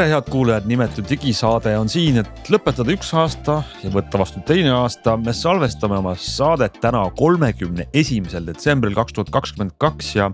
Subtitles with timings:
[0.00, 4.70] tere, head kuulajad, nimetu digisaade on siin, et lõpetada üks aasta ja võtta vastu teine
[4.72, 5.12] aasta.
[5.20, 10.30] me salvestame oma saadet täna, kolmekümne esimesel detsembril kaks tuhat kakskümmend kaks ja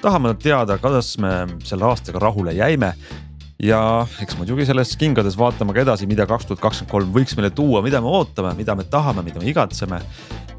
[0.00, 1.32] tahame teada, kuidas me
[1.68, 2.94] selle aastaga rahule jäime.
[3.60, 7.50] ja eks muidugi selles kingades vaatame ka edasi, mida kaks tuhat kakskümmend kolm võiks meile
[7.50, 10.00] tuua, mida me ootame, mida me tahame, mida me igatseme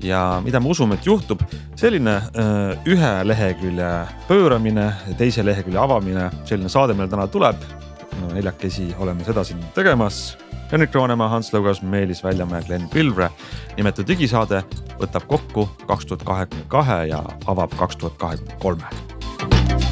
[0.05, 1.41] ja mida me usume, et juhtub.
[1.75, 3.89] selline öö, ühe lehekülje
[4.29, 7.84] pööramine, teise lehekülje avamine, selline saade meil täna tuleb
[8.33, 10.37] neljakesi oleme seda siin tegemas.
[10.71, 13.29] Henrik Roonemaa, Hans Lõugas, Meelis Väljamäe, Glen Pilvre.
[13.77, 14.63] nimetu digisaade
[14.99, 19.84] võtab kokku kaks tuhat kahekümne kahe ja avab kaks tuhat kahekümne kolme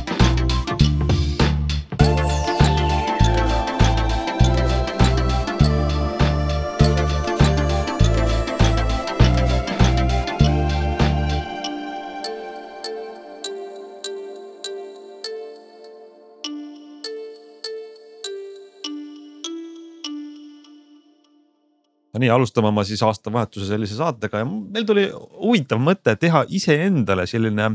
[22.14, 27.26] no nii, alustame oma siis aastavahetuse sellise saatega ja meil tuli huvitav mõte teha iseendale
[27.30, 27.72] selline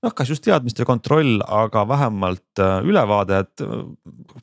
[0.00, 3.84] noh, kas just teadmiste kontroll, aga vähemalt äh, ülevaade, et äh,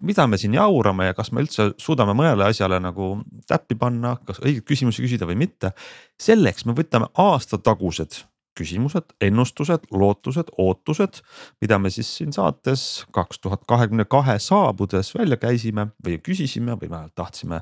[0.06, 3.16] mida me siin jaurame ja kas me üldse suudame mõnele asjale nagu
[3.50, 5.74] täppi panna, kas õigeid küsimusi küsida või mitte.
[6.22, 8.24] selleks me võtame aastatagused
[8.58, 11.22] küsimused, ennustused, lootused, ootused,
[11.62, 16.90] mida me siis siin saates kaks tuhat kahekümne kahe saabudes välja käisime või küsisime või
[16.90, 17.62] vähemalt tahtsime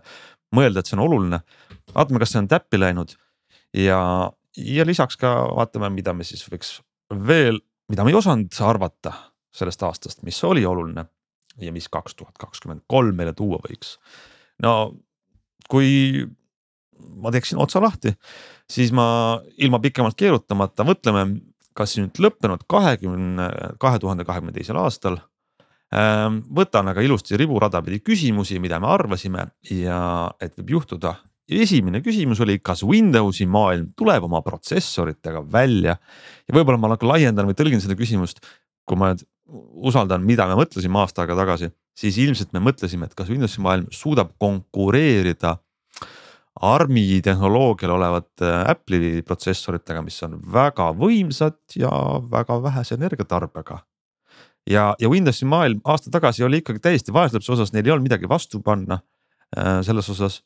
[0.55, 1.41] mõelda, et see on oluline.
[1.93, 3.15] vaatame, kas see on täppi läinud
[3.75, 3.99] ja,
[4.57, 6.79] ja lisaks ka vaatame, mida me siis võiks
[7.27, 7.59] veel,
[7.91, 9.13] mida me ei osanud arvata
[9.55, 11.05] sellest aastast, mis oli oluline
[11.61, 13.97] ja mis kaks tuhat kakskümmend kolm meile tuua võiks.
[14.63, 14.95] no
[15.69, 16.25] kui
[16.95, 18.13] ma teeksin otsa lahti,
[18.71, 21.25] siis ma ilma pikemalt keerutamata mõtleme,
[21.75, 23.49] kas nüüd lõppenud kahekümne,
[23.83, 25.19] kahe tuhande kahekümne teisel aastal
[25.95, 31.15] võtan aga ilusti riburada pidi küsimusi, mida me arvasime ja et võib juhtuda.
[31.47, 35.97] esimene küsimus oli, kas Windowsi maailm tuleb oma protsessoritega välja
[36.47, 38.39] ja võib-olla ma laiendan või tõlgin seda küsimust.
[38.85, 39.25] kui ma nüüd
[39.85, 43.87] usaldan, mida me mõtlesime aasta aega tagasi, siis ilmselt me mõtlesime, et kas Windowsi maailm
[43.91, 45.57] suudab konkureerida
[46.61, 51.91] ARM-i tehnoloogial olevate Apple'i protsessoritega, mis on väga võimsad ja
[52.31, 53.83] väga vähese energiatarbega
[54.69, 58.29] ja, ja Windowsi maailm aasta tagasi oli ikkagi täiesti vaeslapse osas, neil ei olnud midagi
[58.29, 58.99] vastu panna
[59.57, 60.41] äh, selles osas.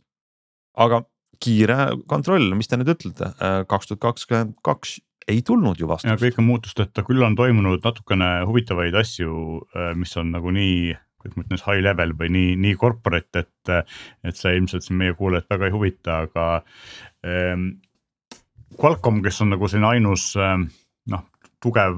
[0.80, 1.04] aga
[1.40, 5.00] kiire kontroll, mis te nüüd ütlete, äh, kaks tuhat kakskümmend kaks
[5.30, 6.22] ei tulnud ju vastust.
[6.22, 11.36] kõik on muutusteta, küll on toimunud natukene huvitavaid asju, äh, mis on nagu nii kuidas
[11.36, 13.92] ma ütlen, high level või nii, nii corporate, et,
[14.24, 16.50] et see ilmselt siin meie kuulajat väga ei huvita, aga
[17.28, 17.70] ähm,.
[18.80, 20.68] Qualcomm, kes on nagu selline ainus ähm,
[21.10, 21.24] noh,
[21.60, 21.98] tugev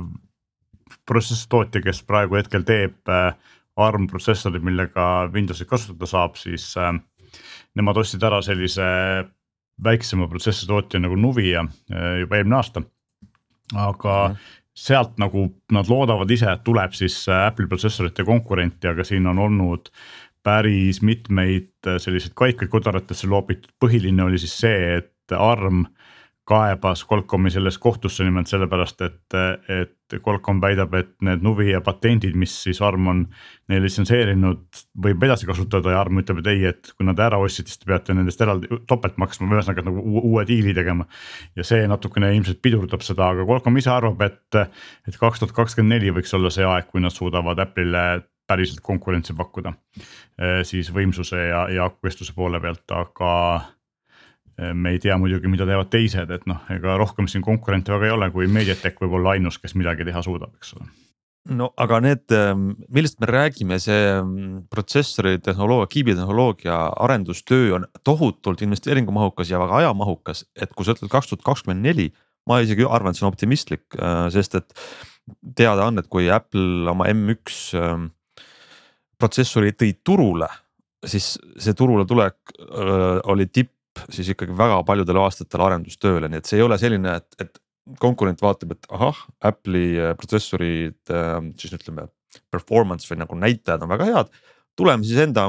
[1.07, 3.33] protsessoritootja, kes praegu hetkel teeb äh,
[3.81, 6.93] ARM protsessorid, millega Windowsi kasutada saab, siis äh,
[7.77, 8.87] nemad ostsid ära sellise
[9.83, 12.83] väiksema protsessoritootja nagu Nuvia äh, juba eelmine aasta.
[13.75, 14.37] aga mm -hmm.
[14.75, 19.89] sealt nagu nad loodavad ise, et tuleb siis Apple'i protsessorite konkurenti, aga siin on olnud
[20.43, 25.85] päris mitmeid selliseid kaikaid kodaratesse loobitud, põhiline oli siis see, et ARM
[26.47, 29.35] kaebas Qualcomm'i selles kohtusse nimelt sellepärast, et,
[29.69, 33.21] et Qualcomm väidab, et need Nuvia patendid, mis siis Arm on
[33.69, 34.63] neile litsenseerinud,
[35.05, 37.89] võib edasi kasutada ja Arm ütleb, et ei, et kui nad ära ostsid, siis te
[37.91, 41.05] peate nendest eraldi topelt maksma, ühesõnaga nagu uue diili tegema.
[41.55, 44.59] ja see natukene ilmselt pidurdab seda, aga Qualcomm ise arvab, et,
[45.07, 49.33] et kaks tuhat kakskümmend neli võiks olla see aeg, kui nad suudavad Apple'ile päriselt konkurentsi
[49.37, 49.71] pakkuda.
[50.67, 53.29] siis võimsuse ja, ja akukestuse poole pealt, aga
[54.73, 58.15] me ei tea muidugi, mida teevad teised, et noh, ega rohkem siin konkurente väga ei
[58.15, 60.89] ole, kui Mediatek võib olla ainus, kes midagi teha suudab, eks ole.
[61.49, 68.61] No aga need, ähm, millest me räägime, see ähm, protsessori tehnoloogia, kiibitehnoloogia arendustöö on tohutult
[68.61, 72.11] investeeringumahukas ja väga ajamahukas, et kui sa ütled kaks tuhat kakskümmend neli,
[72.45, 74.77] ma isegi arvan, et see on optimistlik, äh, sest et
[75.57, 78.11] teada on, et kui Apple oma M1 ähm,
[79.17, 80.49] protsessori tõi turule,
[81.09, 82.53] siis see turule tulek
[83.33, 83.73] oli tipp
[84.09, 87.61] siis ikkagi väga paljudel aastatel arendustööle, nii et see ei ole selline, et, et
[88.01, 89.19] konkurent vaatab, et ahah,
[89.51, 92.09] Apple'i äh, protsessorid äh, siis ütleme.
[92.47, 94.29] Performance või nagu näitajad on väga head,
[94.77, 95.47] tuleme siis enda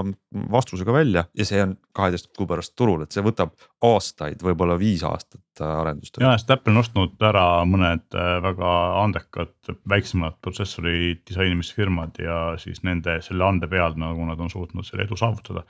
[0.51, 3.53] vastusega välja ja see on kaheteist kuu pärast turul, et see võtab
[3.87, 6.19] aastaid, võib-olla viis aastat äh, arendust.
[6.21, 8.73] ja, sest Apple on ostnud ära mõned äh, väga
[9.03, 15.07] andekad väiksemad protsessori disainimisfirmad ja siis nende selle ande peal nagu nad on suutnud selle
[15.07, 15.65] edu saavutada.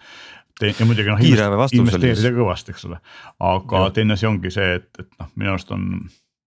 [0.63, 3.01] ja muidugi noh investeerida kõvasti, eks ole,
[3.53, 3.95] aga ja.
[3.99, 5.89] teine asi ongi see, et, et noh, minu arust on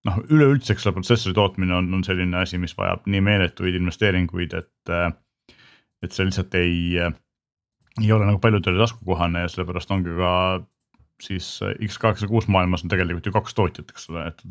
[0.06, 4.54] noh, üleüldse, eks ole, protsessori tootmine on, on selline asi, mis vajab nii meeletuid investeeringuid,
[4.62, 5.10] et äh,
[6.06, 7.02] et see lihtsalt ei,
[8.02, 10.31] ei ole nagu paljudele taskukohane ja sellepärast ongi ka
[11.22, 14.42] siis X86 maailmas on tegelikult ju kaks tootjat, eks ole, et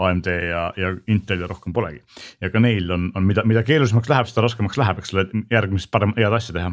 [0.00, 2.00] AMD ja, ja Intel ja rohkem polegi.
[2.40, 5.90] ja ka neil on, on mida, mida keerulisemaks läheb, seda raskemaks läheb, eks ole, järgmist
[5.92, 6.72] parem, head asja teha.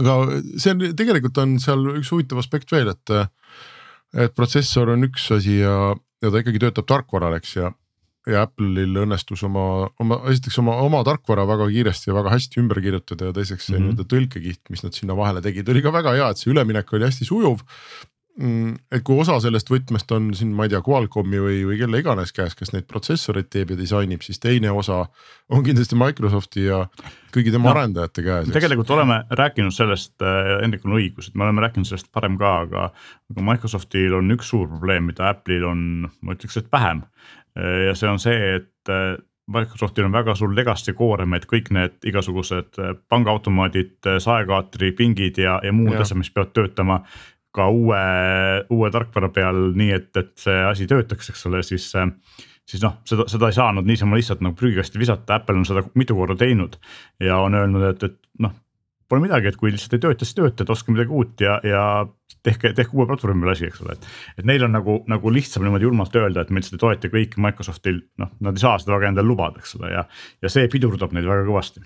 [0.00, 0.16] aga
[0.56, 3.16] see on tegelikult on seal üks huvitav aspekt veel, et,
[4.16, 5.92] et protsessor on üks asi ja,
[6.24, 7.72] ja ta ikkagi töötab tarkvaral, eks ja
[8.30, 12.80] ja Apple'il õnnestus oma, oma esiteks oma, oma tarkvara väga kiiresti ja väga hästi ümber
[12.82, 13.94] kirjutada ja teiseks see mm -hmm.
[13.94, 17.06] nii-öelda tõlkekiht, mis nad sinna vahele tegid, oli ka väga hea, et see üleminek oli
[17.06, 17.62] hästi sujuv.
[18.36, 22.02] Mm, et kui osa sellest võtmest on siin, ma ei tea, Qualcomm'i või, või kelle
[22.02, 25.06] iganes käes, kes neid protsessoreid teeb ja disainib, siis teine osa
[25.48, 26.82] on kindlasti Microsofti ja
[27.32, 28.50] kõigi tema no, arendajate käes.
[28.52, 32.52] tegelikult oleme rääkinud sellest äh,, Hendrikul on õigus, et me oleme rääkinud sellest varem ka,
[32.66, 32.90] aga,
[33.32, 35.80] aga Microsoftil on üks suur probleem, mida Apple'il on,
[36.20, 37.06] ma ütleks, et vähem
[37.56, 39.16] ja see on see, et äh,
[39.46, 45.38] Microsoftil on väga suur legacy koorem, et kõik need igasugused äh, pangaautomaadid, äh, saekaatri pingid
[45.38, 47.00] ja, ja muud asjad, mis peavad töötama
[47.56, 48.02] ka uue,
[48.72, 51.88] uue tarkvara peal, nii et, et see asi töötaks, eks ole, siis
[52.66, 56.16] siis noh, seda, seda ei saanud niisama lihtsalt nagu prügikasti visata, Apple on seda mitu
[56.18, 56.74] korda teinud
[57.22, 58.54] ja on öelnud, et, et noh,
[59.08, 61.82] pole midagi, et kui lihtsalt ei tööta, siis tööta, et ostke midagi uut ja, ja
[62.46, 64.08] tehke, tehke uue platvormi peal asi, eks ole, et.
[64.40, 67.42] et neil on nagu, nagu lihtsam niimoodi julmalt öelda, et me lihtsalt ei toeta kõiki
[67.42, 70.06] Microsoftil, noh, nad ei saa seda väga endale lubada, eks ole, ja,
[70.42, 71.84] ja see pidurdab neid väga kõvasti.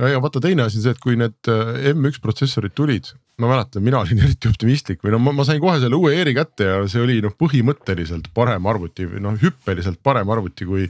[0.00, 3.48] ja, ja vaata, teine asi on see, et kui need äh, M1 protsessorid tulid, ma
[3.48, 6.68] mäletan, mina olin eriti optimistlik või no ma, ma sain kohe selle uue ER-i kätte
[6.68, 10.88] ja see oli noh, põhimõtteliselt parem arvuti noh, hüppeliselt parem arvuti kui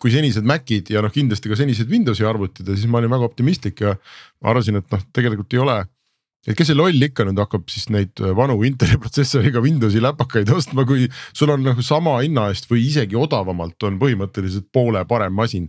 [0.00, 3.26] kui senised Macid ja noh, kindlasti ka senised Windowsi arvutid ja siis ma olin väga
[3.26, 3.96] optimistlik ja
[4.40, 5.80] arvasin, et noh, tegelikult ei ole
[6.48, 10.86] et kes see loll ikka nüüd hakkab siis neid vanu Inteli protsessoriga Windowsi läpakaid ostma,
[10.88, 15.68] kui sul on nagu sama hinna eest või isegi odavamalt on põhimõtteliselt poole parem masin.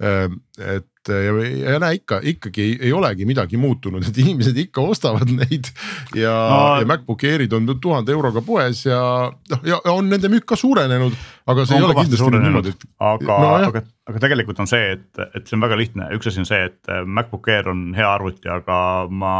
[0.00, 1.32] Ehm, et ja,
[1.72, 5.68] ja näe ikka ikkagi ei, ei olegi midagi muutunud, et inimesed ikka ostavad neid.
[6.16, 10.46] Ja no,, ja MacBook Airid on tuhande euroga poes ja noh, ja on nende müük
[10.48, 11.16] ka suurenenud,
[11.52, 12.74] aga see ei ole kindlasti niimoodi.
[12.96, 16.40] aga no,, aga, aga tegelikult on see, et, et see on väga lihtne, üks asi
[16.40, 18.80] on see, et MacBook Air on hea arvuti, aga
[19.12, 19.34] ma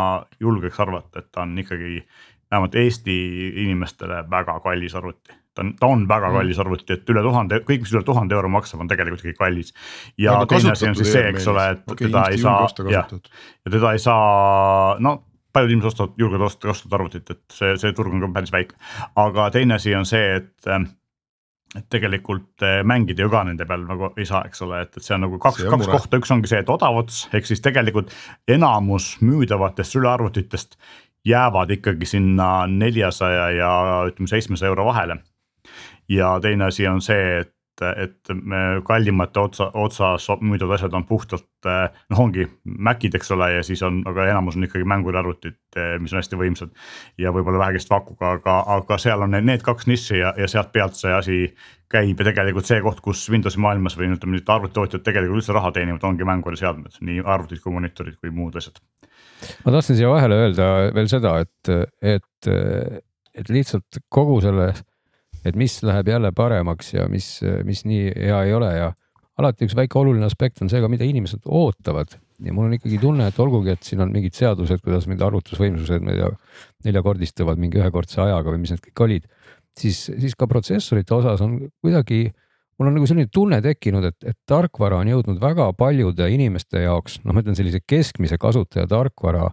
[0.44, 2.02] julgeks arvata, et ta on ikkagi
[2.50, 3.20] vähemalt Eesti
[3.64, 6.38] inimestele väga kallis arvuti ta on, ta on väga mm.
[6.38, 9.74] kallis arvuti, et üle tuhande, kõik, mis üle tuhande euro maksab, on tegelikult ikkagi kallis.
[10.18, 13.10] ja no, teine asi on siis see, eks ole, et okay, teda ei saa, jah,
[13.66, 15.18] ja teda ei saa, no
[15.52, 18.78] paljud inimesed ostavad, julgevad osta, kasutada arvutit, et see, see turg on ka päris väike.
[19.18, 20.72] aga teine asi on see, et
[21.78, 25.04] et tegelikult eh, mängida ju ka nende peal nagu ei saa, eks ole, et, et
[25.06, 25.92] see on nagu kaks, kaks mure.
[25.92, 28.10] kohta, üks ongi see, et odav ots, ehk siis tegelikult
[28.50, 30.74] enamus müüdavatest sülearvutitest
[31.30, 33.70] jäävad ikkagi sinna neljasaja ja
[34.08, 35.20] ütleme seitsmesaja euro vahele
[36.08, 38.30] ja teine asi on see, et et
[38.84, 44.02] kallimate otsa, otsas müüdavad asjad on puhtalt noh, ongi Macid, eks ole, ja siis on,
[44.08, 45.58] aga enamus on ikkagi mänguarvutid,
[46.02, 46.74] mis on hästi võimsad.
[47.18, 50.98] ja võib-olla vähekest vakuga, aga, aga seal on need kaks nišši ja, ja sealt pealt
[50.98, 51.38] see asi
[51.90, 55.72] käib ja tegelikult see koht, kus Windowsi maailmas või ütleme nüüd arvutitootjad tegelikult üldse raha
[55.74, 58.78] teenivad, ongi mänguariseadmed, nii arvutid kui monitorid kui muud asjad.
[59.64, 62.52] ma tahtsin siia vahele öelda veel seda, et, et,
[63.34, 64.72] et lihtsalt kogu selle
[65.44, 68.90] et mis läheb jälle paremaks ja mis, mis nii hea ei ole ja
[69.40, 72.12] alati üks väike oluline aspekt on see ka, mida inimesed ootavad.
[72.44, 76.04] Ja mul on ikkagi tunne, et olgugi, et siin on mingid seadused, kuidas mingid arvutusvõimsused,
[76.04, 76.30] ma ei tea,
[76.88, 79.26] neljakordistuvad mingi ühekordse ajaga või mis need kõik olid,
[79.76, 82.22] siis, siis ka protsessorite osas on kuidagi,
[82.80, 87.20] mul on nagu selline tunne tekkinud, et, et tarkvara on jõudnud väga paljude inimeste jaoks,
[87.24, 89.50] noh, ma ütlen sellise keskmise kasutaja tarkvara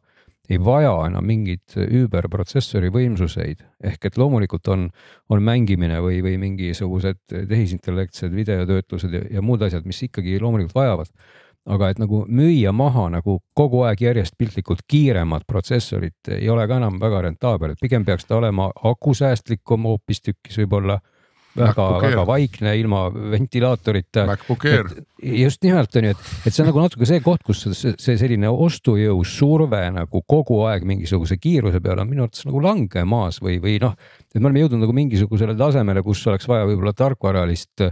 [0.50, 4.88] ei vaja enam mingeid üüberprotsessori võimsuseid, ehk et loomulikult on,
[5.30, 11.12] on mängimine või, või mingisugused tehisintellektsed videotöötlused ja, ja muud asjad, mis ikkagi loomulikult vajavad.
[11.68, 16.78] aga et nagu müüa maha nagu kogu aeg järjest piltlikult kiiremat protsessorit ei ole ka
[16.78, 21.02] enam väga rentaabel, et pigem peaks ta olema akusäästlikum hoopistükkis võib-olla
[21.58, 24.26] väga-väga vaikne ilma ventilaatorita.
[25.38, 28.18] just nimelt on ju, et, et see on nagu natuke see koht, kus see, see
[28.20, 33.58] selline ostujõu surve nagu kogu aeg mingisuguse kiiruse peale on minu arvates nagu langemas või,
[33.64, 33.98] või noh,
[34.28, 37.88] et me oleme jõudnud nagu mingisugusele tasemele, kus oleks vaja võib-olla tarkvaralist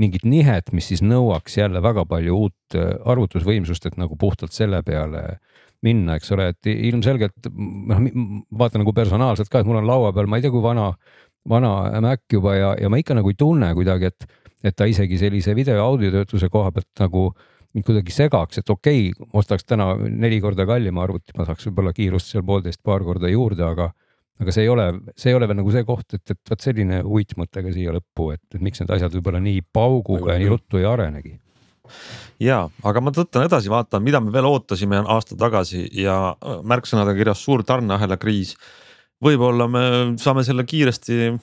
[0.00, 5.40] mingit nihet, mis siis nõuaks jälle väga palju uut arvutusvõimsust, et nagu puhtalt selle peale
[5.84, 8.02] minna, eks ole, et ilmselgelt noh,
[8.62, 10.90] vaatan nagu personaalselt ka, et mul on laua peal, ma ei tea, kui vana,
[11.50, 14.28] vana Mac juba ja, ja ma ikka nagu ei tunne kuidagi, et,
[14.64, 17.30] et ta isegi sellise video ja audiotöötluse koha pealt nagu
[17.74, 21.94] mind kuidagi segaks, et okei okay,, ostaks täna neli korda kallima arvuti, ma saaks võib-olla
[21.94, 23.92] kiirust seal poolteist, paar korda juurde, aga
[24.40, 24.86] aga see ei ole,
[25.20, 28.30] see ei ole veel nagu see koht, et, et vot selline uitmõte ka siia lõppu,
[28.34, 31.36] et, et miks need asjad võib-olla nii pauguga ja nii ruttu ei arenegi
[32.42, 37.18] ja, aga ma tõttan edasi, vaatan, mida me veel ootasime aasta tagasi ja äh, märksõnadega
[37.18, 38.56] kirjas suur tarneahela kriis.
[39.24, 39.82] Võib-olla me
[40.20, 41.34] saame selle kiiresti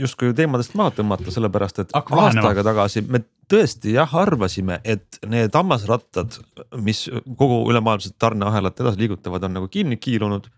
[0.00, 5.18] justkui teemadest maha tõmmata, sellepärast et Hakkab aasta aega tagasi me tõesti jah arvasime, et
[5.26, 6.36] need hammasrattad,
[6.84, 7.06] mis
[7.38, 10.50] kogu ülemaailmset tarneahelat edasi liigutavad, on nagu kinni kiilunud.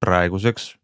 [0.00, 0.74] praeguseks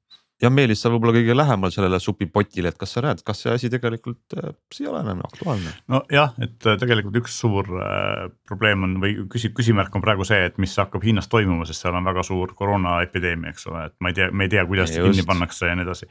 [0.42, 3.70] ja Meelis, sa võib-olla kõige lähemal sellele supipotile, et kas sa näed, kas see asi
[3.72, 5.74] tegelikult äh, ei ole enam aktuaalne?
[5.92, 10.40] nojah, et äh, tegelikult üks suur äh, probleem on või küsi-, küsimärk on praegu see,
[10.50, 14.12] et mis hakkab Hiinas toimuma, sest seal on väga suur koroonaepideemia, eks ole, et ma
[14.12, 16.10] ei tea, me ei tea, kuidas see kinni pannakse ja nii edasi.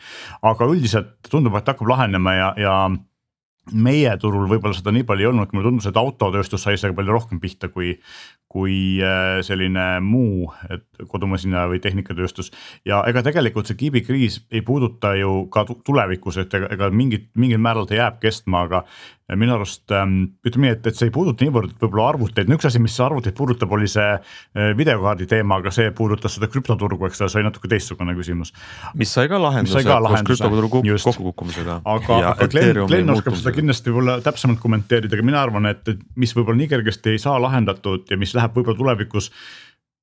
[0.51, 2.75] aga üldiselt tundub, et hakkab lahenema ja, ja
[3.69, 7.13] meie turul võib-olla seda nii palju ei olnud, mulle tundus, et autotööstus sai sellega palju
[7.13, 7.93] rohkem pihta kui,
[8.51, 10.51] kui äh, selline muu
[11.11, 12.51] kodumasina või tehnikatööstus.
[12.85, 17.61] ja ega tegelikult see kiibikriis ei puuduta ju ka tulevikus, et ega, ega mingit, mingil
[17.63, 18.83] määral ta jääb kestma, aga
[19.39, 22.67] minu arust ähm, ütleme nii, et, et see ei puuduta niivõrd võib-olla arvuteid, no üks
[22.67, 27.21] asi, mis arvuteid puudutab, oli see äh, videokaardi teema, aga see puudutas seda krüptoturgu, eks
[27.23, 28.51] ole, see oli natuke teistsugune küsimus.
[28.99, 31.79] mis sai ka lahenduse koos krüptoturgu kokkukukkumisega.
[31.93, 36.03] aga, aga Glen, Glen oskab seda kindlasti võib-olla täpsemalt kommenteerida, aga mina arvan, et, et
[36.19, 39.31] mis võib-olla nii kergesti ei saa lahendatud ja mis läheb võib-olla tulevikus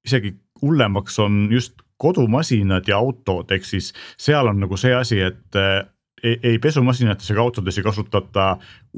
[0.06, 5.56] isegi hullemaks, on just kodumasinad ja autod, ehk siis seal on nagu see asi, et
[6.22, 8.46] ei, ei pesumasinates ega autodes ei kasutata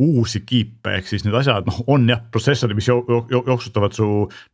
[0.00, 4.06] uusi kiipe, ehk siis need asjad noh, on jah, protsessorid, mis jo, jo, jooksutavad su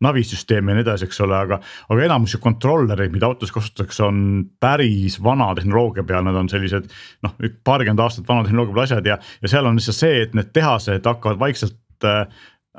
[0.03, 1.61] navisüsteemi ja nii edasi, eks ole, aga.
[1.91, 4.21] aga enamus ju controller'id, mida autos kasutatakse, on
[4.63, 6.91] päris vana tehnoloogia peal, nad on sellised
[7.27, 10.55] noh, paarkümmend aastat vana tehnoloogia peal asjad ja, ja seal on lihtsalt see, et need
[10.57, 12.27] tehased hakkavad vaikselt äh,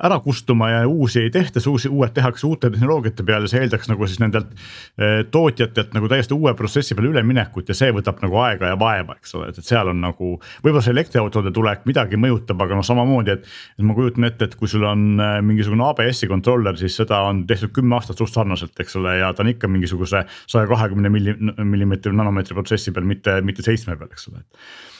[0.04, 4.08] ära kustuma ja uusi ei tehta, uusi, uued tehakse uute tehnoloogiate peale, see eeldaks nagu
[4.08, 8.74] siis nendelt eh, tootjatelt nagu täiesti uue protsessi peale üleminekut ja see võtab nagu aega
[8.74, 10.34] ja vaeva, eks ole, et, seal on nagu.
[10.64, 14.58] võib-olla see elektriautode tulek midagi mõjutab, aga noh, samamoodi, et, et ma kujutan ette, et
[14.60, 18.76] kui sul on eh, mingisugune ABS-i controller, siis seda on tehtud kümme aastat suht sarnaselt,
[18.80, 23.66] eks ole, ja ta on ikka mingisuguse saja kahekümne millimeetri nanomeetri protsessi peal, mitte, mitte
[23.66, 24.96] seitsme peal, eks ole et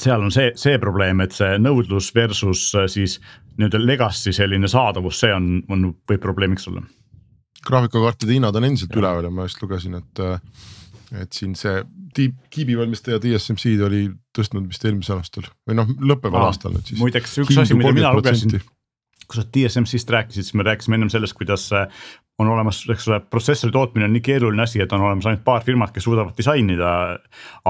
[0.00, 3.18] seal on see, see probleem, et see nõudlus versus äh, siis
[3.58, 6.84] nii-öelda legacy selline saadavus, see on, on, võib probleemiks olla.
[7.64, 10.64] graafikakaartide hinnad on endiselt üleval ja ma just lugesin, et, äh,
[11.22, 11.82] et siin see
[12.16, 17.00] tiib, kiibivalmistaja TSMC-d oli tõstnud vist eelmisel aastal või noh, lõppeval aastal nüüd siis.
[17.00, 18.58] muideks üks asi, mida mina lugesin
[19.24, 21.88] kui sa TSMC-st rääkisid, siis me rääkisime ennem sellest, kuidas äh,
[22.38, 25.62] on olemas, eks ole, protsessori tootmine on nii keeruline asi, et on olemas ainult paar
[25.62, 27.18] firmat, kes suudavad disainida.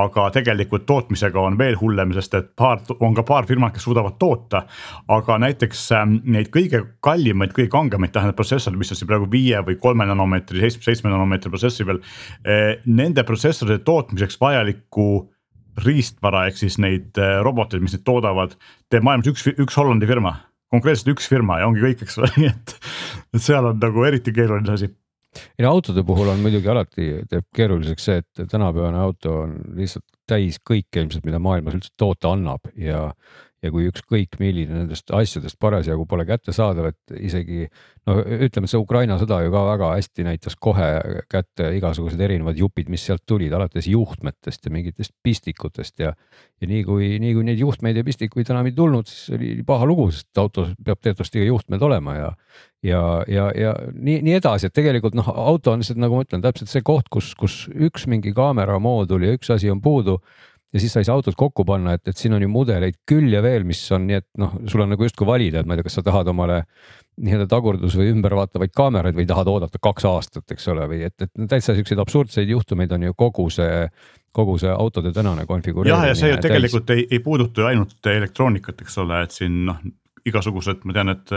[0.00, 4.16] aga tegelikult tootmisega on veel hullem, sest et paar, on ka paar firmat, kes suudavad
[4.18, 4.62] toota.
[5.09, 9.61] aga näiteks ähm, neid kõige kallimaid, kõige kangemaid tähendab protsessoreid, mis on siin praegu viie
[9.66, 12.00] või kolme nanomeetri, seitsme, seitsme nanomeetri protsessori peal.
[12.49, 15.09] Äh, nende protsessorite tootmiseks vajalikku
[15.85, 18.56] riistvara ehk siis neid äh, roboteid, mis neid toodavad,
[18.88, 20.38] teeb maailmas üks, üks Hollandi firma
[20.75, 22.76] konkreetselt üks firma ja ongi kõik, eks ole, nii et,
[23.35, 24.90] et seal on nagu eriti keeruline asi.
[25.59, 30.07] Ei no autode puhul on muidugi alati teeb keeruliseks see, et tänapäevane auto on lihtsalt
[30.31, 33.09] täis kõike ilmselt, mida maailmas üldse toota annab ja,
[33.64, 37.64] ja kui ükskõik milline nendest asjadest parasjagu pole kättesaadav, et isegi
[38.09, 40.88] no ütleme, see Ukraina sõda ju ka väga hästi näitas kohe
[41.33, 46.12] kätte igasugused erinevad jupid, mis sealt tulid, alates juhtmetest ja mingitest pistikutest ja.
[46.61, 49.88] ja nii kui, nii kui neid juhtmeid ja pistikuid enam ei tulnud, siis oli paha
[49.88, 52.30] lugu, sest autos peab teatavasti juhtmed olema ja.
[52.85, 56.44] ja, ja, ja nii, nii edasi, et tegelikult noh, auto on lihtsalt nagu ma ütlen,
[56.44, 60.21] täpselt see koht, kus, kus üks mingi kaamera moodul ja üks asi on puudu
[60.75, 63.31] ja siis sa ei saa autot kokku panna, et, et siin on ju mudeleid küll
[63.33, 65.81] ja veel, mis on nii, et noh, sul on nagu justkui valida, et ma ei
[65.81, 66.64] tea, kas sa tahad omale
[67.23, 71.47] nii-öelda tagurdus või ümbervaatavaid kaameraid või tahad oodata kaks aastat, eks ole, või et, et
[71.50, 73.87] täitsa siukseid absurdseid juhtumeid on ju kogu see
[74.35, 76.09] kogu see autode tänane konfigureerimine.
[76.09, 77.04] jah, ja see ju tegelikult täis.
[77.04, 79.78] ei, ei puuduta ju ainult elektroonikat, eks ole, et siin noh,
[80.26, 81.35] igasugused, ma tean, et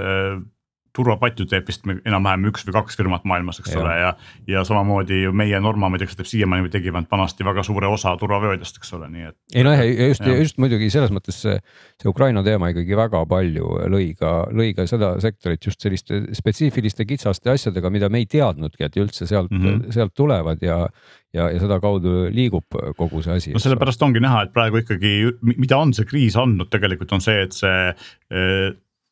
[0.97, 3.81] turvapatju teeb vist enam-vähem üks või kaks firmat maailmas, eks ja.
[3.81, 4.13] ole, ja.
[4.49, 8.79] ja samamoodi ju meie Norma, ta teeb siiamaani või tegi vanasti väga suure osa turvavöödest,
[8.81, 9.37] eks ole, nii et.
[9.55, 11.59] ei noh, just, just muidugi selles mõttes see,
[12.01, 17.05] see Ukraina teema ikkagi väga palju lõi ka, lõi ka seda sektorit just selliste spetsiifiliste
[17.07, 19.95] kitsaste asjadega, mida me ei teadnudki, et üldse sealt mm, -hmm.
[19.95, 20.85] sealt tulevad ja
[21.33, 23.53] ja, ja sedakaudu liigub kogu see asi.
[23.55, 25.13] no sellepärast ongi näha, et praegu ikkagi,
[25.57, 27.77] mida on see kriis andnud, tegelikult on see, et see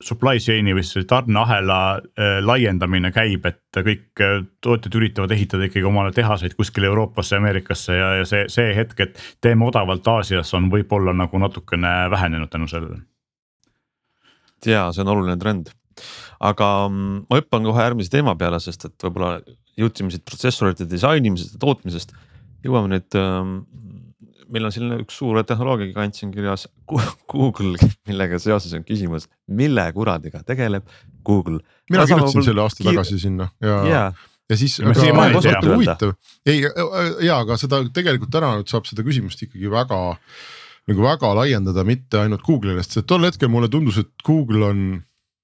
[0.04, 5.88] supply chain'i või siis tarneahela äh, laiendamine käib, et kõik äh, tootjad üritavad ehitada ikkagi
[5.88, 10.68] omale tehaseid kuskile Euroopasse, Ameerikasse ja, ja see, see hetk, et teeme odavalt Aasias on
[10.74, 13.00] võib-olla nagu natukene vähenenud tänu sellele.
[14.66, 15.72] ja see on oluline trend,
[16.44, 19.40] aga mm, ma hüppan kohe järgmise teema peale, sest et võib-olla
[19.80, 22.12] jõudsime siit protsessorite disainimisest ja tootmisest.
[22.66, 23.60] jõuame nüüd ähm,
[24.52, 26.68] meil on selline üks suur tehnoloogiagigant siin kirjas
[27.32, 27.75] Google,
[28.10, 30.88] millega seoses on küsimus, mille kuradiga tegeleb
[31.25, 31.60] Google.
[31.90, 32.92] mina kirjutasin selle aasta kiir...
[32.94, 34.78] tagasi sinna ja yeah., ja siis.
[34.82, 36.14] huvitav,
[36.46, 40.00] ei ja, aga seda tegelikult täna nüüd saab seda küsimust ikkagi väga
[40.86, 44.82] nagu väga laiendada, mitte ainult Google'ile, sest tol hetkel mulle tundus, et Google on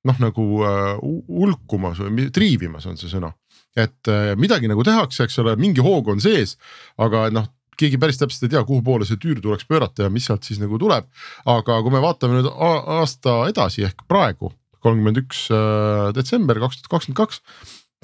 [0.05, 3.31] noh, nagu uh, hulkumas või triivimas on see sõna
[3.77, 6.57] et uh, midagi nagu tehakse, eks ole, mingi hoog on sees,
[7.01, 7.47] aga noh,
[7.81, 10.61] keegi päris täpselt ei tea, kuhu poole see tüür tuleks pöörata ja mis sealt siis
[10.61, 11.07] nagu tuleb.
[11.45, 14.51] aga kui me vaatame nüüd aasta edasi ehk praegu,
[14.83, 17.41] kolmkümmend üks äh, detsember kaks tuhat kakskümmend kaks,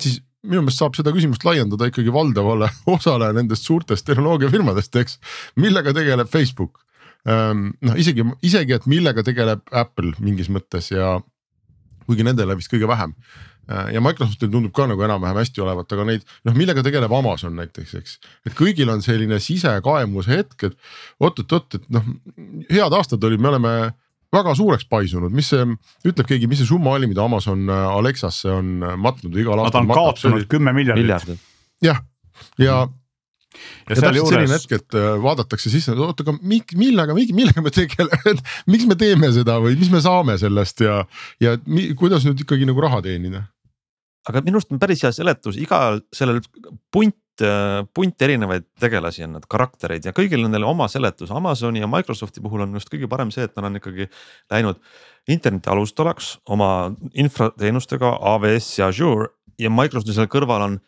[0.01, 5.17] siis minu meelest saab seda küsimust laiendada ikkagi valdavale osale nendest suurtest tehnoloogiafirmadest, eks.
[5.60, 6.84] millega tegeleb Facebook,
[7.27, 11.17] ähm, noh isegi, isegi, et millega tegeleb Apple mingis mõttes ja
[12.07, 16.07] kuigi nendele vist kõige vähem Äh, ja Microsoftil tundub ka nagu enam-vähem hästi olevat, aga
[16.07, 18.17] neid noh, millega tegeleb Amazon näiteks, eks.
[18.47, 22.12] et kõigil on selline sisekaemuse hetk, et oot-oot-oot, et noh,
[22.71, 23.74] head aastad olid, me oleme
[24.33, 25.63] väga suureks paisunud, mis see,
[26.07, 29.86] ütleb keegi, mis see summa oli, mida Amazon äh, Alexasse on äh, matnud igal aastal.
[29.86, 31.36] Nad on kaotanud kümme miljardit.
[31.83, 32.01] jah,
[32.59, 32.79] ja, ja
[33.57, 34.33] ja, ja täpselt juures...
[34.33, 36.36] selline hetk, et vaadatakse sisse, et oota, aga
[36.77, 41.00] millega, millega me tegeleme, et miks me teeme seda või mis me saame sellest ja,
[41.43, 43.47] ja mi, kuidas nüüd ikkagi nagu raha teenida
[44.27, 46.41] aga minu arust on päris hea seletus, igal sellel
[46.93, 47.17] punt,
[47.93, 51.31] punt erinevaid tegelasi on, need karaktereid ja kõigil on neil oma seletus.
[51.34, 54.10] Amazoni ja Microsofti puhul on minu arust kõige parem see, et nad on ikkagi
[54.53, 54.81] läinud
[55.29, 59.31] interneti alustalaks oma infrateenustega AWS ja Azure
[59.62, 60.79] ja Microsofti selle kõrval on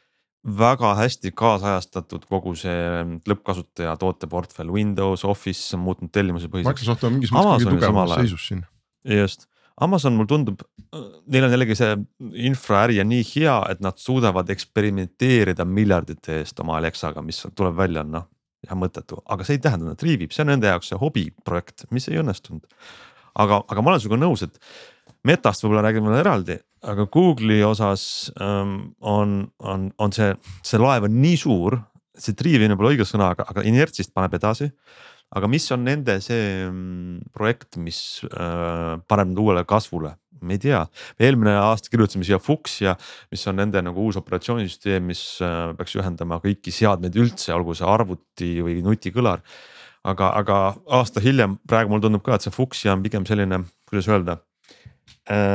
[0.58, 6.72] väga hästi kaasajastatud kogu see lõppkasutaja tooteportfell, Windows, Office on muutnud tellimuse põhiseks.
[6.72, 8.63] Microsoft on mingis mõttes kõige tugevamas seisus siin.
[9.03, 10.63] just, Amazon mulle tundub,
[11.31, 11.93] neil on jällegi see
[12.50, 18.03] infraäri on nii hea, et nad suudavad eksperimenteerida miljardite eest oma Alexaga, mis tuleb välja,
[18.03, 18.27] on noh
[18.68, 21.85] jah mõttetu, aga see ei tähenda, et nad triivib, see on nende jaoks see hobiprojekt,
[21.96, 22.65] mis ei õnnestunud.
[23.39, 24.59] aga, aga ma olen sinuga nõus, et
[25.27, 26.55] Metast võib-olla räägime veel eraldi,
[26.87, 28.03] aga Google'i osas
[28.39, 30.31] ähm, on, on, on see,
[30.63, 31.75] see laev on nii suur,
[32.15, 34.70] see triivimine pole õige sõna, aga, aga inertsist paneb edasi
[35.35, 40.15] aga mis on nende see mm, projekt, mis äh, paneb nad uuele kasvule?
[40.39, 40.85] me ei tea,
[41.20, 42.94] eelmine aasta kirjutasime siia Fuchsia,
[43.27, 47.87] mis on nende nagu uus operatsioonisüsteem, mis äh, peaks ühendama kõiki seadmeid üldse, olgu see
[47.87, 49.44] arvuti või nutikõlar.
[50.07, 50.57] aga, aga
[50.96, 54.37] aasta hiljem, praegu mulle tundub ka, et see Fuchsia on pigem selline, kuidas öelda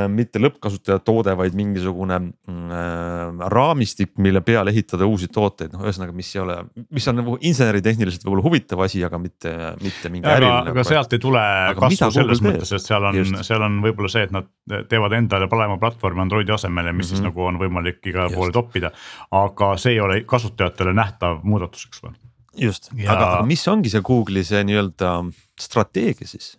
[0.08, 6.28] mitte lõppkasutaja toode, vaid mingisugune äh, raamistik, mille peale ehitada uusi tooteid, noh, ühesõnaga, mis
[6.36, 6.58] ei ole,
[6.94, 10.70] mis on nagu inseneritehniliselt võib-olla huvitav asi, aga mitte, mitte mingi äriline.
[10.70, 14.28] aga sealt ei tule aga kasvu selles mõttes, et seal on, seal on võib-olla see,
[14.28, 14.46] et nad
[14.90, 17.08] teevad endale parema platvormi Androidi asemele, mis mm -hmm.
[17.08, 17.32] siis mhm.
[17.32, 18.92] nagu on võimalik igale poole toppida.
[19.30, 22.14] aga see ei ole kasutajatele nähtav muudatus, eks ole.
[22.56, 25.16] just ja..., aga mis ongi see Google'i see nii-öelda
[25.60, 26.54] strateegia siis?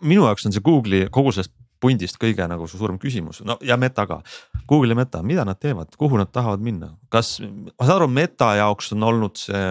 [0.00, 1.52] minu jaoks on see Google'i kogu sellest
[1.84, 4.22] pundist kõige nagu suurem küsimus, no ja Meta ka.
[4.68, 8.54] Google ja Meta, mida nad teevad, kuhu nad tahavad minna, kas, ma saan aru, Meta
[8.60, 9.66] jaoks on olnud see,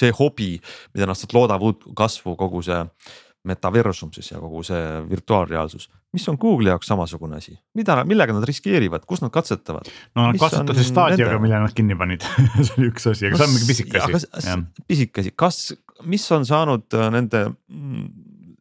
[0.00, 0.56] see hobi,
[0.96, 2.82] mida nad sealt loodavad uut kasvu, kogu see
[3.48, 8.46] metaversum siis ja kogu see virtuaalreaalsus, mis on Google'i jaoks samasugune asi, mida, millega nad
[8.48, 9.88] riskeerivad, kus nad katsetavad?
[10.18, 12.26] no nad katsetasid staadiaga, mille nad kinni panid.
[12.66, 14.56] See oli üks asi, aga see on mingi pisike asi.
[14.90, 15.60] pisike asi, kas,
[16.08, 17.44] mis on saanud äh, nende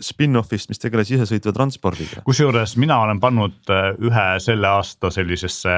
[0.04, 2.22] spin-off'ist, mis tegeles isesõitva transpordiga.
[2.26, 5.78] kusjuures mina olen pannud äh, ühe selle aasta sellisesse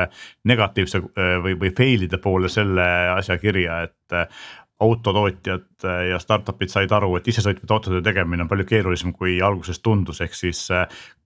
[0.50, 4.42] negatiivse äh, või, või fail'ide poole selle asja kirja, et äh,
[4.80, 10.22] autotootjad ja startup'id said aru, et isesõitvate autode tegemine on palju keerulisem, kui alguses tundus,
[10.24, 10.62] ehk siis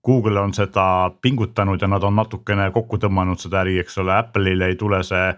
[0.02, 0.86] Google on seda
[1.22, 5.30] pingutanud ja nad on natukene kokku tõmmanud seda äri, eks ole, Apple'ile ei tule see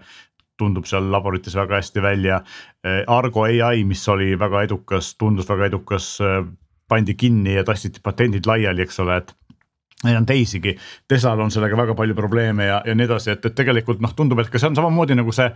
[0.57, 2.41] tundub seal laborites väga hästi välja.
[3.05, 6.15] Argo ai, mis oli väga edukas, tundus väga edukas
[6.87, 9.33] pandi kinni ja tassiti patendid laiali, eks ole, et
[10.05, 10.75] Neid on teisigi,
[11.09, 14.37] Teslal on sellega väga palju probleeme ja, ja nii edasi, et, et tegelikult noh, tundub,
[14.43, 15.47] et ka see on samamoodi nagu see.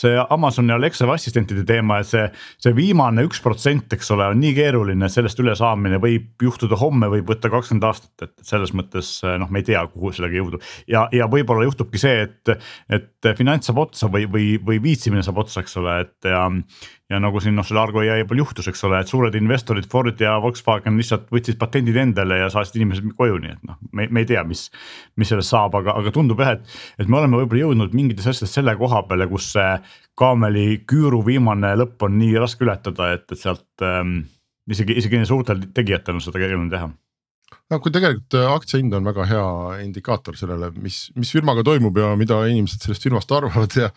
[0.00, 2.22] see Amazoni Alexa assistentide teema, et see,
[2.64, 7.28] see viimane üks protsent, eks ole, on nii keeruline, sellest ülesaamine võib juhtuda homme, võib
[7.28, 9.10] võtta kakskümmend aastat, et selles mõttes
[9.42, 10.64] noh, me ei tea, kuhu sellega jõudub.
[10.88, 12.54] ja, ja võib-olla juhtubki see, et,
[12.88, 16.46] et finants saab otsa või, või, või viitsimine saab otsa, eks ole, et ja
[17.10, 20.20] ja nagu siin noh, selle Argo ai puhul juhtus, eks ole, et suured investorid Ford
[20.22, 24.24] ja Volkswagen lihtsalt võtsid patendid endale ja saatsid inimesed koju, nii et noh me, me
[24.24, 24.66] ei tea, mis,
[25.20, 28.54] mis sellest saab, aga, aga tundub jah, et, et me oleme võib-olla jõudnud mingites asjades
[28.58, 29.68] selle koha peale, kus see
[30.20, 34.22] kaameli küüru viimane lõpp on nii raske ületada, et, et sealt ähm,
[34.70, 36.90] isegi, isegi suurtel tegijatel on seda keeruline teha
[37.70, 39.44] no kui tegelikult äh, aktsia hind on väga hea
[39.84, 43.90] indikaator sellele, mis, mis firmaga toimub ja mida inimesed sellest firmast arvavad ja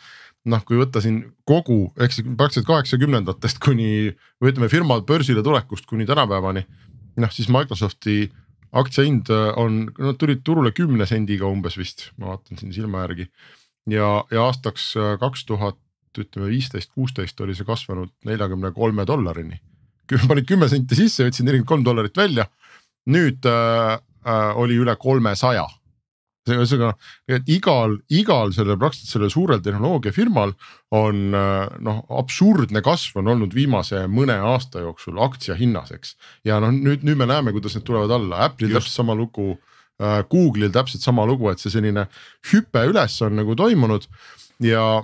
[0.50, 6.08] noh, kui võtta siin kogu siis praktiliselt kaheksakümnendatest kuni või ütleme firma börsile tulekust kuni
[6.10, 6.66] tänapäevani.
[7.22, 8.32] noh, siis Microsofti
[8.74, 13.04] aktsia hind äh, on, nad tulid turule kümne sendiga umbes vist, ma vaatan siin silma
[13.06, 13.28] järgi.
[13.90, 15.80] ja, ja aastaks äh, kaks tuhat,
[16.18, 19.60] ütleme viisteist, kuusteist oli see kasvanud neljakümne kolme dollarini.
[20.28, 22.48] panid kümme senti sisse, võtsid nelikümmend kolm dollarit välja.
[23.06, 25.68] nüüd äh, äh, oli üle kolmesaja
[26.52, 26.98] ühesõnaga,
[27.32, 30.52] et igal, igal sellel praktiliselt sellel suurel tehnoloogiafirmal
[30.98, 36.18] on noh, absurdne kasv on olnud viimase mõne aasta jooksul aktsia hinnas, eks.
[36.48, 39.54] ja noh, nüüd, nüüd me näeme, kuidas need tulevad alla, Apple'il täpselt sama lugu
[40.02, 40.22] äh,.
[40.30, 42.08] Google'il täpselt sama lugu, et see selline
[42.52, 44.08] hüpe üles on nagu toimunud
[44.64, 45.04] ja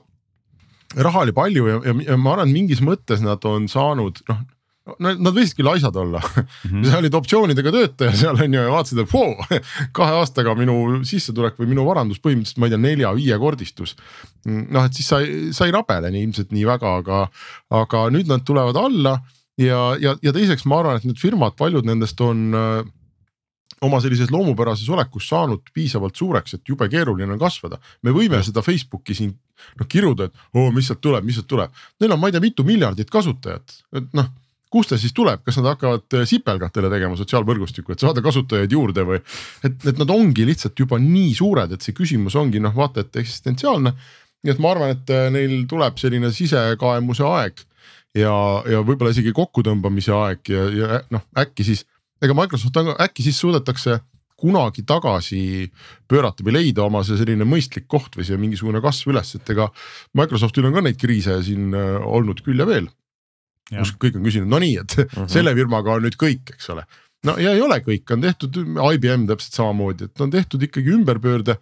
[0.97, 4.47] raha oli palju ja, ja, ja ma arvan, et mingis mõttes nad on saanud noh
[4.99, 6.83] no nad võisidki laisad olla mm, -hmm.
[6.89, 9.33] sa olid optsioonidega töötaja seal on ju ja vaatasid, et voo,
[9.97, 13.95] kahe aastaga minu sissetulek või minu varandus põhimõtteliselt ma ei tea, nelja-viiekordistus.
[14.45, 15.21] noh, et siis sa
[15.55, 17.25] sa ei rabele nii ilmselt nii väga, aga,
[17.81, 19.19] aga nüüd nad tulevad alla
[19.59, 22.87] ja, ja, ja teiseks ma arvan, et need firmad, paljud nendest on äh,
[23.85, 27.79] oma sellises loomupärases olekus saanud piisavalt suureks, et jube keeruline on kasvada.
[28.03, 29.33] me võime seda Facebooki siin
[29.79, 31.73] noh kiruda, et oo oh,, mis sealt tuleb, mis sealt tuleb.
[31.99, 34.31] Neil on, ma ei tea, mitu miljardit kasutajat, et noh
[34.73, 39.05] kust ta siis tuleb, kas nad hakkavad äh, sipelgatele tegema sotsiaalvõrgustikku, et saada kasutajaid juurde
[39.07, 39.21] või.
[39.65, 43.21] et, et nad ongi lihtsalt juba nii suured, et see küsimus ongi noh, vaata et
[43.23, 43.95] eksistentsiaalne.
[44.45, 47.65] nii et ma arvan, et äh, neil tuleb selline sisekaemuse aeg
[48.17, 48.35] ja,
[48.69, 51.83] ja võib-olla isegi kokkutõmbamise aeg ja, ja noh, äkki siis
[52.23, 53.99] ega Microsoft on, äkki siis suudetakse
[54.39, 55.67] kunagi tagasi
[56.07, 59.67] pöörata või leida oma see selline mõistlik koht või see mingisugune kasv üles, et ega
[60.15, 62.87] Microsoftil on ka neid kriise siin äh, olnud küll ja veel
[63.73, 65.29] kus kõik on küsinud, no nii, et mm -hmm.
[65.31, 66.85] selle firmaga on nüüd kõik, eks ole.
[67.27, 68.59] no ja ei ole kõik, on tehtud
[68.93, 71.59] IBM täpselt samamoodi, et on tehtud ikkagi ümberpöörde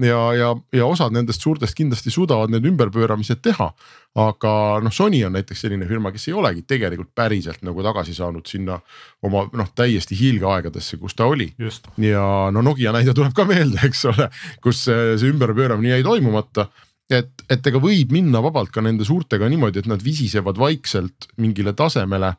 [0.00, 3.70] ja, ja, ja osad nendest suurtest kindlasti suudavad need ümberpööramised teha.
[4.14, 4.50] aga
[4.82, 8.78] noh, Sony on näiteks selline firma, kes ei olegi tegelikult päriselt nagu tagasi saanud sinna
[9.26, 11.52] oma noh, täiesti hiilgeaegadesse, kus ta oli.
[11.98, 14.28] ja no Nokia näide tuleb ka meelde, eks ole,
[14.62, 16.68] kus see, ümberpööramine jäi toimumata
[17.18, 21.74] et, et ega võib minna vabalt ka nende suurtega niimoodi, et nad visisevad vaikselt mingile
[21.76, 22.34] tasemele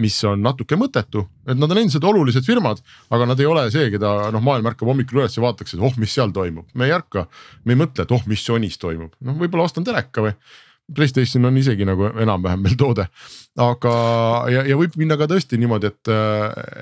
[0.00, 2.80] mis on natuke mõttetu, et nad on endiselt olulised firmad,
[3.12, 5.92] aga nad ei ole see, keda noh, maailm ärkab hommikul üles ja vaataks, et oh,
[6.00, 7.26] mis seal toimub, me ei ärka.
[7.64, 10.32] me ei mõtle, et oh, mis Sonys toimub, noh, võib-olla ostan teleka või
[10.94, 13.06] Playstation on isegi nagu enam-vähem veel toode.
[13.62, 13.92] aga,
[14.48, 16.10] ja, ja võib minna ka tõesti niimoodi, et,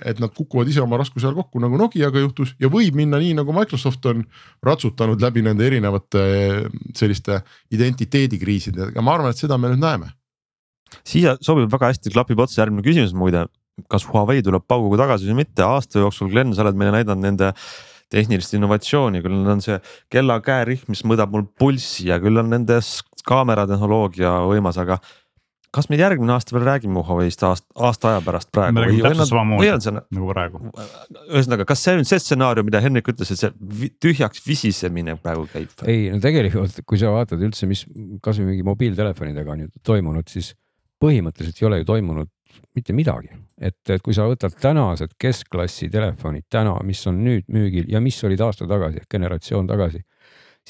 [0.06, 3.34] et nad kukuvad ise oma raskuse ajal kokku nagu Nokiaga juhtus ja võib minna nii
[3.40, 4.22] nagu Microsoft on
[4.66, 6.24] ratsutanud läbi nende erinevate
[6.94, 7.40] selliste
[7.74, 10.12] identiteedikriisidega, ma arvan, et seda me nüüd näeme.
[11.06, 13.46] siia sobib väga hästi, klapib otsa järgmine küsimus muide,
[13.90, 17.52] kas Huawei tuleb pauguga tagasi või mitte, aasta jooksul Glen, sa oled meile näidanud nende
[18.10, 19.78] tehnilist innovatsiooni, küll on see
[20.10, 25.00] kella käerihm, mis mõõdab mul pulssi ja küll on nendes kaameratehnoloogia võimas, aga
[25.74, 28.74] kas me järgmine aasta veel räägime Huawei'st aasta, aasta aja pärast praegu?
[28.76, 30.62] me räägime täpselt samamoodi nagu praegu.
[31.28, 35.72] ühesõnaga, kas see on see stsenaarium, mida Henrik ütles, et see tühjaks visisemine praegu käib?
[35.86, 37.84] ei no tegelikult, kui sa vaatad üldse, mis
[38.24, 40.52] kasvõi mingi mobiiltelefonidega on ju toimunud, siis
[41.00, 42.30] põhimõtteliselt ei ole ju toimunud
[42.74, 43.30] mitte midagi.
[43.60, 48.18] et, et kui sa võtad tänased keskklassi telefonid täna, mis on nüüd müügil ja mis
[48.24, 50.02] olid aasta tagasi generatsioon tagasi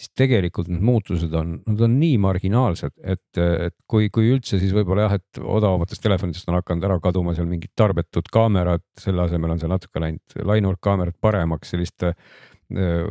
[0.00, 4.72] siis tegelikult need muutused on, nad on nii marginaalsed, et, et kui, kui üldse, siis
[4.72, 9.54] võib-olla jah, et odavamatest telefonidest on hakanud ära kaduma seal mingid tarbetud kaamerad, selle asemel
[9.54, 13.10] on seal natuke läinud lainurkkaamerad paremaks, selliste äh,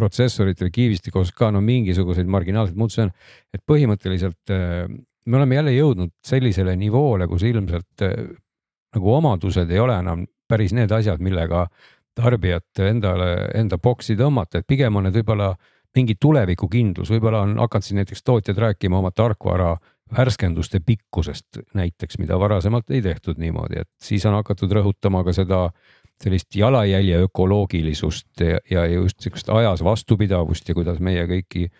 [0.00, 3.12] protsessorite või kiivistikku osas ka no mingisuguseid marginaalseid muutusi on.
[3.52, 4.86] et põhimõtteliselt äh,
[5.26, 8.16] me oleme jälle jõudnud sellisele nivoole, kus ilmselt äh,
[8.96, 11.66] nagu omadused ei ole enam päris need asjad, millega
[12.16, 15.52] tarbijat endale, enda boksi tõmmata, et pigem on need võib-olla
[15.96, 19.76] mingi tulevikukindlus, võib-olla on hakanud siin näiteks tootjad rääkima oma tarkvara
[20.16, 25.68] värskenduste pikkusest näiteks, mida varasemalt ei tehtud niimoodi, et siis on hakatud rõhutama ka seda
[26.20, 31.70] sellist jalajälje ökoloogilisust ja, ja just sihukest ajas vastupidavust ja kuidas meie kõiki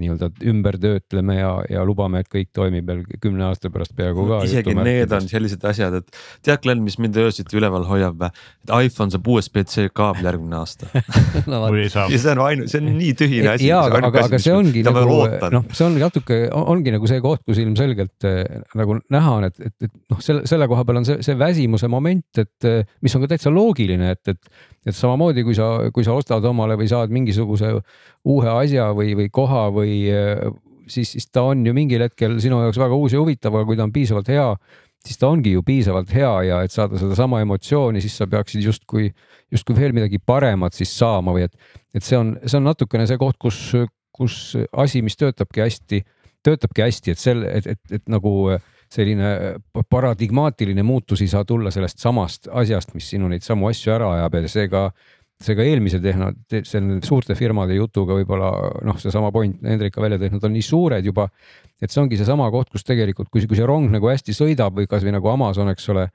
[0.00, 4.40] nii-öelda ümber töötleme ja, ja lubame, et kõik toimib veel kümne aasta pärast peaaegu ka.
[4.48, 8.30] isegi need on sellised asjad, et tead, Glen, mis mind öösiti üleval hoiab või?
[8.64, 10.90] et iPhone saab USB-C kaabel järgmine aasta
[11.50, 13.70] no, ja see on ainu-, see on nii tühine asi.
[13.70, 15.18] jaa, aga, aga, aga see ongi nagu
[15.58, 18.44] noh, see on natuke, ongi nagu see koht, kus ilmselgelt eh,
[18.78, 21.90] nagu näha on, et, et, et noh, selle, selle koha peal on see, see väsimuse
[21.92, 22.70] moment, et
[23.04, 26.76] mis on ka täitsa loogiline, et, et et samamoodi, kui sa, kui sa ostad omale
[26.80, 27.72] või saad mingisuguse
[28.24, 29.94] uue asja või, või koha või
[30.86, 33.78] siis, siis ta on ju mingil hetkel sinu jaoks väga uus ja huvitav, aga kui
[33.78, 34.48] ta on piisavalt hea,
[35.04, 39.10] siis ta ongi ju piisavalt hea ja et saada sedasama emotsiooni, siis sa peaksid justkui,
[39.52, 41.56] justkui veel midagi paremat siis saama või et,
[41.94, 43.60] et see on, see on natukene see koht, kus,
[44.14, 44.38] kus
[44.72, 46.04] asi, mis töötabki hästi,
[46.44, 48.54] töötabki hästi, et selle, et, et, et nagu
[48.92, 49.56] selline
[49.90, 54.40] paradigmaatiline muutus ei saa tulla sellest samast asjast, mis sinu neid samu asju ära ajab
[54.40, 54.88] ja seega
[55.44, 56.30] seega eelmise tehno,
[56.66, 58.50] selle suurte firmade jutuga võib-olla
[58.86, 61.28] noh, seesama point Hendrik ka välja tõi, nad on nii suured juba.
[61.82, 64.88] et see ongi seesama koht, kus tegelikult, kui, kui see rong nagu hästi sõidab või
[64.90, 66.08] kasvõi nagu Amazon, eks ole.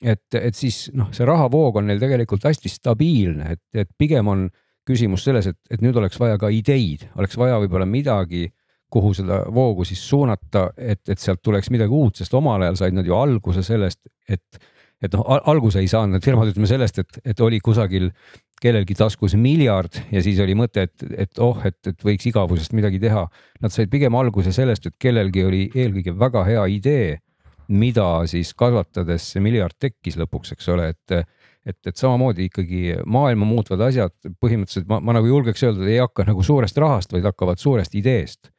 [0.00, 4.46] et, et siis noh, see rahavoog on neil tegelikult hästi stabiilne, et, et pigem on
[4.86, 8.46] küsimus selles, et, et nüüd oleks vaja ka ideid, oleks vaja võib-olla midagi
[8.94, 12.96] kuhu seda voogu siis suunata, et, et sealt tuleks midagi uut, sest omal ajal said
[12.96, 14.64] nad ju alguse sellest, et,
[15.02, 18.10] et noh, alguse ei saanud need firmad, ütleme sellest, et, et oli kusagil
[18.62, 23.02] kellelgi taskus miljard ja siis oli mõte, et, et oh, et, et võiks igavusest midagi
[23.02, 23.26] teha.
[23.64, 27.10] Nad said pigem alguse sellest, et kellelgi oli eelkõige väga hea idee,
[27.74, 31.24] mida siis kasvatades see miljard tekkis lõpuks, eks ole, et
[31.64, 36.26] et, et samamoodi ikkagi maailma muutvad asjad põhimõtteliselt ma, ma nagu julgeks öelda, ei hakka
[36.28, 38.50] nagu suurest rahast, vaid hakkavad suurest ideest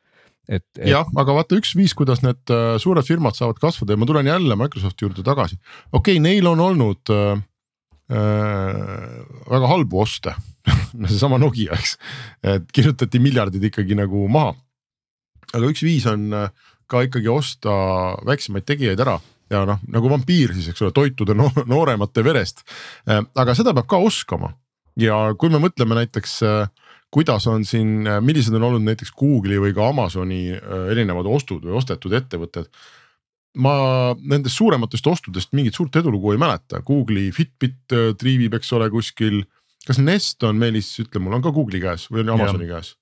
[0.47, 0.87] et, et....
[0.91, 4.29] jah, aga vaata üks viis, kuidas need äh, suured firmad saavad kasvada ja ma tulen
[4.29, 5.59] jälle Microsofti juurde tagasi.
[5.91, 7.43] okei okay,, neil on olnud äh,
[8.13, 10.35] äh, väga halbu oste
[10.99, 11.97] no seesama Nokia, eks,
[12.55, 14.55] et kirjutati miljardid ikkagi nagu maha.
[15.53, 16.51] aga üks viis on äh,
[16.89, 17.71] ka ikkagi osta
[18.25, 19.17] väiksemaid tegijaid ära
[19.49, 22.63] ja noh, nagu vampiir siis, eks ole, toituda no nooremate verest.
[23.05, 24.55] Aga seda peab ka oskama
[24.99, 26.67] ja kui me mõtleme näiteks äh,
[27.15, 31.77] kuidas on siin, millised on olnud näiteks Google'i või ka Amazoni äh, erinevad ostud või
[31.79, 32.69] ostetud ettevõtted?
[33.55, 33.71] ma
[34.19, 39.45] nendest suurematest ostudest mingit suurt edulugu ei mäleta, Google'i Fitbit äh, triivib, eks ole, kuskil.
[39.87, 42.75] kas Nest on, Meelis, ütle mulle, on ka Google'i käes või on Amazoni ja.
[42.75, 42.97] käes?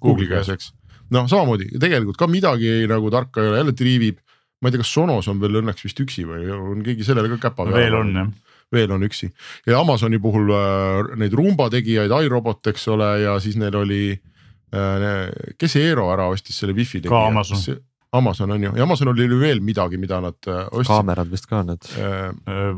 [0.00, 0.72] Google'i käes, eks.
[1.12, 4.24] noh, samamoodi tegelikult ka midagi nagu tarka ei ole, jälle triivib.
[4.62, 7.50] ma ei tea, kas Sonos on veel õnneks vist üksi või on keegi sellele ka
[7.50, 7.82] käpa peal no,?
[7.84, 8.32] veel on jah
[8.74, 9.30] veel on üksi
[9.68, 15.52] ja Amazoni puhul äh, neid rumba tegijaid, iRobot, eks ole, ja siis neil oli äh,.
[15.58, 17.14] kes see Eero ära ostis selle wifi tegija?
[17.14, 17.84] ka Amazon.
[18.18, 20.92] Amazon on ju ja Amazon oli veel midagi, mida nad äh, ostsid.
[20.92, 22.28] kaamerad vist ka need äh,.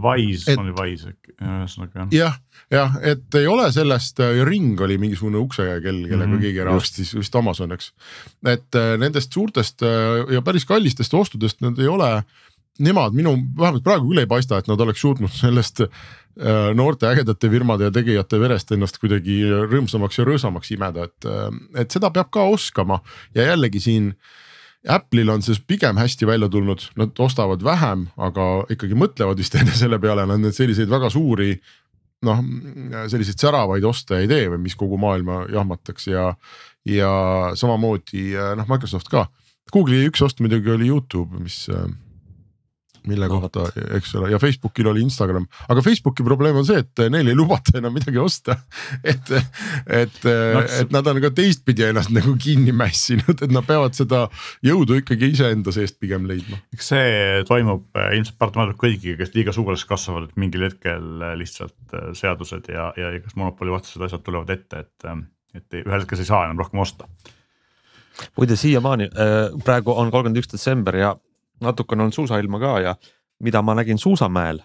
[0.02, 2.38] Wise oli Wise äkki, ühesõnaga jah.
[2.70, 7.14] jah, et ei ole sellest, Ring oli mingisugune uksekell, kellega mm -hmm, keegi ära ostis,
[7.18, 7.92] vist Amazon, eks.
[8.46, 9.82] et nendest suurtest
[10.30, 12.12] ja päris kallistest ostudest nad ei ole
[12.82, 17.50] nemad minu, vähemalt praegu küll ei paista, et nad oleks suutnud sellest äh, noorte ägedate
[17.52, 21.48] firmade ja tegijate verest ennast kuidagi rõõmsamaks ja rõõsamaks imeda, et, äh,
[21.84, 23.02] et seda peab ka oskama
[23.36, 24.14] ja jällegi siin.
[24.88, 29.74] Apple'il on see pigem hästi välja tulnud, nad ostavad vähem, aga ikkagi mõtlevad vist enne
[29.76, 31.50] selle peale, nad need selliseid väga suuri
[32.24, 32.40] noh,
[33.12, 36.30] selliseid säravaid oste ei tee või mis kogu maailma jahmataks ja,
[36.88, 37.12] ja
[37.60, 39.26] samamoodi noh, Microsoft ka.
[39.70, 41.66] Google'i üks ost muidugi oli Youtube, mis
[43.08, 47.04] mille no, kohta, eks ole, ja Facebookil oli Instagram, aga Facebooki probleem on see, et
[47.12, 48.56] neil ei lubata enam midagi osta.
[49.12, 49.32] et,
[49.86, 54.26] et no,, et nad on ka teistpidi ennast nagu kinni mässinud, et nad peavad seda
[54.66, 56.60] jõudu ikkagi iseenda seest pigem leidma.
[56.74, 61.34] eks see toimub äh, ilmselt paratamatult kõigiga, kes liiga suureks kasvavad, et mingil hetkel äh,
[61.40, 65.10] lihtsalt äh, seadused ja, ja igas monopoli vastased asjad tulevad ette, et,
[65.56, 67.08] et ühel hetkel sa ei saa enam rohkem osta
[68.36, 69.06] muide siiamaani
[69.64, 71.14] praegu on kolmkümmend üks detsember ja
[71.60, 72.94] natukene on suusailma ka ja
[73.42, 74.60] mida ma nägin suusamäel,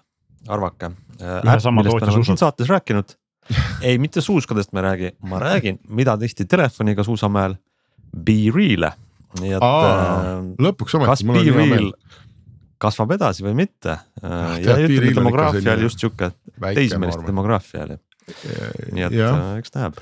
[0.48, 0.92] arvake.
[2.24, 3.16] siin saates rääkinud.
[3.86, 7.56] ei, mitte suuskadest ma ei räägi, ma räägin, mida tehti telefoniga suusamäel.
[8.16, 8.94] Be Real'e,
[9.42, 9.64] nii et.
[9.64, 11.10] Äh, lõpuks ometi.
[11.12, 11.92] kas Be Real
[12.82, 16.32] kasvab edasi või mitte ah, ja ütleme demograafia oli just sihuke
[16.76, 17.98] teismeliste demograafia oli.
[18.96, 19.30] nii et ja.
[19.32, 20.00] Äh, eks näeb.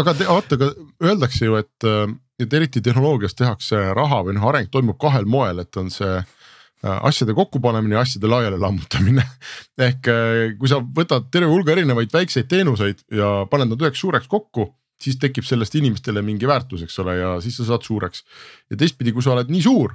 [0.00, 0.70] aga vaata, aga
[1.04, 2.06] öeldakse ju, et äh,
[2.38, 6.98] et eriti tehnoloogias tehakse raha või noh, areng toimub kahel moel, et on see äh,
[7.10, 9.24] asjade kokkupanemine ja asjade laiali lammutamine.
[9.88, 14.30] ehk äh, kui sa võtad terve hulga erinevaid väikseid teenuseid ja paned nad üheks suureks
[14.30, 14.70] kokku,
[15.02, 18.22] siis tekib sellest inimestele mingi väärtus, eks ole, ja siis sa saad suureks.
[18.70, 19.94] ja teistpidi, kui sa oled nii suur,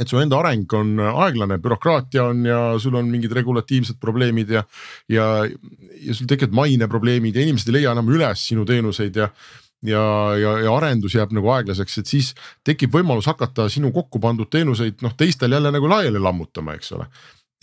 [0.00, 4.64] et su enda areng on aeglane, bürokraatia on ja sul on mingid regulatiivsed probleemid ja,
[5.12, 9.30] ja, ja sul tekivad maineprobleemid ja inimesed ei leia enam üles sinu teenuseid ja
[9.82, 10.02] ja,
[10.40, 12.34] ja, ja arendus jääb nagu aeglaseks, et siis
[12.64, 17.08] tekib võimalus hakata sinu kokku pandud teenuseid noh, teistel jälle nagu laiali lammutama, eks ole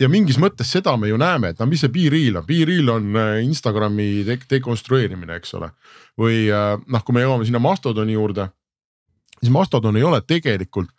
[0.00, 3.14] ja mingis mõttes seda me ju näeme, et no mis see B-Reel on, B-Reel on
[3.20, 5.70] äh, Instagrami de dekonstrueerimine, eks ole.
[6.18, 8.48] või äh, noh, kui me jõuame sinna Mastodoni juurde,
[9.40, 10.90] siis Mastodon ei ole tegelikult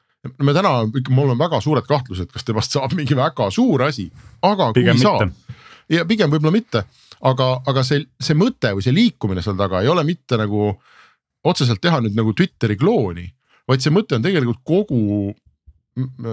[0.42, 0.80] me täna
[1.14, 4.08] mul on väga suured kahtlused, kas temast saab mingi väga suur asi,
[4.42, 5.58] aga Pigem kui saab mitte.
[5.94, 6.86] ja pigem võib-olla mitte,
[7.30, 10.72] aga, aga see, see mõte või see liikumine seal taga ei ole mitte nagu
[11.46, 13.26] otseselt teha nüüd nagu Twitteri klooni,
[13.70, 15.34] vaid see mõte on tegelikult kogu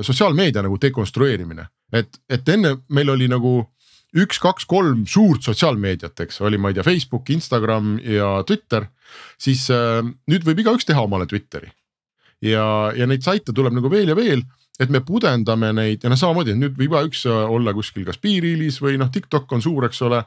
[0.03, 3.61] sotsiaalmeedia nagu dekonstrueerimine, et, et enne meil oli nagu
[4.19, 8.89] üks, kaks, kolm suurt sotsiaalmeediat, eks oli, ma ei tea, Facebook, Instagram ja Twitter.
[9.39, 11.71] siis äh, nüüd võib igaüks teha omale Twitteri
[12.43, 12.65] ja,
[12.97, 14.43] ja neid saite tuleb nagu veel ja veel
[14.81, 18.97] et me pudendame neid ja noh, samamoodi, nüüd võib igaüks olla kuskil kas Piiriilis või
[19.01, 20.23] noh, TikTok on suur, eks ole.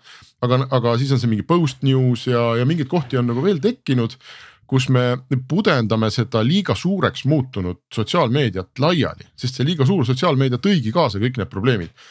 [0.46, 3.60] aga, aga siis on see mingi post news ja, ja mingeid kohti on nagu veel
[3.64, 4.16] tekkinud,
[4.68, 5.06] kus me
[5.48, 11.38] pudendame seda liiga suureks muutunud sotsiaalmeediat laiali, sest see liiga suur sotsiaalmeedia tõigi kaasa kõik
[11.42, 12.06] need probleemid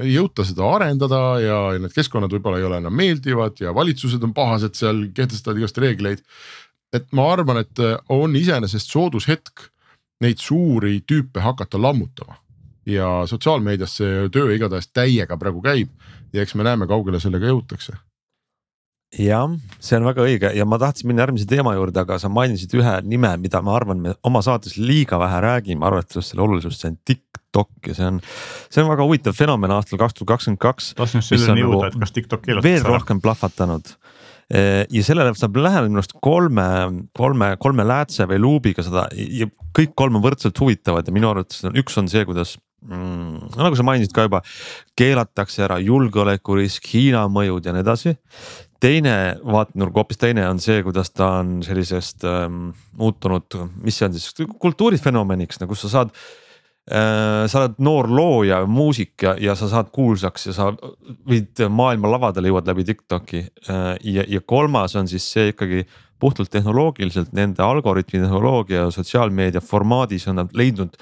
[0.00, 4.32] ei jõuta seda arendada ja, need keskkonnad võib-olla ei ole enam meeldivad ja valitsused on
[4.36, 6.22] pahased seal, kehtestavad igast reegleid.
[6.92, 9.68] et ma arvan, et on iseenesest soodus hetk
[10.20, 12.38] neid suuri tüüpe hakata lammutama.
[12.86, 15.90] ja sotsiaalmeedias see töö igatahes täiega praegu käib
[16.32, 17.98] ja eks me näeme, kaugele sellega jõutakse
[19.18, 19.50] jah,
[19.82, 22.94] see on väga õige ja ma tahtsin minna järgmise teema juurde, aga sa mainisid ühe
[23.06, 26.98] nime, mida ma arvan, me oma saates liiga vähe räägime, arvestades selle olulisust, see on
[27.10, 28.20] TikTok ja see on.
[28.70, 30.92] see on väga huvitav fenomen aastal kaks tuhat kakskümmend kaks.
[31.00, 33.94] tahtsin just selleni jõuda, et kas TikTok keelatakse veel rohkem plahvatanud
[34.50, 36.66] ja sellele saab läheneda minu arust kolme,
[37.14, 39.46] kolme, kolme läätse või luubiga seda ja
[39.76, 43.78] kõik kolm on võrdselt huvitavad ja minu arvates on, üks on see, kuidas mm, nagu
[43.78, 44.42] sa mainisid ka juba,
[44.98, 48.16] keelatakse ära julgeolekurisk, Hiina mõjud ja nii edasi
[48.80, 49.14] teine
[49.44, 54.52] vaatenurk, hoopis teine on see, kuidas ta on sellisest ähm, muutunud, mis see on siis
[54.58, 56.14] kultuurifenomeniks, nagu sa saad
[56.90, 57.46] äh,.
[57.50, 60.70] sa oled noor looja, muusik ja, ja sa saad kuulsaks ja sa
[61.28, 63.94] võid maailma lavadele jõuad läbi Tiktoki äh,.
[64.16, 65.84] ja, ja kolmas on siis see ikkagi
[66.20, 70.96] puhtalt tehnoloogiliselt nende algoritmi tehnoloogia ja sotsiaalmeedia formaadis on nad leidnud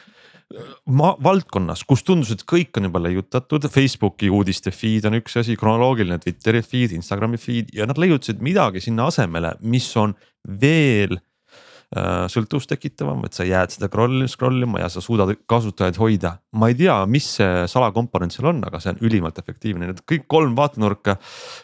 [0.89, 5.57] ma valdkonnas, kus tundus, et kõik on juba leiutatud, Facebooki uudiste feed on üks asi,
[5.61, 10.15] kronoloogiline Twitteri feed, Instagrami feed ja nad leiutasid midagi sinna asemele, mis on
[10.63, 16.01] veel äh, sõltuvust tekitavam, et sa jääd seda scroll, scroll ima ja sa suudad kasutajaid
[16.01, 16.39] hoida.
[16.57, 20.25] ma ei tea, mis see salakomponent seal on, aga see on ülimalt efektiivne, need kõik
[20.33, 21.19] kolm vaatenurka.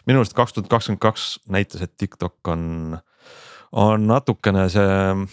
[0.05, 2.99] minu arust kaks tuhat kakskümmend kaks näitas, et TikTok on,
[3.73, 5.25] on natukene see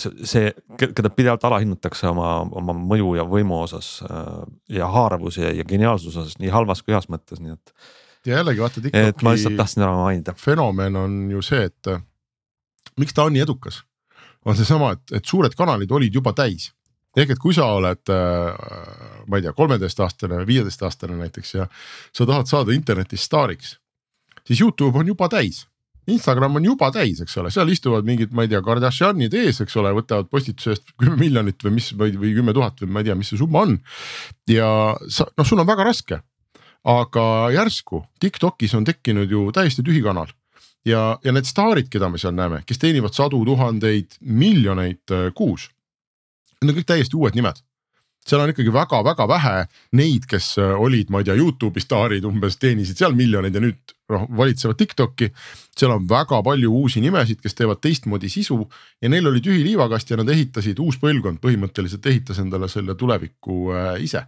[0.00, 4.26] see, keda pidevalt alahinnatakse oma, oma mõju ja võimu osas äh,
[4.76, 7.74] ja haaravuse ja, ja geniaalsuse osas nii halvas kui heas mõttes, nii et.
[8.26, 9.12] ja jällegi vaata TikToki.
[9.12, 10.34] et ma lihtsalt tahtsin ära mainida.
[10.38, 12.02] fenomen on ju see, et äh,
[13.00, 13.82] miks ta on nii edukas,
[14.44, 16.70] on seesama, et, et suured kanalid olid juba täis
[17.16, 21.66] ehk et kui sa oled äh,, ma ei tea, kolmeteistaastane, viieteistaastane näiteks ja
[22.14, 23.74] sa tahad saada internetis staariks,
[24.46, 25.64] siis Youtube on juba täis
[26.08, 29.76] Instagram on juba täis, eks ole, seal istuvad mingid, ma ei tea, Kardashianid ees, eks
[29.80, 33.10] ole, võtavad postituse eest kümme miljonit või mis või, või kümme tuhat või ma ei
[33.10, 33.78] tea, mis see summa on.
[34.50, 34.70] ja
[35.08, 36.20] sa, noh, sul on väga raske.
[36.84, 40.30] aga järsku Tiktokis on tekkinud ju täiesti tühi kanal
[40.84, 45.68] ja, ja need staarid, keda me seal näeme, kes teenivad sadu tuhandeid, miljoneid äh, kuus.
[46.60, 47.60] Need on kõik täiesti uued nimed
[48.26, 49.54] seal on ikkagi väga-väga vähe
[49.96, 53.94] neid, kes äh, olid, ma ei tea, Youtube'i staarid umbes teenisid seal miljoneid ja nüüd
[54.10, 55.30] noh valitsevad Tiktoki.
[55.78, 58.60] seal on väga palju uusi nimesid, kes teevad teistmoodi sisu
[59.00, 63.72] ja neil oli tühi liivakast ja nad ehitasid, uus põlvkond põhimõtteliselt ehitas endale selle tuleviku
[63.72, 64.26] äh, ise.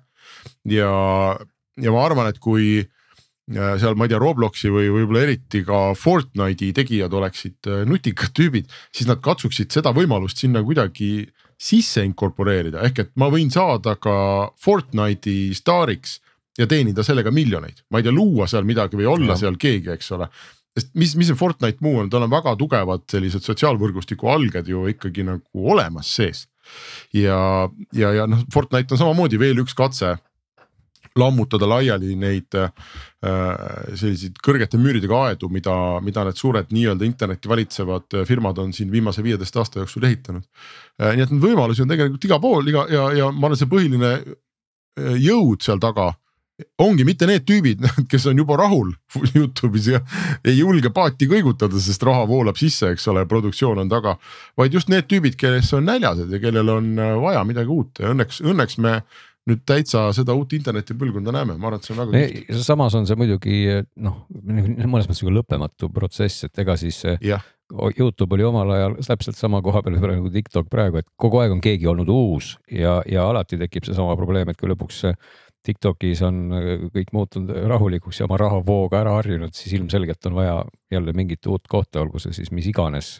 [0.64, 0.90] ja,
[1.76, 5.92] ja ma arvan, et kui äh, seal, ma ei tea, Robloksi või võib-olla eriti ka
[5.98, 11.26] Fortnite'i tegijad oleksid nutikad tüübid, siis nad katsuksid seda võimalust sinna kuidagi
[11.62, 14.14] sisse inkorporeerida, ehk et ma võin saada ka
[14.60, 16.18] Fortnite'i staariks
[16.58, 19.38] ja teenida sellega miljoneid, ma ei tea, luua seal midagi või olla no.
[19.38, 20.28] seal keegi, eks ole.
[20.76, 24.88] sest mis, mis see Fortnite muu on, tal on väga tugevad sellised sotsiaalvõrgustiku alged ju
[24.90, 26.46] ikkagi nagu olemas sees.
[27.14, 30.16] ja, ja, ja noh, Fortnite on samamoodi veel üks katse
[31.18, 32.70] lammutada laiali neid äh,
[33.94, 39.24] selliseid kõrgete müüridega aedu, mida, mida need suured nii-öelda internetti valitsevad firmad on siin viimase
[39.24, 41.12] viieteist aasta jooksul ehitanud äh,.
[41.16, 44.12] nii et neid võimalusi on tegelikult igal pool iga ja, ja ma arvan, see põhiline
[44.16, 46.12] äh, jõud seal taga
[46.82, 48.92] ongi mitte need tüübid, kes on juba rahul
[49.36, 50.02] Youtube'is ja
[50.44, 54.16] ei julge paati kõigutada, sest raha voolab sisse, eks ole, produktsioon on taga.
[54.58, 58.12] vaid just need tüübid, kes on näljased ja kellel on äh, vaja midagi uut ja
[58.12, 59.00] õnneks, õnneks me
[59.50, 62.62] nüüd täitsa seda uut internetipõlvkonda näeme, ma arvan, et see on väga kihvt.
[62.66, 63.56] samas on see muidugi
[64.04, 67.40] noh, mõnes mõttes nagu lõppematu protsess, et ega siis ja.
[67.72, 71.62] Youtube oli omal ajal täpselt sama koha peal nagu TikTok praegu, et kogu aeg on
[71.64, 75.06] keegi olnud uus ja, ja alati tekib seesama probleem, et kui lõpuks
[75.62, 80.56] Tiktokis on äh, kõik muutunud rahulikuks ja oma rahavooga ära harjunud, siis ilmselgelt on vaja
[80.92, 83.14] jälle mingit uut kohta, olgu see siis mis iganes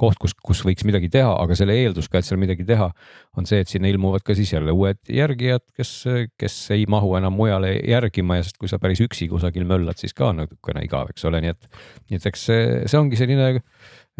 [0.00, 2.88] koht, kus, kus võiks midagi teha, aga selle eeldus ka, et seal midagi teha,
[3.36, 5.92] on see, et sinna ilmuvad ka siis jälle uued järgijad, kes,
[6.40, 10.16] kes ei mahu enam mujale järgima ja sest kui sa päris üksi kusagil möllad, siis
[10.16, 11.68] ka natukene igav, eks ole, nii et,
[12.08, 13.60] nii et eks see, see ongi selline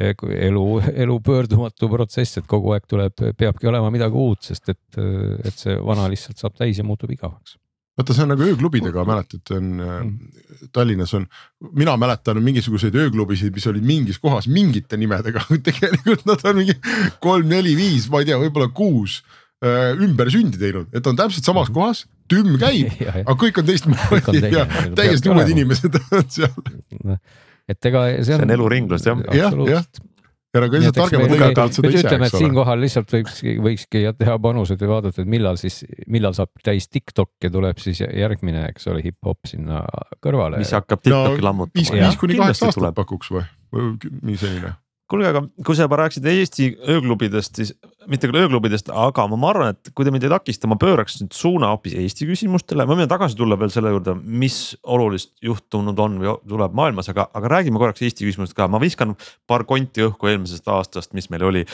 [0.01, 0.67] elu,
[1.05, 5.01] elu pöördumatu protsess, et kogu aeg tuleb, peabki olema midagi uut, sest et,
[5.45, 7.59] et see vana lihtsalt saab täis ja muutub igavaks.
[8.01, 10.13] Vaata, see on nagu ööklubidega, mäletad, on mm.
[10.73, 11.27] Tallinnas on,
[11.77, 16.77] mina mäletan mingisuguseid ööklubisid, mis olid mingis kohas mingite nimedega tegelikult nad on mingi
[17.25, 19.19] kolm-neli-viis, ma ei tea, võib-olla kuus
[19.65, 21.77] äh, ümber sündi teinud, et on täpselt samas mhm.
[21.77, 22.95] kohas, tümm käib,
[23.27, 24.65] aga kõik on teistmoodi ja
[24.97, 26.57] täiesti uued inimesed on seal
[27.71, 28.43] et ega see on.
[28.43, 29.21] see on eluringlus jah.
[29.37, 29.85] jah, jah
[30.51, 32.43] ja nagu lihtsalt targemad lõigavad seda ise, eks ole.
[32.43, 37.47] siinkohal lihtsalt võiks, võikski teha panused ja vaadata, et millal siis, millal saab täis TikTok
[37.47, 39.85] ja tuleb siis järgmine, eks ole, hip-hop sinna
[40.25, 40.59] kõrvale.
[40.63, 41.99] mis hakkab TikTok'i no, lammutama.
[42.03, 44.75] viis kuni kaheksa aastat pakuks või, või mingi selline
[45.11, 47.73] kuulge, aga kui sa juba rääkisid Eesti ööklubidest, siis
[48.11, 51.35] mitte küll ööklubidest, aga ma, arvan, et kui te mind ei takista, ma pööraks nüüd
[51.37, 56.19] suuna hoopis Eesti küsimustele, ma võin tagasi tulla veel selle juurde, mis olulist juhtunud on
[56.23, 59.17] või tuleb maailmas, aga, aga räägime korraks Eesti küsimustest ka, ma viskan
[59.51, 61.67] paar konti õhku eelmisest aastast, mis meil oli.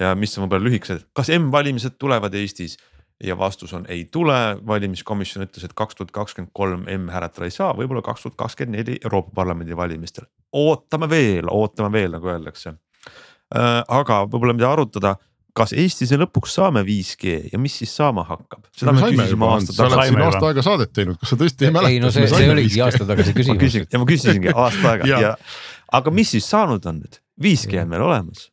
[0.00, 2.78] ja mis on võib-olla lühikesed, kas M-valimised tulevad Eestis
[3.22, 7.54] ja vastus on ei tule, valimiskomisjon ütles, et kaks tuhat kakskümmend kolm M hääletada ei
[7.54, 10.26] saa, võib-olla kaks tuhat kakskümmend neli Euroopa Parlamendi valimistel.
[10.52, 13.82] ootame veel, ootame veel, nagu öeldakse äh,.
[13.88, 15.16] aga võib-olla mida arutada,
[15.56, 18.66] kas Eestis lõpuks saame 5G ja mis siis saama hakkab?
[18.76, 19.78] seda me küsisime aasta tagasi.
[19.78, 21.92] sa oled siin aasta aega saadet teinud, kas sa tõesti ei mäleta?
[21.92, 23.78] ei no see, see oligi aasta tagasi küsimus.
[23.84, 25.36] ja ma küsisingi aasta aega ja, ja
[26.00, 28.48] aga mis siis saanud on nüüd, 5G on meil olemas.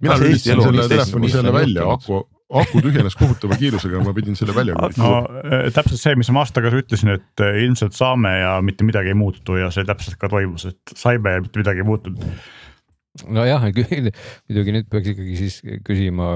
[0.00, 4.74] mina lülitasin selle telefoni selle välja, aku aku tühjenes kohutava kiirusega, ma pidin selle välja
[4.74, 5.10] lülitama.
[5.10, 8.86] no äh, täpselt see, mis ma aasta tagasi ütlesin, et äh, ilmselt saame ja mitte
[8.86, 12.26] midagi ei muutu ja see täpselt ka toimus, et saime ja mitte midagi ei muutunud
[13.26, 13.64] nojah,
[14.46, 15.56] muidugi nüüd peaks ikkagi siis
[15.86, 16.28] küsima,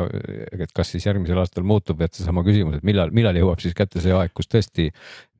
[0.51, 4.03] et kas siis järgmisel aastal muutub, et seesama küsimus, et millal, millal jõuab siis kätte
[4.03, 4.89] see aeg, kus tõesti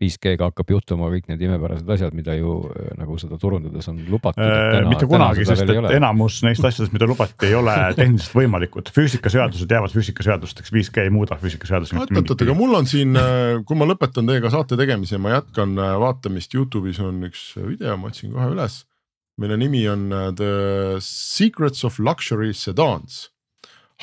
[0.03, 2.61] 5G-ga hakkab juhtuma kõik need imepärased asjad, mida ju
[2.99, 4.79] nagu seda turundades on lubatud äh,.
[4.87, 9.95] mitte kunagi, sest et enamus neist asjadest, mida lubati, ei ole tehniliselt võimalikud, füüsikaseadused jäävad
[9.95, 11.99] füüsikaseadusteks, 5G ei muuda füüsikaseadusi.
[11.99, 15.35] oot, oot, oot, aga mul on siin, äh, kui ma lõpetan teiega saate tegemise, ma
[15.39, 18.85] jätkan äh, vaatamist, Youtube'is on üks video, ma otsin kohe üles
[19.41, 23.31] mille nimi on uh, The Secrets of Luxury Sedans.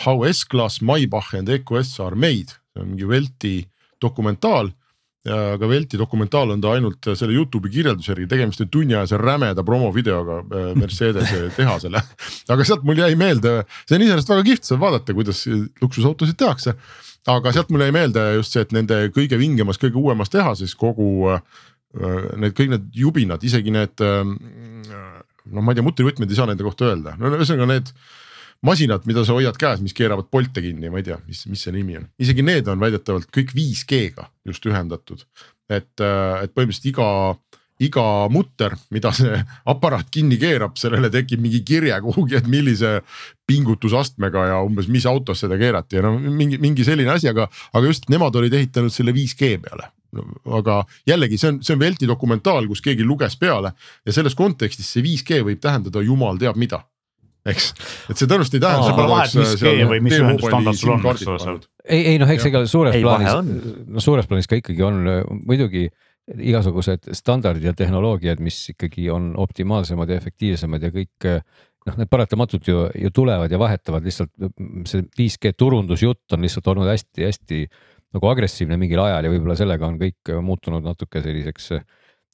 [0.05, 3.55] How S-Class, Maybach and EQS are made, see on mingi Velti
[4.01, 4.71] dokumentaal.
[5.29, 10.39] aga Velti dokumentaal on ta ainult selle Youtube'i kirjelduse järgi, tegemist on tunniajase rämeda promovideoga
[10.41, 12.01] äh, Mercedese tehasele.
[12.49, 15.43] aga sealt mul jäi meelde, see on iseenesest väga kihvt seal vaadata, kuidas
[15.83, 16.73] luksusautosid tehakse.
[17.29, 21.11] aga sealt mul jäi meelde just see, et nende kõige vingemas, kõige uuemas tehases kogu
[21.35, 21.45] äh,
[22.41, 24.01] need kõik need jubinad, isegi need
[25.49, 27.93] noh, ma ei tea, mutrivõtmed ei saa nende kohta öelda, no ühesõnaga need
[28.65, 31.73] masinad, mida sa hoiad käes, mis keeravad Bolte kinni, ma ei tea, mis, mis see
[31.75, 35.25] nimi on, isegi need on väidetavalt kõik 5G-ga just ühendatud.
[35.71, 37.07] et, äh, et põhimõtteliselt iga,
[37.81, 39.37] iga mutter, mida see
[39.71, 42.99] aparaat kinni keerab, sellele tekib mingi kirje kuhugi, et millise
[43.47, 47.87] pingutusastmega ja umbes, mis autos seda keerati ja no mingi, mingi selline asi, aga, aga
[47.87, 49.89] just nemad olid ehitanud selle 5G peale
[50.59, 53.73] aga jällegi see on, see on Velti dokumentaal, kus keegi luges peale
[54.05, 56.81] ja selles kontekstis see 5G võib tähendada jumal teab mida
[57.49, 57.71] eks,
[58.11, 58.93] et see tõenäoliselt ei tähenda.
[58.97, 61.59] pole vahet, mis G või mis ühendusstandard sul on, eks ole seal.
[61.87, 65.01] ei, ei noh, eks ega suures ei, plaanis, no suures plaanis ka ikkagi on
[65.41, 65.87] muidugi
[66.31, 72.69] igasugused standardid ja tehnoloogiad, mis ikkagi on optimaalsemad ja efektiivsemad ja kõik noh, need paratamatult
[72.69, 74.31] ju, ju tulevad ja vahetavad lihtsalt
[74.89, 77.65] see 5G turundusjutt on lihtsalt olnud hästi-hästi
[78.15, 81.85] nagu agressiivne mingil ajal ja võib-olla sellega on kõik muutunud natuke selliseks äh,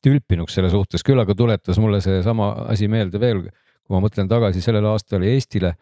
[0.03, 4.61] tülpinuks selle suhtes, küll aga tuletas mulle seesama asi meelde veel, kui ma mõtlen tagasi
[4.63, 5.73] sellele aastale Eestile.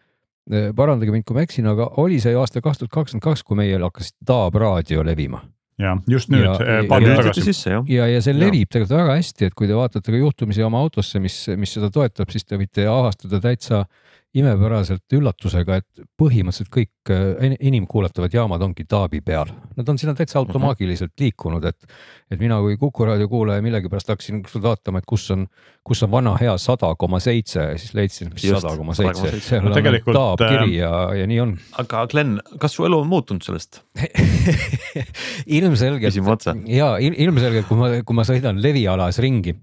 [0.46, 3.58] Äh, parandage mind, kui ma eksin, aga oli see aasta kaks tuhat kakskümmend kaks, kui
[3.58, 5.42] meil hakkas Taab raadio levima
[5.76, 7.52] ja just nüüd ja, palju tagasi.
[7.68, 10.80] ja, ja, ja see levib tegelikult väga hästi, et kui te vaatate ka juhtumisi oma
[10.80, 14.05] autosse, mis, mis seda toetab, siis te võite avastada täitsa äh,
[14.36, 19.50] imepäraselt üllatusega, et põhimõtteliselt kõik äh, inimkuulatavad jaamad ongi taabi peal.
[19.76, 20.46] Nad on sinna täitsa mhm.
[20.46, 21.88] automaagiliselt liikunud, et,
[22.30, 25.46] et mina kui Kuku raadio kuulaja millegipärast hakkasin vaatama, et kus on,
[25.86, 29.46] kus on vana hea sada koma seitse ja siis leidsin, mis sada koma seitse, et
[29.46, 29.76] seal on
[30.12, 31.54] taab kiri ja, ja nii on.
[31.82, 33.80] aga Glen, kas su elu on muutunud sellest
[35.58, 39.56] ilmselgelt ja ilmselgelt, kui ma, kui ma sõidan levialas ringi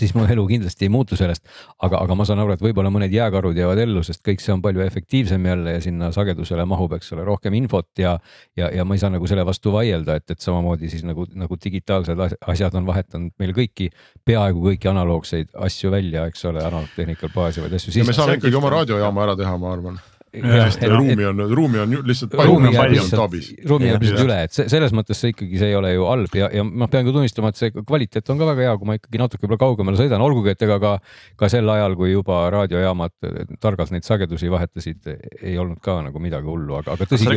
[0.00, 1.44] siis mu elu kindlasti ei muutu sellest.
[1.82, 4.62] aga, aga ma saan aru, et võib-olla mõned jääkarud jäävad ellu, sest kõik see on
[4.64, 8.16] palju efektiivsem jälle ja sinna sagedusele mahub, eks ole, rohkem infot ja.
[8.56, 11.60] ja, ja ma ei saa nagu selle vastu vaielda, et, et samamoodi siis nagu, nagu
[11.64, 13.90] digitaalsed asjad on vahetanud meil kõiki,
[14.26, 17.96] peaaegu kõiki analoogseid asju välja, eks ole, analoogtehnikal baseerivaid asju.
[17.96, 20.00] ja me saame ikkagi oma raadiojaama ära teha, ma arvan
[20.42, 23.36] sest ruumi on, ruumi on lihtsalt ruumi jääb lihtsalt,
[23.70, 26.50] ruumi jääb lihtsalt üle, et selles mõttes see ikkagi, see ei ole ju halb ja,
[26.54, 29.22] ja ma pean ka tunnistama, et see kvaliteet on ka väga hea, kui ma ikkagi
[29.22, 30.92] natuke võib-olla kaugemale sõidan, olgugi et ega ka,
[31.40, 33.14] ka sel ajal, kui juba raadiojaamad
[33.62, 35.12] targalt neid sagedusi vahetasid,
[35.42, 37.28] ei olnud ka nagu midagi hullu, aga, aga tõsi.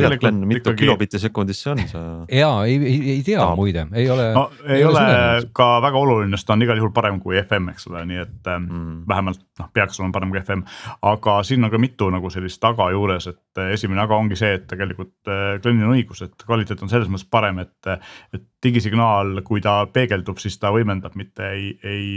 [0.50, 2.38] mitu kilobitti sekundis see on see?
[2.40, 3.54] ja ei, ei, ei tea no.
[3.58, 4.46] muide, ei ole no,.
[4.68, 7.88] ei ole, ole ka väga oluline, sest ta on igal juhul parem kui FM, eks
[7.90, 8.96] ole, nii et ähm, mm.
[9.08, 10.64] vähemalt noh, peaks olema parem kui FM,
[11.10, 14.54] aga siin on ka mitu nagu sellist taga juures, et äh, esimene aga ongi see,
[14.58, 18.46] et tegelikult äh, Glenil on õigus, et kvaliteet on selles mõttes parem, et, äh, et
[18.64, 22.10] digisignaal, kui ta peegeldub, siis ta võimendab, mitte ei, ei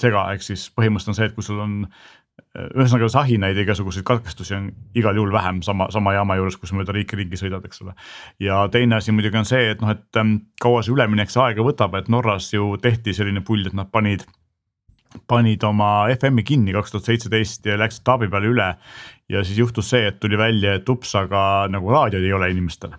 [0.00, 1.82] sega, ehk siis põhimõtteliselt on see, et kui sul on
[2.56, 6.92] ühesõnaga sahinaid ja igasuguseid katkestusi on igal juhul vähem sama, sama jaama juures, kus mööda
[6.96, 7.92] riiki ringi sõidad, eks ole.
[8.40, 11.64] ja teine asi muidugi on see, et noh, et ähm, kaua see üleminek see aega
[11.64, 14.24] võtab, et Norras ju tehti selline pull, et nad panid
[15.28, 18.68] panid oma FM-i kinni kaks tuhat seitseteist ja läksid taabi peale üle.
[19.28, 22.94] ja siis juhtus see, et tuli välja, et ups, aga nagu raadioid ei ole inimestel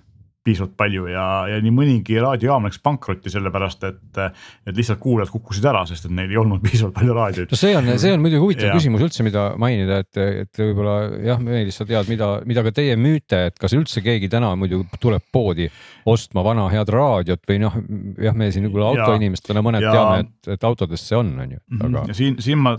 [0.48, 5.68] piisavalt palju ja, ja nii mõnigi raadiojaam läks pankrotti, sellepärast et, et lihtsalt kuulajad kukkusid
[5.68, 7.52] ära, sest et neil ei olnud piisavalt palju raadioid.
[7.54, 8.78] no see on, see on muidugi huvitav ja.
[8.78, 12.96] küsimus üldse, mida mainida, et, et võib-olla jah, Meelis, sa tead, mida, mida ka teie
[13.00, 15.70] müüte, et kas üldse keegi täna muidu tuleb poodi
[16.08, 17.76] ostma vana head raadiot või noh,
[18.24, 21.62] jah, me siin võib-olla autoinimestena mõned ja, teame, et, et autodes see on, on ju,
[21.76, 21.90] mhm.
[21.90, 22.06] aga.
[22.12, 22.78] ja siin, siin ma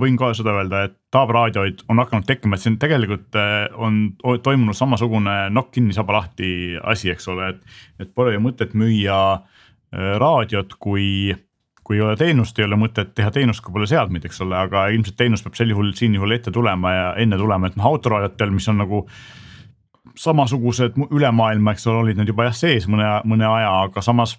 [0.00, 3.36] võin ka seda öelda, et taabraadioid on hakanud tekkima, et siin tegelikult
[3.82, 4.00] on
[4.44, 9.20] toimunud samasugune nokk kinni, saba lahti asi, eks ole, et, et pole ju mõtet müüa
[9.90, 11.34] raadiot, kui
[11.90, 14.84] kui ei ole teenust, ei ole mõtet teha teenust, kui pole seadmeid, eks ole, aga
[14.94, 18.52] ilmselt teenus peab sel juhul siin juhul ette tulema ja enne tulema, et noh autoraadiotel,
[18.54, 19.00] mis on nagu
[20.20, 24.36] samasugused üle maailma, eks ole, olid nad juba jah sees mõne, mõne aja, aga samas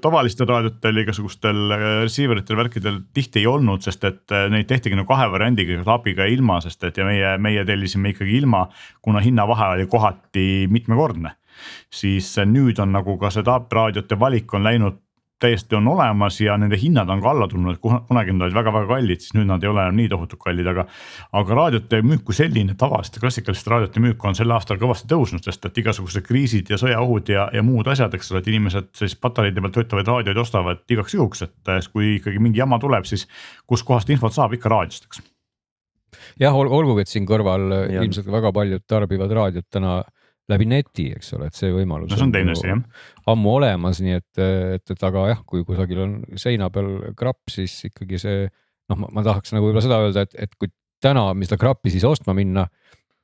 [0.00, 4.96] tavalistel raadiotel, igasugustel äh, receiver itel, värkidel tihti ei olnud, sest et äh, neid tehtigi
[4.96, 8.66] nagu kahe variandiga, abiga ja ilma, sest et ja meie, meie tellisime ikkagi ilma,
[9.04, 11.36] kuna hinnavahe oli kohati mitmekordne.
[11.90, 15.04] Siis nüüd on nagu ka see taapraadiote valik on läinud
[15.38, 18.88] täiesti on olemas ja nende hinnad on ka alla tulnud, et kunagi nad olid väga-väga
[18.90, 20.84] kallid, siis nüüd nad ei ole enam nii tohutult kallid, aga.
[21.40, 25.70] aga raadiote müük kui selline, tavaliste klassikaliste raadiote müük on sel aastal kõvasti tõusnud, sest
[25.70, 29.62] et igasugused kriisid ja sõjaohud ja, ja muud asjad, eks ole, et inimesed siis patareide
[29.62, 33.28] peal töötavaid raadioid ostavad igaks juhuks, et kui ikkagi mingi jama tuleb, siis
[33.70, 35.22] kuskohast infot saab ikka raadiost, eks
[36.42, 38.02] jah, olgugi, et siin kõrval ja.
[38.02, 40.00] ilmselt väga paljud tarbivad raadiot täna
[40.52, 42.80] läbi neti, eks ole, et see võimalus no, see on, teine asi jah.
[43.28, 44.42] ammu olemas, nii et,
[44.78, 48.46] et, et aga jah, kui kusagil on seina peal krapp, siis ikkagi see
[48.88, 50.72] noh, ma tahaks nagu võib-olla seda öelda, et, et kui
[51.04, 52.66] täna seda krappi siis ostma minna,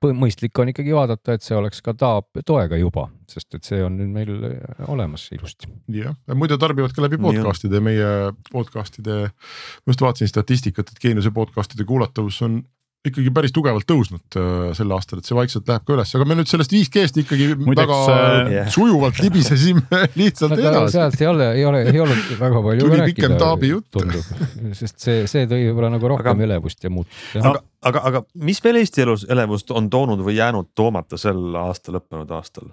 [0.05, 3.97] mõistlik on ikkagi vaadata, et see oleks ka taab toega juba, sest et see on
[3.97, 4.33] nüüd meil
[4.93, 5.71] olemas ilusti.
[5.97, 8.11] jah, muide tarbivad ka läbi podcast'ide, meie
[8.51, 12.61] podcast'ide, ma just vaatasin statistikat, et Geeniuse podcast'ide kuulatavus on
[13.05, 16.37] ikkagi päris tugevalt tõusnud äh, sel aastal, et see vaikselt läheb ka üles, aga me
[16.39, 17.99] nüüd sellest 5G-st ikkagi Muideks, väga
[18.53, 18.71] yeah.
[18.73, 20.97] sujuvalt libisesime lihtsalt edasi.
[20.97, 24.01] sealt ei ole, ei ole, ei olnud väga palju tuli pikem taabi jutt.
[24.79, 27.37] sest see, see tõi võib-olla nagu rohkem aga, elevust ja muutust.
[27.43, 31.93] aga, aga, aga mis veel Eesti elus elevust on toonud või jäänud toomata sel aasta
[31.95, 32.73] lõppenud aastal?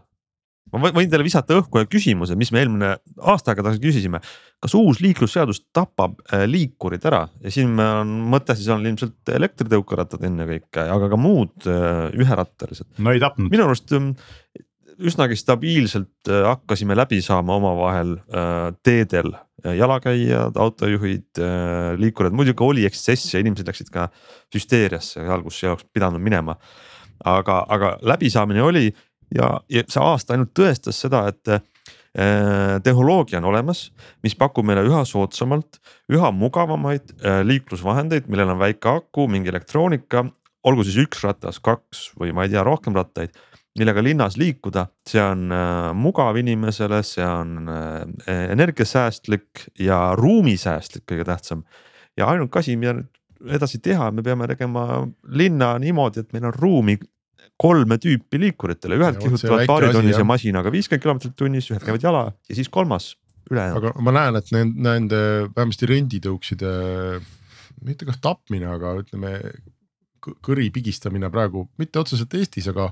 [0.71, 4.21] Ma võin teile visata õhku ühe küsimuse, mis me eelmine aasta aega tagasi küsisime.
[4.61, 10.23] kas uus liiklusseadus tapab äh, liikurid ära ja siin on mõte siis on ilmselt elektritõukerattad
[10.29, 12.87] ennekõike, aga ka muud äh, üherattalised.
[12.99, 13.51] no ei tapnud.
[13.51, 14.13] minu arust ähm,
[15.01, 18.19] üsnagi stabiilselt äh, hakkasime läbi saama omavahel
[18.85, 21.37] teedel jalakäijad, autojuhid,
[22.01, 24.07] liikurid, muidugi oli ekstsess ja inimesed läksid ka
[24.55, 26.55] hüsteeriasse kus ei oleks pidanud minema.
[27.21, 28.87] aga, aga läbisaamine oli
[29.35, 31.61] ja, ja see aasta ainult tõestas seda, et äh,
[32.83, 33.87] tehnoloogia on olemas,
[34.25, 35.79] mis pakub meile üha soodsamalt,
[36.11, 40.25] üha mugavamaid äh, liiklusvahendeid, millel on väike aku, mingi elektroonika,
[40.67, 43.33] olgu siis üks ratas, kaks või ma ei tea, rohkem rattaid
[43.79, 47.71] millega linnas liikuda, see on äh, mugav inimesele, see on
[48.27, 51.63] energiasäästlik ja ruumisäästlik, kõige tähtsam.
[52.19, 52.97] ja ainuke asi, mida
[53.49, 56.97] edasi teha, me peame tegema linna niimoodi, et meil on ruumi
[57.61, 62.71] kolme tüüpi liikuritele, ühed kihutavad paaritonnise masinaga viiskümmend kilomeetrit tunnis, ühed käivad jala ja siis
[62.73, 63.13] kolmas
[63.51, 63.77] ülejäänud.
[63.77, 65.19] aga ma näen, et nende, nende
[65.55, 66.71] vähemasti renditõukside,
[67.85, 69.35] mitte kas tapmine, aga ütleme
[70.21, 72.91] kõri pigistamine praegu mitte otseselt Eestis, aga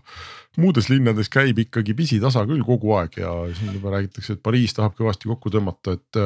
[0.57, 4.95] muudes linnades käib ikkagi pisitasa küll kogu aeg ja siin juba räägitakse, et Pariis tahab
[4.97, 6.21] kõvasti kokku tõmmata, et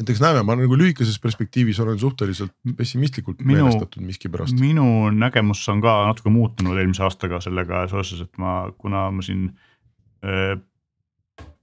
[0.00, 4.56] et eks näeme, ma nagu lühikeses perspektiivis olen suhteliselt pessimistlikult Minu- meelestatud miskipärast.
[4.60, 9.50] minu nägemus on ka natuke muutunud eelmise aastaga sellega seoses, et ma, kuna ma siin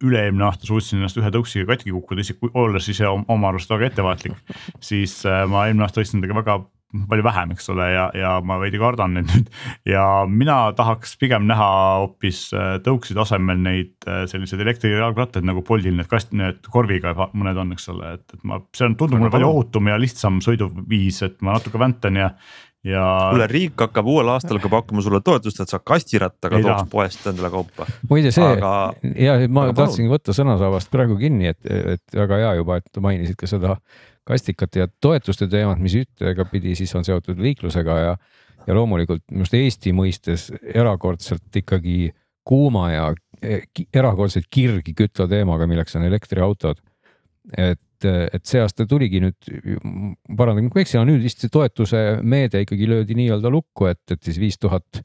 [0.03, 3.89] üle-eelmine aasta suutsin ennast ühe tõuksiga katki kukkuda, isegi olles ise om- oma arust väga
[3.89, 4.37] ettevaatlik,
[4.79, 6.57] siis ma eelmine aasta ostsin temaga väga
[6.87, 9.49] palju vähem, eks ole, ja, ja ma veidi kardan neid nüüd
[9.93, 11.67] ja mina tahaks pigem näha
[12.01, 17.59] hoopis äh, tõukside asemel neid äh, selliseid elektrijalgrattaid nagu Boltil need kast-, need korviga mõned
[17.59, 21.21] on, eks ole, et, et ma, see on, tundub mulle palju ohutum ja lihtsam sõiduviis,
[21.27, 22.31] et ma natuke väntan ja,
[22.87, 23.05] ja.
[23.33, 26.91] kuule, riik hakkab uuel aastal ka pakkuma sulle toetust, et sa kastirattaga Ei tooks taha.
[26.91, 27.91] poest endale kaupa.
[28.09, 28.73] muide see aga
[29.11, 33.35] ja ma aga tahtsingi võtta sõnasabast praegu kinni, et, et väga hea juba, et mainisid
[33.39, 33.75] ka seda
[34.27, 38.13] kastikate ja toetuste teemat, mis ühtega pidi siis on seotud liiklusega ja,
[38.67, 42.11] ja loomulikult minu arust Eesti mõistes erakordselt ikkagi
[42.47, 43.09] kuuma ja
[43.73, 46.81] ki- erakordselt kirgi kütva teemaga, milleks on elektriautod.
[47.57, 49.47] et, et see aasta tuligi nüüd,
[50.37, 54.19] parandage, kui ma eksin, nüüd vist see toetuse meede ikkagi löödi nii-öelda lukku, et, et
[54.23, 55.01] siis viis tuhat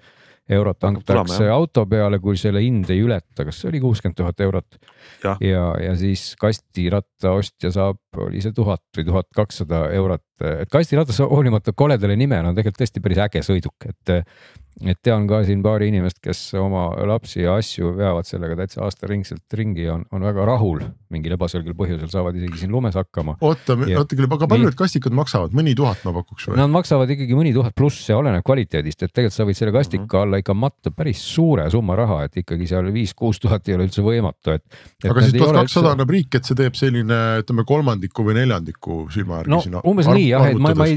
[0.50, 4.78] eurot antakse auto peale, kui selle hind ei ületa, kas see oli kuuskümmend tuhat eurot?
[5.22, 5.38] Jah.
[5.44, 10.26] ja, ja siis kastiratta ostja saab, oli see tuhat või tuhat kakssada eurot,
[10.62, 14.16] et kastiratas hoolimata koledale nimele on tegelikult tõesti päris äge sõiduk, et
[14.86, 19.56] et tean ka siin paari inimest, kes oma lapsi ja asju veavad sellega täitsa aastaringselt
[19.58, 20.80] ringi ja on, on väga rahul
[21.12, 23.36] mingil ebaselgel põhjusel, saavad isegi siin lumes hakkama.
[23.40, 26.56] oota, oota küll, aga palju need kastikad maksavad, mõni tuhat ma pakuks või?
[26.62, 30.02] Nad maksavad ikkagi mõni tuhat pluss, see oleneb kvaliteedist, et tegelikult sa võid selle kastika
[30.02, 30.22] Mhm.
[30.22, 34.02] alla ikka matta päris suure summa raha, et ikkagi seal viis-kuus tuhat ei ole üldse
[34.02, 34.64] võimatu, et,
[35.04, 35.10] et.
[35.10, 39.42] aga siis tuhat kakssada annab riik, et see teeb selline, ütleme kolmandiku või neljandiku silma
[39.42, 40.96] järgi no sinna umbes nii jah, et ma, ma ei,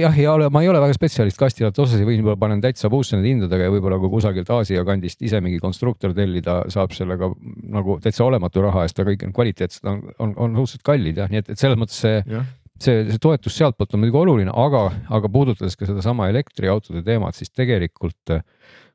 [0.00, 3.09] jah, ei ole, ma ei ole väga spetsialist kastiratta osas ja võib-olla panen täitsa puusse
[3.14, 7.30] nende hindadega ja võib-olla kui kusagilt Aasia kandist ise mingi konstruktor tellida, saab sellega
[7.74, 11.30] nagu täitsa olematu raha eest, aga kõik need kvaliteetsed on, on, on suhteliselt kallid jah,
[11.32, 12.46] nii et, et selles mõttes see jah,
[12.80, 17.52] see, see toetus sealtpoolt on muidugi oluline, aga, aga puudutades ka sedasama elektriautode teemat, siis
[17.52, 18.44] tegelikult äh,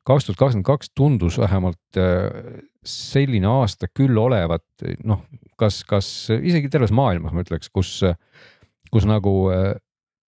[0.06, 5.24] kaks tuhat kakskümmend kaks tundus vähemalt äh, selline aasta küll olevat noh,
[5.58, 7.98] kas, kas isegi terves maailmas ma ütleks, kus,
[8.92, 9.74] kus nagu äh,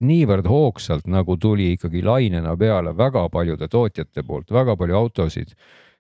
[0.05, 5.55] niivõrd hoogsalt nagu tuli ikkagi lainena peale väga paljude tootjate poolt väga palju autosid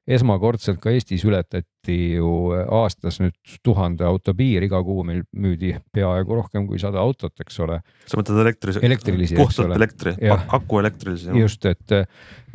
[0.08, 2.30] esmakordselt ka Eestis ületati ju
[2.72, 7.60] aastas nüüd tuhande auto piir, iga kuu meil müüdi peaaegu rohkem kui sada autot, eks
[7.64, 7.80] ole.
[8.08, 11.32] sa mõtled elektri, Elektrilisi, puhtalt elektri aku elektrilisi.
[11.42, 11.96] just, et,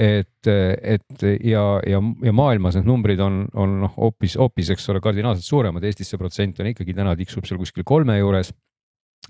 [0.02, 5.04] et, et ja, ja, ja maailmas need numbrid on, on noh, hoopis, hoopis, eks ole,
[5.04, 8.54] kardinaalselt suuremad, Eestis see protsent on ikkagi täna tiksub seal kuskil kolme juures.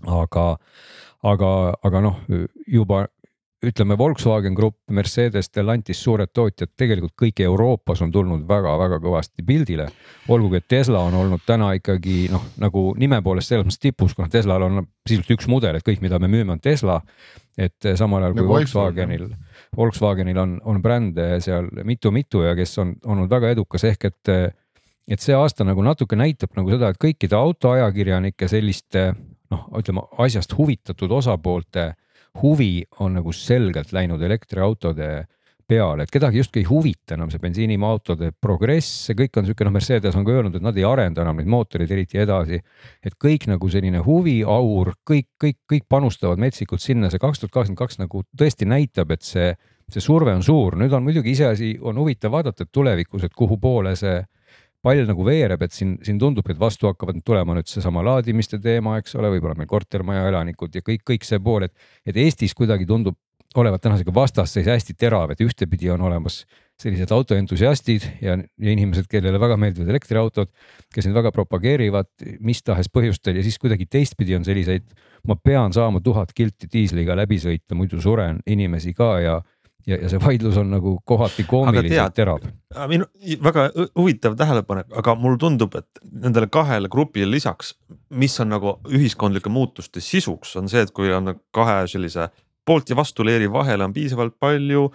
[0.10, 0.56] aga,
[1.24, 1.50] aga,
[1.84, 2.22] aga noh,
[2.68, 3.06] juba
[3.64, 9.88] ütleme, Volkswagen Grupp, Mercedes, Stellantis, suured tootjad tegelikult kõik Euroopas on tulnud väga-väga kõvasti pildile.
[10.28, 14.30] olgugi, et Tesla on olnud täna ikkagi noh, nagu nime poolest selles mõttes tipus, kuna
[14.30, 17.02] Teslal on sisuliselt üks mudel, et kõik, mida me müüme, on Tesla.
[17.58, 19.28] et samal ajal kui Nagu iPhone, Volkswagenil,
[19.78, 24.30] Volkswagenil on, on brände seal mitu-mitu ja kes on olnud väga edukas, ehk et
[25.08, 29.14] et see aasta nagu natuke näitab nagu seda, et kõikide autoajakirjanike selliste
[29.54, 31.94] noh, ütleme asjast huvitatud osapoolte
[32.42, 35.14] huvi on nagu selgelt läinud elektriautode
[35.68, 39.74] peale, et kedagi justkui ei huvita enam see bensiiniautode progress, see kõik on sihuke noh,
[39.74, 42.60] Mercedes on ka öelnud, et nad ei arenda enam neid mootoreid eriti edasi.
[43.04, 47.54] et kõik nagu selline huvi, aur, kõik, kõik, kõik panustavad metsikult sinna, see kaks tuhat
[47.54, 49.54] kakskümmend kaks nagu tõesti näitab, et see,
[49.90, 53.58] see surve on suur, nüüd on muidugi iseasi, on huvitav vaadata, et tulevikus, et kuhu
[53.58, 54.20] poole see
[54.84, 58.60] pall nagu veereb, et siin, siin tundub, et vastu hakkavad nüüd tulema nüüd seesama laadimiste
[58.64, 61.76] teema, eks ole, võib-olla meil kortermaja elanikud ja kõik, kõik see pool, et,
[62.06, 63.16] et Eestis kuidagi tundub
[63.56, 66.42] olevat täna sihuke vastasseis hästi terav, et ühtepidi on olemas
[66.82, 70.50] sellised autoentusiastid ja, ja inimesed, kellele väga meeldivad elektriautod,
[70.94, 72.10] kes neid väga propageerivad
[72.44, 74.88] mis tahes põhjustel ja siis kuidagi teistpidi on selliseid,
[75.30, 79.38] ma pean saama tuhat kilti diisliga läbi sõita, muidu suren inimesi ka ja
[79.88, 82.46] ja, ja see vaidlus on nagu kohati koomiliselt terav.
[82.88, 83.08] minu
[83.44, 83.68] väga
[84.00, 87.76] huvitav tähelepanek, aga mulle tundub, et nendele kahele grupile lisaks,
[88.10, 92.30] mis on nagu ühiskondlike muutuste sisuks, on see, et kui on kahe sellise
[92.66, 94.90] poolt ja vastu leeri vahel on piisavalt palju.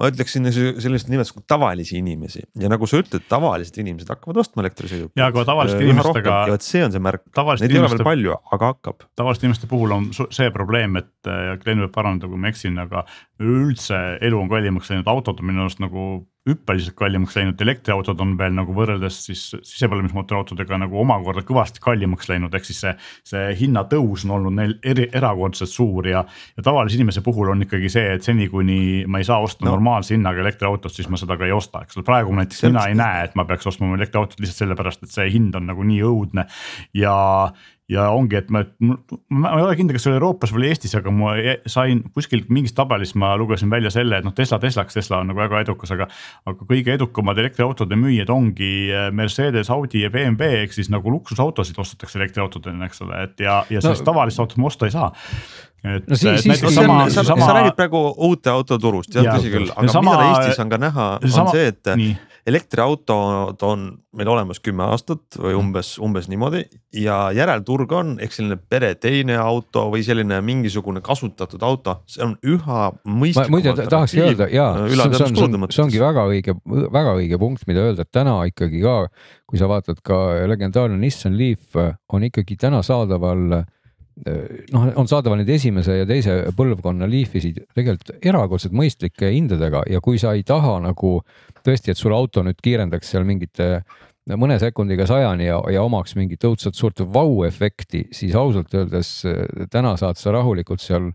[0.00, 4.64] Ma ütleksin sellist nimetust kui tavalisi inimesi ja nagu sa ütled, tavalised inimesed hakkavad ostma
[4.64, 5.14] elektrisõidukeid.
[5.20, 8.36] Jaa, aga tavaliste inimestega- ja vot see on see märk, neid ei ole veel palju,
[8.58, 9.06] aga hakkab.
[9.14, 13.04] tavaliste inimeste puhul on see probleem, et ja Glen võib parandada, kui ma eksin, aga
[13.40, 18.34] üldse elu on kallimaks läinud, autod on minu arust nagu hüppeliselt kallimaks läinud, elektriautod on
[18.38, 22.92] veel nagu võrreldes siis sisepõlemismootoriautodega nagu omakorda kõvasti kallimaks läinud, ehk siis see,
[23.30, 26.24] see hinnatõus on olnud neil eri, erakordselt suur ja,
[26.56, 28.78] ja tavalise inimese puhul on ikkagi see, et seni, kuni
[29.08, 29.70] ma ei saa osta No.
[29.70, 29.76] no.
[29.78, 32.86] normaalse hinnaga elektriautot, siis ma seda ka ei osta, eks ole, praegu näiteks on- mina
[32.90, 36.02] ei näe, et ma peaks ostma elektriautot lihtsalt sellepärast, et see hind on nagu nii
[36.04, 36.44] õudne
[37.00, 37.14] ja
[37.90, 41.12] ja ongi, et ma, ma ei ole kindel, kas see oli Euroopas või Eestis, aga
[41.12, 41.34] ma
[41.68, 45.42] sain kuskilt mingist tabelist ma lugesin välja selle, et noh, Tesla Teslaks, Tesla on nagu
[45.42, 46.08] väga edukas, aga.
[46.48, 51.78] aga kõige edukamad elektriautode müüjad ongi äh, Mercedes, Audi ja BMW ehk siis nagu luksusautosid
[51.84, 55.10] ostetakse elektriautodena, eks ole, et ja, ja sellist no, tavalist autot ma osta ei saa
[55.84, 57.44] et no siis, siis, sama, sa, sama...
[57.44, 60.14] sa räägid praegu uute autoturust, jah tõsi küll, aga sama...
[60.16, 61.52] mida Eestis on ka näha, on sama...
[61.52, 62.14] see, et nii
[62.46, 63.84] elektriautod on
[64.16, 65.60] meil olemas kümme aastat või mhm.
[65.62, 66.64] umbes, umbes niimoodi
[67.00, 72.34] ja järelturg on ehk selline pere teine auto või selline mingisugune kasutatud auto, see on
[72.44, 73.56] üha mõistlikum.
[73.56, 77.86] muide tahakski öelda ja see, see, on, see ongi väga õige, väga õige punkt, mida
[77.88, 78.98] öelda, et täna ikkagi ka,
[79.48, 80.20] kui sa vaatad ka
[80.50, 81.80] legendaarne Nissan Leaf
[82.12, 83.64] on ikkagi täna saadaval
[84.72, 90.20] noh, on saadaval nüüd esimese ja teise põlvkonna Leafisid tegelikult erakordselt mõistlike hindadega ja kui
[90.22, 91.16] sa ei taha nagu
[91.64, 93.84] tõesti, et sul auto nüüd kiirendaks seal mingite
[94.40, 99.96] mõne sekundiga sajani ja, ja omaks mingit õudselt suurt vau-efekti, siis ausalt öeldes eh, täna
[100.00, 101.10] saad sa rahulikult seal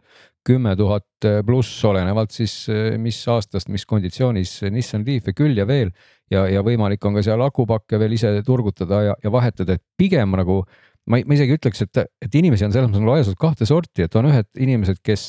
[0.46, 2.54] kümme tuhat pluss, olenevalt siis
[2.98, 5.92] mis aastast, mis konditsioonis Nissan Leaf'i küll ja veel.
[6.32, 10.32] ja, ja võimalik on ka seal akupakke veel ise turgutada ja, ja vahetada, et pigem
[10.40, 10.62] nagu
[11.10, 14.30] ma, ma isegi ütleks, et, et inimesi on selles mõttes laias kahte sorti, et on
[14.30, 15.26] ühed inimesed, kes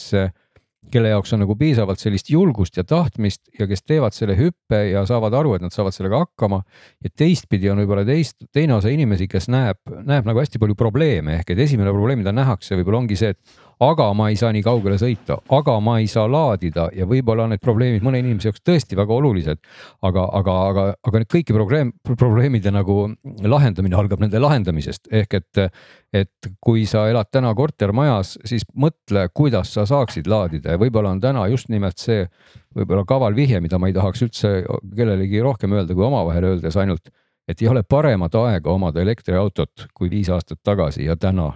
[0.91, 5.05] kelle jaoks on nagu piisavalt sellist julgust ja tahtmist ja kes teevad selle hüppe ja
[5.09, 6.62] saavad aru, et nad saavad sellega hakkama.
[7.05, 11.37] ja teistpidi on võib-olla teist, teine osa inimesi, kes näeb, näeb nagu hästi palju probleeme
[11.39, 14.62] ehk et esimene probleem, mida nähakse, võib-olla ongi see, et aga ma ei saa nii
[14.64, 18.64] kaugele sõita, aga ma ei saa laadida ja võib-olla on need probleemid mõne inimese jaoks
[18.66, 19.61] tõesti väga olulised.
[20.03, 22.97] aga, aga, aga, aga need kõiki probleem, probleemide nagu
[23.43, 25.09] lahendamine algab nende lahendamisest.
[25.11, 25.62] Ehk et,
[26.12, 30.74] et kui sa elad täna kortermajas, siis mõtle, kuidas sa saaksid laadida.
[30.74, 32.26] Ja võib-olla on täna just nimelt see
[32.76, 34.53] võib-olla kaval vihje, mida ma ei tahaks üldse
[34.97, 37.09] kellelegi rohkem öelda kui omavahel öeldes ainult,
[37.49, 41.51] et ei ole paremat aega omada elektriautot kui viis aastat tagasi ja täna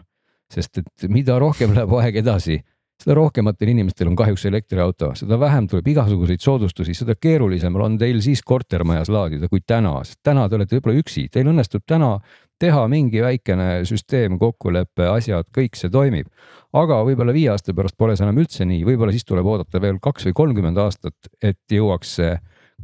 [0.54, 2.60] sest et mida rohkem läheb aeg edasi,
[3.00, 8.20] seda rohkematel inimestel on kahjuks elektriauto, seda vähem tuleb igasuguseid soodustusi, seda keerulisem on teil
[8.24, 12.14] siis kortermajas laadida kui täna, sest täna te olete võib-olla üksi, teil õnnestub täna
[12.62, 16.30] teha mingi väikene süsteem, kokkulepe, asjad, kõik see toimib.
[16.74, 19.98] aga võib-olla viie aasta pärast pole see enam üldse nii, võib-olla siis tuleb oodata veel
[20.02, 22.32] kaks või kolmkümmend aastat, et jõuaks see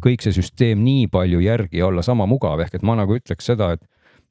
[0.04, 3.72] kõik see süsteem nii palju järgi olla sama mugav, ehk et ma nagu ütleks seda,
[3.74, 3.82] et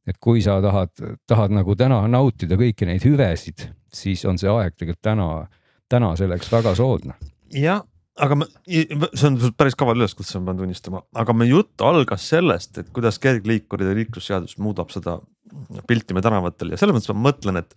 [0.07, 0.91] et kui sa tahad,
[1.27, 5.29] tahad nagu täna nautida kõiki neid hüvesid, siis on see aeg tegelikult täna,
[5.91, 7.15] täna selleks väga soodne.
[7.53, 7.83] jah,
[8.19, 12.77] aga ma, see on päris kaval üleskutse, ma pean tunnistama, aga meie jutt algas sellest,
[12.81, 15.19] et kuidas kergliikuride liiklusseadus muudab seda
[15.89, 17.73] pilti meie tänavatel ja selles mõttes ma mõtlen, et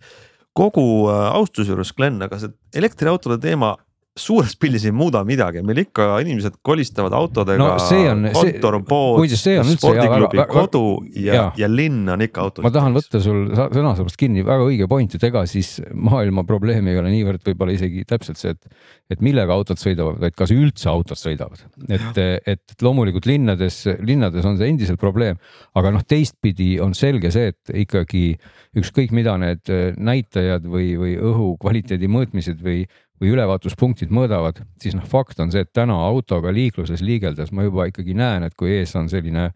[0.57, 3.73] kogu äh, austuse juures, Glen, aga see elektriautode teema
[4.13, 7.69] suures pildis ei muuda midagi, meil ikka inimesed kolistavad autodega no,
[8.11, 10.83] on, kontor, pood, spordiklubi, kodu
[11.17, 12.65] ja, ja., ja linn on ikka autos.
[12.65, 16.99] ma tahan võtta sul sõnasabast kinni, väga õige point, et ega siis maailma probleem ei
[17.01, 18.83] ole niivõrd võib-olla isegi täpselt see, et,
[19.17, 21.63] et millega autod sõidavad, vaid kas üldse autod sõidavad.
[21.89, 22.19] et,
[22.53, 25.41] et loomulikult linnades, linnades on see endiselt probleem,
[25.79, 28.35] aga noh, teistpidi on selge see, et ikkagi
[28.77, 32.83] ükskõik, mida need näitajad või, või õhu kvaliteedi mõõtmised või
[33.23, 37.87] või ülevaatuspunktid mõõdavad, siis noh, fakt on see, et täna autoga liikluses liigeldes ma juba
[37.87, 39.49] ikkagi näen, et kui ees on selline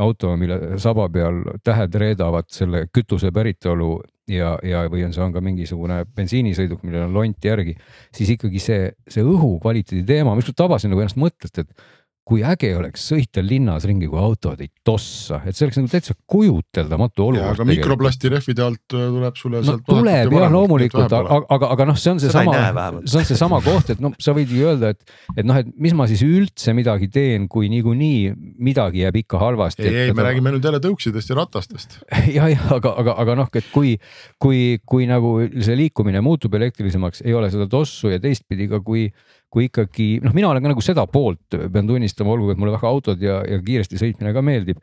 [0.00, 3.98] auto, mille saba peal tähed reedavad selle kütuse päritolu
[4.32, 7.74] ja, ja, või on see on ka mingisugune bensiinisõiduk, millel on lont järgi,
[8.14, 11.91] siis ikkagi see, see õhu kvaliteedi teema, ma ükskord tabasin nagu ennast mõttelt, et
[12.22, 16.14] kui äge oleks sõita linnas ringi, kui autod ei tossa, et see oleks nagu täitsa
[16.30, 17.58] kujuteldamatu olukord.
[17.58, 21.98] aga mikroplasti rehvide alt äh, tuleb sulle no, tuleb jah, loomulikult, aga, aga, aga noh,
[21.98, 22.54] see on seesama,
[23.02, 25.96] see on seesama koht, et noh, sa võid ju öelda, et, et noh, et mis
[25.98, 28.30] ma siis üldse midagi teen, kui niikuinii
[28.70, 29.88] midagi jääb ikka halvasti.
[29.90, 31.98] ei, ei, me räägime nüüd jälle tõuksidest ja ratastest
[32.36, 33.96] ja, jah, aga, aga, aga noh, et kui,
[34.38, 39.08] kui, kui nagu see liikumine muutub elektrilisemaks, ei ole seda tossu ja teistpidi ka, kui
[39.52, 42.88] kui ikkagi noh, mina olen ka nagu seda poolt, pean tunnistama, olgugi et mulle väga
[42.88, 44.80] autod ja, ja kiiresti sõitmine ka meeldib.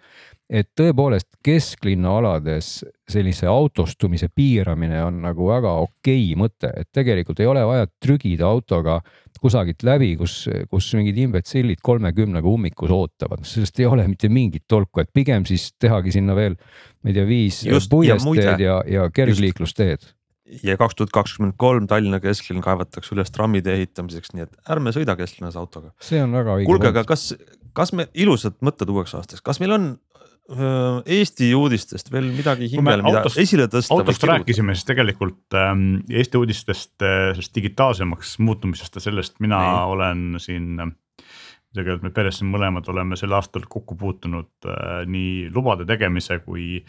[0.49, 7.49] et tõepoolest kesklinna alades sellise autostumise piiramine on nagu väga okei mõte, et tegelikult ei
[7.49, 8.99] ole vaja trügida autoga
[9.39, 15.01] kusagilt läbi, kus, kus mingid imbetsillid kolmekümnega ummikus ootavad, sellest ei ole mitte mingit tolku,
[15.01, 16.57] et pigem siis tehagi sinna veel,
[17.01, 20.09] ma ei tea, viis puiesteed ja, ja, ja kergliiklusteed
[20.63, 25.15] ja kaks tuhat kakskümmend kolm Tallinna kesklinn kaevatakse üles trammide ehitamiseks, nii et ärme sõida
[25.19, 25.93] kesklinnas autoga.
[26.03, 26.69] see on väga õige.
[26.69, 27.31] kuulge, aga kas,
[27.77, 29.89] kas me ilusad mõtted uueks aastaks, kas meil on
[30.49, 33.97] öö, Eesti uudistest veel midagi hingele, mida autost, esile tõsta?
[33.97, 39.85] autost rääkisime, siis tegelikult ähm, Eesti uudistest äh, sellest digitaalsemaks muutumisest ja sellest mina nee.
[39.93, 40.95] olen siin äh,
[41.75, 46.79] tegelikult me peres mõlemad oleme sel aastal kokku puutunud äh, nii lubade tegemise kui,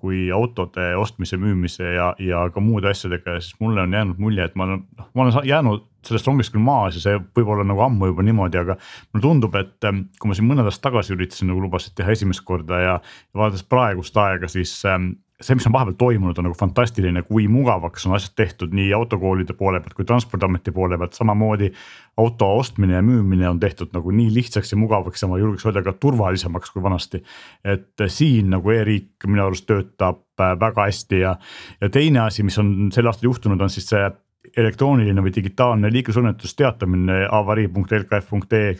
[0.00, 4.48] kui autode ostmise, müümise ja, ja ka muude asjadega ja siis mulle on jäänud mulje,
[4.48, 7.64] et ma olen, noh, ma olen jäänud sellest rongist küll maas ja see võib olla
[7.68, 11.14] nagu ammu juba niimoodi, aga mulle tundub, et ähm, kui ma siin mõned aastad tagasi
[11.16, 15.66] üritasin nagu lubasid teha esimest korda ja, ja vaadates praegust aega, siis ähm, see, mis
[15.66, 19.96] on vahepeal toimunud, on nagu fantastiline, kui mugavaks on asjad tehtud nii autokoolide poole pealt
[19.96, 21.72] kui transpordiameti poole pealt, samamoodi.
[22.20, 25.82] auto ostmine ja müümine on tehtud nagu nii lihtsaks ja mugavaks ja ma julgeks öelda
[25.82, 27.22] ka turvalisemaks kui vanasti.
[27.64, 31.36] et siin nagu e-riik minu arust töötab äh, väga hästi ja,
[31.80, 34.10] ja teine asi, mis on sel aastal juhtunud, on siis see
[34.56, 38.74] elektrooniline või digitaalne liiklusõnnetus teatamine avarii.lkf.ee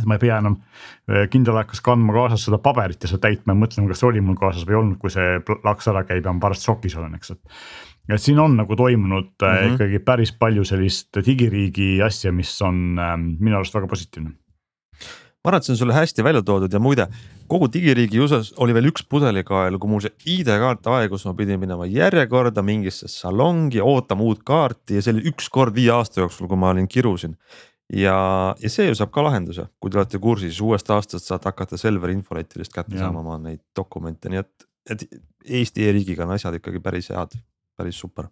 [0.00, 0.58] et ma ei pea enam
[1.10, 4.24] äh, kindral hakkas kandma kaasas seda paberit ja seda täitma ja mõtlema, kas see oli
[4.24, 7.16] mul kaasas või ei olnud, kui see laks ära käib ja ma pärast šokis olen,
[7.18, 7.58] eks, et.
[8.16, 9.74] et siin on nagu toimunud mm -hmm.
[9.74, 14.30] ikkagi päris palju sellist digiriigi asja, mis on äh, minu arust väga positiivne.
[15.42, 17.08] ma arvan, et see on sulle hästi välja toodud ja muide
[17.52, 21.84] kogu digiriigi osas oli veel üks pudelikael, kui mul see ID-kaart aegus, ma pidin minema
[21.90, 26.56] järjekorda mingisse salongi, ootama uut kaarti ja see oli üks kord viie aasta jooksul, kui
[26.56, 27.36] ma olin kirusin
[27.92, 28.16] ja,
[28.62, 32.16] ja see ju saab ka lahenduse, kui te olete kursis, uuest aastast saate hakata Selveri
[32.16, 33.06] infoletilist kätte ja.
[33.06, 35.04] saama oma neid dokumente, nii et, et
[35.42, 37.34] Eesti e-riigiga on asjad ikkagi päris head,
[37.76, 38.30] päris super.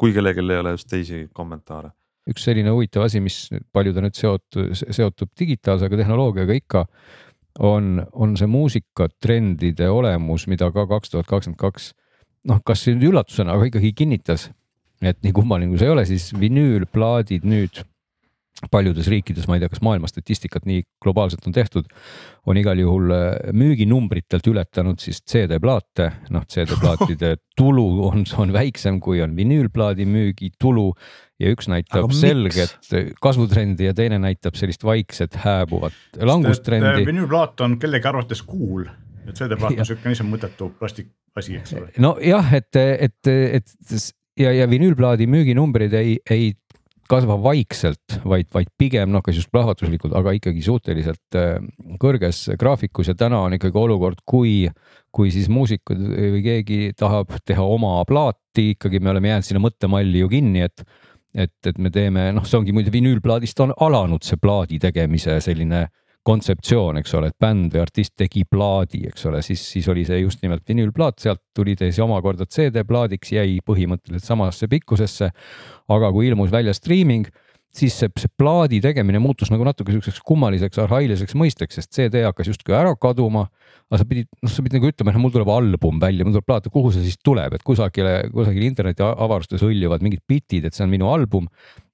[0.00, 1.90] kui kellelgi ei ole just teisi kommentaare.
[2.30, 6.84] üks selline huvitav asi, mis paljude nüüd seotud, seotub digitaalse tehnoloogiaga ikka
[7.58, 11.92] on, on see muusikatrendide olemus, mida ka kaks tuhat kakskümmend kaks
[12.48, 14.48] noh, kas nüüd üllatusena, aga ikkagi kinnitas,
[15.02, 17.82] et nii kummaline kui see ei ole, siis vinüülplaadid nüüd
[18.70, 21.88] paljudes riikides, ma ei tea, kas maailma statistikat nii globaalselt on tehtud,
[22.50, 29.22] on igal juhul äh, müüginumbritelt ületanud siis CD-plaate, noh CD-plaatide tulu on, on väiksem, kui
[29.24, 30.90] on vinüülplaadi müügitulu
[31.40, 32.76] ja üks näitab selget
[33.22, 37.06] kasvutrendi ja teine näitab sellist vaikset hääbuvat langustrendi.
[37.08, 38.84] vinüülplaat on kellegi arvates cool,
[39.24, 41.92] et CD-plaat on siuke niisama mõttetu plastik asi, eks ole.
[42.02, 43.76] nojah, et, et, et
[44.40, 46.52] ja, ja vinüülplaadi müüginumbrid ei, ei
[47.10, 51.58] kasva vaikselt, vaid, vaid pigem noh, kas just plahvatuslikult, aga ikkagi suhteliselt äh,
[52.02, 54.64] kõrges graafikus ja täna on ikkagi olukord, kui,
[55.14, 60.24] kui siis muusikud või keegi tahab teha oma plaati, ikkagi me oleme jäänud sinna mõttemalli
[60.24, 60.84] ju kinni, et
[61.30, 65.84] et, et me teeme, noh, see ongi muidu vinüülplaadist on alanud see plaadi tegemise selline
[66.26, 70.20] kontseptsioon, eks ole, et bänd või artist tegi plaadi, eks ole, siis, siis oli see
[70.20, 75.30] just nimelt vinüülplaat, sealt tuli ta siis omakorda CD-plaadiks, jäi põhimõtteliselt samasse pikkusesse.
[75.90, 77.26] aga kui ilmus välja striiming,
[77.74, 82.50] siis see, see plaadi tegemine muutus nagu natuke siukseks kummaliseks arhailiseks mõisteks, sest CD hakkas
[82.52, 83.46] justkui ära kaduma.
[83.90, 86.36] aga sa pidid, noh, sa pidid nagu ütlema, et noh, mul tuleb album välja, mul
[86.36, 90.76] tuleb plaat, kuhu see siis tuleb, et kusagile, kusagil interneti avarustes hõljuvad mingid bitid, et
[90.76, 91.48] see on minu album.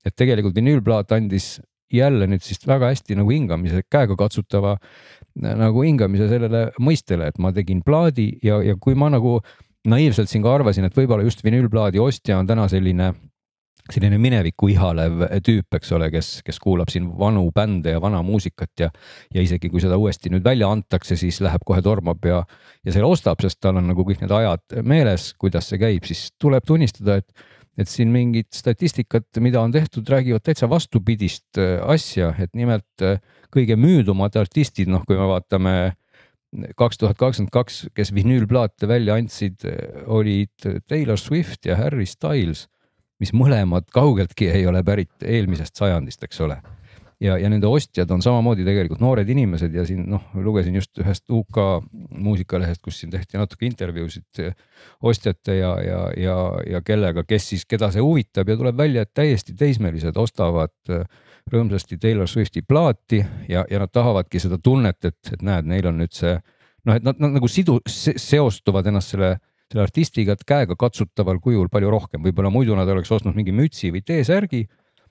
[0.07, 1.57] et tegelikult vinüülplaat andis
[1.93, 4.77] jälle nüüd siis väga hästi nagu hingamise, käega katsutava
[5.37, 9.39] nagu hingamise sellele mõistele, et ma tegin plaadi ja, ja kui ma nagu
[9.87, 13.13] naiivselt siin ka arvasin, et võib-olla just vinüülplaadi ostja on täna selline
[13.87, 18.83] selline minevikku ihalev tüüp, eks ole, kes, kes kuulab siin vanu bände ja vana muusikat
[18.83, 18.89] ja,
[19.35, 22.41] ja isegi kui seda uuesti nüüd välja antakse, siis läheb kohe tormab ja,
[22.83, 26.29] ja selle ostab, sest tal on nagu kõik need ajad meeles, kuidas see käib, siis
[26.43, 27.47] tuleb tunnistada, et
[27.77, 33.21] et siin mingit statistikat, mida on tehtud, räägivad täitsa vastupidist äh, asja, et nimelt äh,
[33.53, 35.75] kõige müüdumad artistid, noh, kui me vaatame
[36.79, 42.67] kaks tuhat kakskümmend kaks, kes vinüülplaate välja andsid, äh, olid Taylor Swift ja Harry Styles,
[43.21, 46.61] mis mõlemad kaugeltki ei ole pärit eelmisest sajandist, eks ole
[47.21, 51.25] ja, ja nende ostjad on samamoodi tegelikult noored inimesed ja siin noh, lugesin just ühest
[51.33, 51.61] UK
[52.11, 54.43] muusikalehest, kus siin tehti natuke intervjuusid
[55.09, 56.37] ostjate ja, ja, ja,
[56.75, 61.07] ja kellega, kes siis, keda see huvitab ja tuleb välja, et täiesti teismelised ostavad äh,
[61.53, 66.01] rõõmsasti Taylor Swifti plaati ja, ja nad tahavadki seda tunnet, et, et näed, neil on
[66.03, 69.37] nüüd see noh, et nad, nad nagu sidu, seostuvad ennast selle
[69.67, 74.05] selle artistiga käega katsutaval kujul palju rohkem, võib-olla muidu nad oleks ostnud mingi mütsi või
[74.07, 74.61] T-särgi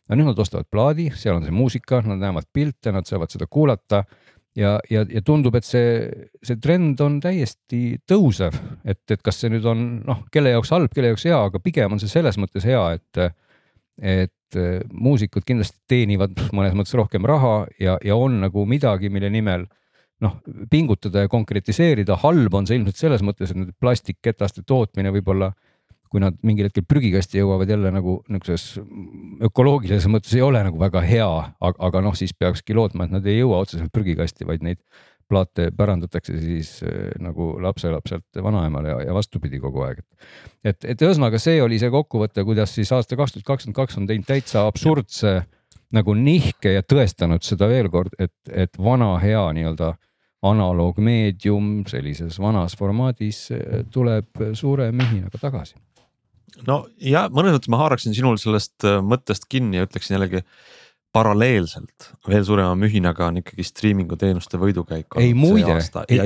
[0.05, 3.47] aga nüüd nad ostavad plaadi, seal on see muusika, nad näevad pilte, nad saavad seda
[3.49, 4.03] kuulata
[4.55, 6.09] ja, ja, ja tundub, et see,
[6.45, 10.93] see trend on täiesti tõusev, et, et kas see nüüd on noh, kelle jaoks halb,
[10.93, 13.25] kelle jaoks hea, aga pigem on see selles mõttes hea, et,
[14.01, 14.59] et
[14.93, 19.65] muusikud kindlasti teenivad mõnes mõttes rohkem raha ja, ja on nagu midagi, mille nimel
[20.23, 20.37] noh,
[20.71, 22.15] pingutada ja konkretiseerida.
[22.23, 25.51] halb on see ilmselt selles mõttes, et need plastikketaste tootmine võib-olla
[26.15, 28.79] kui nad mingil hetkel prügikasti jõuavad jälle nagu niisuguses
[29.43, 31.27] ökoloogilises mõttes ei ole nagu väga hea,
[31.59, 34.79] aga, aga noh, siis peakski lootma, et nad ei jõua otseselt prügikasti, vaid neid
[35.27, 39.99] plaate pärandatakse siis äh, nagu lapselapselt vanaemale ja, ja vastupidi kogu aeg.
[40.63, 44.07] et, et ühesõnaga, see oli see kokkuvõte, kuidas siis aasta kaks tuhat kakskümmend kaks on
[44.07, 45.41] teinud täitsa absurdse
[45.95, 49.95] nagu nihke ja tõestanud seda veel kord, et, et vana hea nii-öelda
[50.45, 55.75] analoogmeedium sellises vanas formaadis eh, tuleb suure mühinaga tagasi.
[56.67, 60.45] No ja mõnes mõttes ma haaraksin sinul sellest äh, mõttest kinni ja ütleksin jällegi
[61.15, 65.15] paralleelselt veel suurema mühinaga on ikkagi striimingu teenuste võidukäik.
[65.21, 65.77] ei muide,
[66.09, 66.19] ei,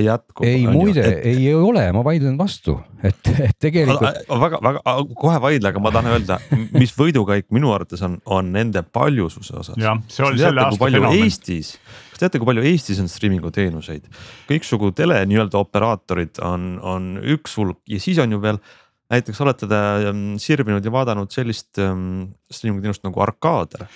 [0.49, 1.21] ei muide, et...
[1.29, 4.17] ei ole, ma vaidlen vastu, et, et tegelikult.
[4.45, 6.39] väga, väga kohe vaidle, aga ma tahan öelda,
[6.73, 9.77] mis võidukäik minu arvates on, on nende paljususe osas.
[9.79, 11.21] jah, see oli selle aasta fenomen.
[11.21, 11.75] Eestis,
[12.09, 14.09] kas teate, kui palju Eestis on striimingu teenuseid?
[14.49, 18.63] kõiksugu tele nii-öelda operaatorid on, on üks hulk ja siis on ju veel
[19.09, 23.87] näiteks olete te ähm, sirvinud ja vaadanud sellist ähm, streaming teenust nagu Arkader.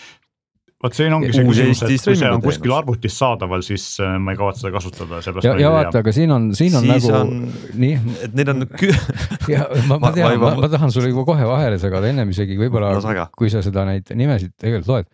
[0.84, 4.34] Vot siin ongi see küsimus, et kui see on kuskil arvutis saadaval, siis äh, ma
[4.34, 7.46] ei kavatse seda kasutada, ja, ja vaata, aga siin on, siin on siis nagu on,
[7.80, 8.18] nii.
[8.26, 8.66] et neil on
[9.54, 12.92] ja ma, ma tean, ma, ma tahan sulle juba kohe vahele segada, ennem isegi võib-olla
[12.98, 15.10] no,, kui sa seda neid nimesid tegelikult loed.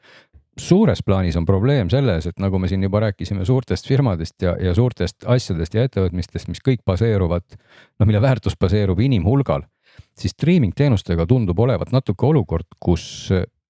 [0.59, 4.73] Suures plaanis on probleem selles, et nagu me siin juba rääkisime suurtest firmadest ja, ja
[4.75, 9.69] suurtest asjadest ja ettevõtmistest, mis kõik baseeruvad, noh, mille väärtus baseerub inimhulgal,
[10.17, 13.05] siis streaming teenustega tundub olevat natuke olukord, kus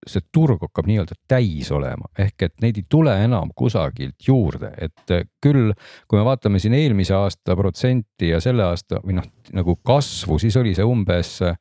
[0.07, 5.13] see turg hakkab nii-öelda täis olema, ehk et neid ei tule enam kusagilt juurde, et
[5.15, 5.73] eh, küll
[6.07, 10.55] kui me vaatame siin eelmise aasta protsenti ja selle aasta või noh, nagu kasvu, siis
[10.59, 11.59] oli see umbes eh,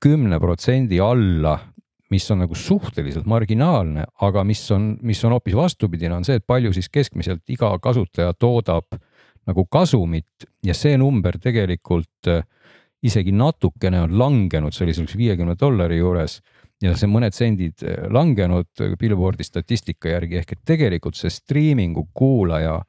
[0.00, 1.58] kümne protsendi alla,
[2.12, 6.48] mis on nagu suhteliselt marginaalne, aga mis on, mis on hoopis vastupidine, on see, et
[6.48, 8.96] palju siis keskmiselt iga kasutaja toodab
[9.48, 10.46] nagu kasumit.
[10.64, 12.44] Ja see number tegelikult eh,
[13.02, 16.40] isegi natukene on langenud, see oli sellise viiekümne dollari juures
[16.82, 22.80] ja see mõned sendid eh, langenud Billboardi statistika järgi ehk et tegelikult see striimingu kuulaja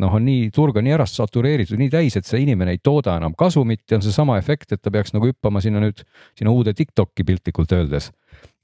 [0.00, 3.16] noh, on nii, turg on nii ära satureeritud, nii täis, et see inimene ei tooda
[3.20, 6.02] enam kasumit ja on seesama efekt, et ta peaks nagu hüppama sinna nüüd,
[6.38, 8.10] sinna uude Tiktoki piltlikult öeldes.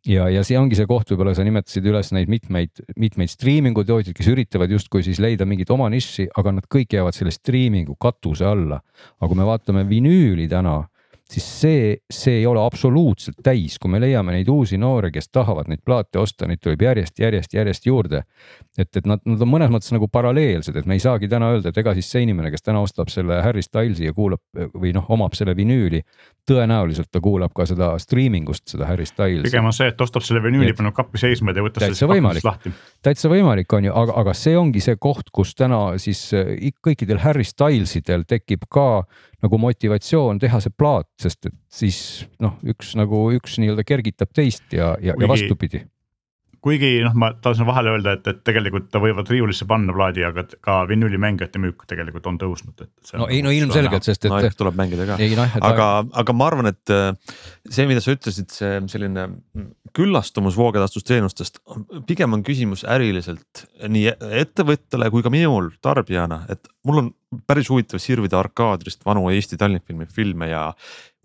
[0.07, 4.14] ja, ja see ongi see koht, võib-olla sa nimetasid üles neid mitmeid, mitmeid striimingu tootjaid,
[4.16, 8.46] kes üritavad justkui siis leida mingit oma nišši, aga nad kõik jäävad selle striimingu katuse
[8.46, 8.80] alla.
[9.18, 10.84] aga kui me vaatame vinüüli täna
[11.31, 15.66] siis see, see ei ole absoluutselt täis, kui me leiame neid uusi noori, kes tahavad
[15.70, 18.22] neid plaate osta, neid tuleb järjest, järjest, järjest juurde.
[18.79, 21.72] et, et nad, nad on mõnes mõttes nagu paralleelsed, et me ei saagi täna öelda,
[21.72, 24.43] et ega siis see inimene, kes täna ostab selle Harry Stylesi ja kuulab
[24.77, 26.03] või noh, omab selle vinüüli,
[26.47, 29.49] tõenäoliselt ta kuulab ka seda streaming ust, seda Harry Stylesi.
[29.51, 32.74] pigem on see, et ostab selle vinüüli, paneb kappi seisma ja võtab sellest kapist lahti.
[33.03, 36.55] täitsa võimalik on ju, aga, aga see ongi see koht, kus täna siis äh,
[36.87, 39.07] kõikidel Harry Stylesidel tekib ka
[39.47, 41.99] nagu motivatsioon teha see plaat, sest et siis
[42.42, 45.86] noh, üks nagu üks nii-öelda kergitab teist ja, ja, ja vastupidi
[46.67, 50.45] kuigi noh, ma tahtsin vahele öelda, et, et tegelikult ta võivad riiulisse panna plaadi, aga
[50.64, 53.12] ka vinüülimängijate müük tegelikult on tõusnud, et.
[53.14, 54.41] no ei, no ilmselgelt, sest et no,.
[54.59, 55.89] tuleb mängida ka, no, aga,
[56.23, 57.11] aga ma arvan, et äh,
[57.71, 59.29] see, mida sa ütlesid, see selline
[59.97, 61.62] küllastumus voogedastusteenustest,
[62.09, 67.12] pigem on küsimus äriliselt nii ettevõttele kui ka minul tarbijana, et mul on
[67.49, 70.69] päris huvitav sirvida arkaadrist vanu Eesti Tallinnfilmi filme ja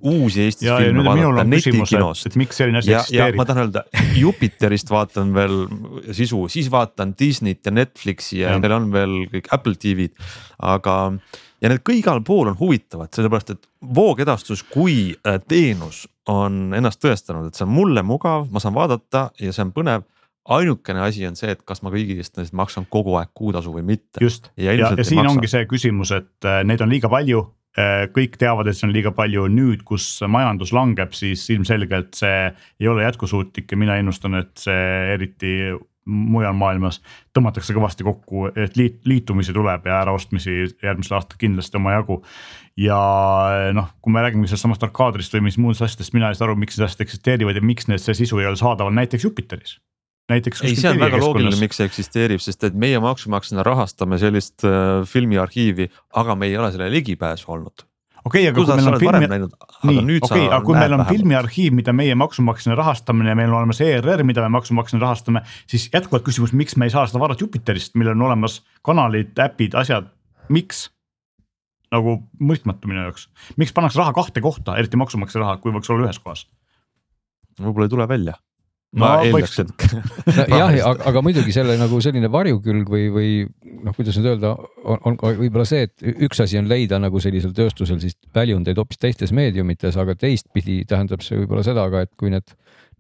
[0.02, 2.30] uusi Eestis ja, filme vaadata netikinost.
[2.30, 3.38] et miks selline asi eksisteerib.
[3.40, 3.84] ma tahan öelda,
[4.18, 5.58] Jupiterist vaatan veel
[6.12, 10.98] sisu, siis vaatan Disneyt ja Netflixi ja, ja neil on veel kõik Apple TV-d, aga
[11.62, 17.02] ja need ka igal pool on huvitavad, sellepärast et voogedastus kui äh, teenus on ennast
[17.04, 20.08] tõestanud, et see on mulle mugav, ma saan vaadata ja see on põnev
[20.50, 24.22] ainukene asi on see, et kas ma kõigi eest maksan kogu aeg kuutasu või mitte.
[24.22, 25.36] just ja, ja, ja siin maksa.
[25.36, 27.46] ongi see küsimus, et äh, neid on liiga palju
[28.16, 32.50] kõik teavad, et see on liiga palju, nüüd, kus majandus langeb, siis ilmselgelt see
[32.82, 35.54] ei ole jätkusuutlik ja mina ennustan, et see eriti
[36.06, 37.00] mujal maailmas
[37.36, 42.22] tõmmatakse kõvasti kokku, et liit, liitumisi tuleb ja äraostmisi järgmisel aastal kindlasti omajagu.
[42.78, 42.98] ja
[43.76, 46.80] noh, kui me räägime sellest arkaadrist või mis muudest asjadest, mina ei saa aru, miks
[46.80, 49.78] need asjad eksisteerivad ja miks need, see sisu ei ole saadaval näiteks Jupiteris
[50.32, 50.64] näiteks.
[50.66, 55.06] ei, see on väga loogiline, miks see eksisteerib, sest et meie maksumaksjana rahastame sellist äh,
[55.10, 55.90] filmiarhiivi,
[56.22, 57.86] aga me ei ole sellele ligipääsu olnud
[58.26, 61.94] okei okay,, aga kui meil on filmi, nii, okei aga kui meil on filmiarhiiv, mida
[61.96, 66.54] meie maksumaksjana rahastame ja meil on olemas ERR, mida me maksumaksjana rahastame, siis jätkuvalt küsimus,
[66.58, 70.10] miks me ei saa seda vaadata Jupiterist, millel on olemas kanalid, äpid, asjad,
[70.54, 70.90] miks?
[71.92, 73.26] nagu mõistmatu minu jaoks,
[73.60, 76.46] miks pannakse raha kahte kohta, eriti maksumaksja raha, kui võiks olla ühes kohas?
[77.60, 78.38] võib-olla ei tule välja
[79.00, 79.84] ma no, eeldaks, et
[80.38, 83.30] no, jah, aga, muidugi selle nagu selline varjukülg või, või
[83.86, 84.52] noh, kuidas nüüd öelda,
[84.84, 89.00] on, on võib-olla see, et üks asi on leida nagu sellisel tööstusel siis väljundeid hoopis
[89.00, 92.52] teistes meediumites, aga teistpidi tähendab see võib-olla seda ka, et kui need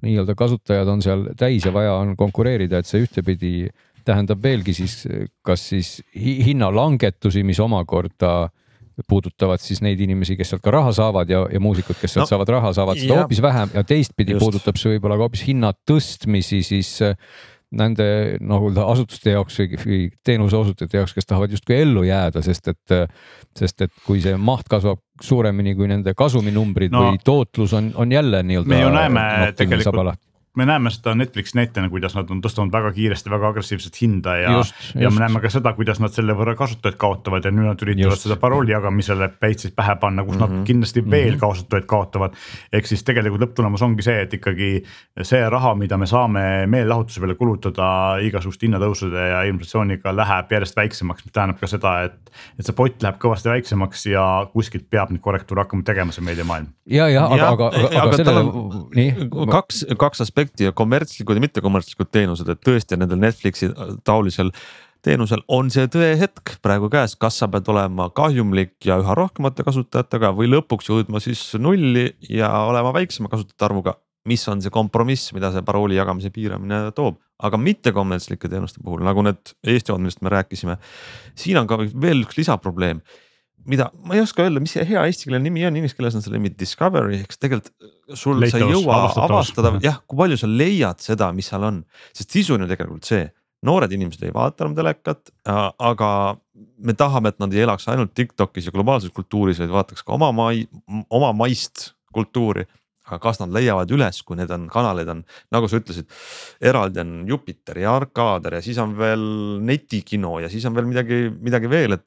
[0.01, 3.69] nii-öelda kasutajad on seal täis ja vaja on konkureerida, et see ühtepidi
[4.07, 4.95] tähendab veelgi siis
[5.45, 8.49] kas siis hinnalangetusi, mis omakorda
[9.07, 12.31] puudutavad siis neid inimesi, kes sealt ka raha saavad ja, ja muusikud, kes sealt no,
[12.33, 14.43] saavad raha, saavad seda hoopis vähem ja teistpidi just.
[14.43, 16.93] puudutab see võib-olla ka hoopis hinna tõstmisi siis
[17.71, 18.05] nende
[18.43, 22.95] nagu asutuste jaoks või, või teenuse osutajate jaoks, kes tahavad justkui ellu jääda, sest et,
[23.57, 28.11] sest et kui see maht kasvab suuremini kui nende kasuminumbrid no, või tootlus on, on
[28.11, 28.73] jälle nii-öelda.
[28.73, 29.23] me ju näeme
[29.55, 30.19] tegelikult
[30.57, 34.55] me näeme seda Netflixi näitena, kuidas nad on tõstanud väga kiiresti, väga agressiivset hinda ja,
[34.99, 38.17] ja me näeme ka seda, kuidas nad selle võrra kasutajaid kaotavad ja nüüd nad üritavad
[38.17, 38.25] just.
[38.27, 40.49] seda parooli jagamisele Peitsis pähe panna, kus mm -hmm.
[40.49, 40.65] nad mhm.
[40.67, 41.39] kindlasti veel mm -hmm.
[41.39, 42.35] kasutajaid kaotavad.
[42.73, 44.83] ehk siis tegelikult lõpptulemus ongi see, et ikkagi
[45.21, 51.25] see raha, mida me saame meelelahutuse peale kulutada igasuguste hinnatõusude ja inflatsiooniga läheb järjest väiksemaks,
[51.25, 52.31] mis tähendab ka seda, et.
[52.59, 56.67] et see pott läheb kõvasti väiksemaks ja kuskilt peab neid korrektuure hakkama tegema, see meediamaailm.
[56.85, 58.43] ja, ja aga, aga, aga, aga, aga sellele,
[58.95, 59.29] nii.
[59.51, 63.69] kaks, kaks aspekti aspekti ja kommertslikud ja mittekommertslikud teenused, et tõesti nendel Netflixi
[64.03, 64.49] taolisel
[65.05, 70.31] teenusel on see tõehetk praegu käes, kas sa pead olema kahjumlik ja üha rohkemate kasutajatega
[70.37, 73.97] või lõpuks jõudma siis nulli ja olema väiksema kasutajate arvuga.
[74.25, 79.23] mis on see kompromiss, mida see parooli jagamise piiramine toob, aga mittekommertslike teenuste puhul nagu
[79.25, 80.77] need Eesti omad, millest me rääkisime.
[81.35, 83.01] siin on ka veel üks lisaprobleem
[83.69, 86.39] mida ma ei oska öelda, mis see hea eestikeelne nimi on, inglise keeles on selle
[86.39, 91.29] nimi discovery, eks tegelikult sul, sa ei jõua avastada jah, kui palju sa leiad seda,
[91.35, 91.83] mis seal on,
[92.17, 93.29] sest sisu on ju tegelikult see.
[93.67, 96.11] noored inimesed ei vaata enam telekat, aga
[96.81, 100.31] me tahame, et nad ei elaks ainult Tiktokis ja globaalses kultuuris, vaid vaataks ka oma
[100.33, 100.65] mai,
[101.13, 102.65] oma maist kultuuri
[103.11, 106.07] aga kas nad leiavad üles, kui need on kanaleid on, nagu sa ütlesid,
[106.63, 109.25] eraldi on Jupiter ja Arkaader ja siis on veel
[109.67, 112.05] netikino ja siis on veel midagi, midagi veel, et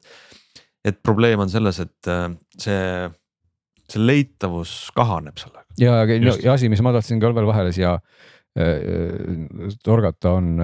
[0.84, 2.26] et probleem on selles, et äh,
[2.60, 3.08] see,
[3.90, 5.66] see leitavus kahaneb sellega.
[5.80, 10.56] ja, ja, ja asi, mis ma tahtsin ka veel vahele siia äh, torgata, on,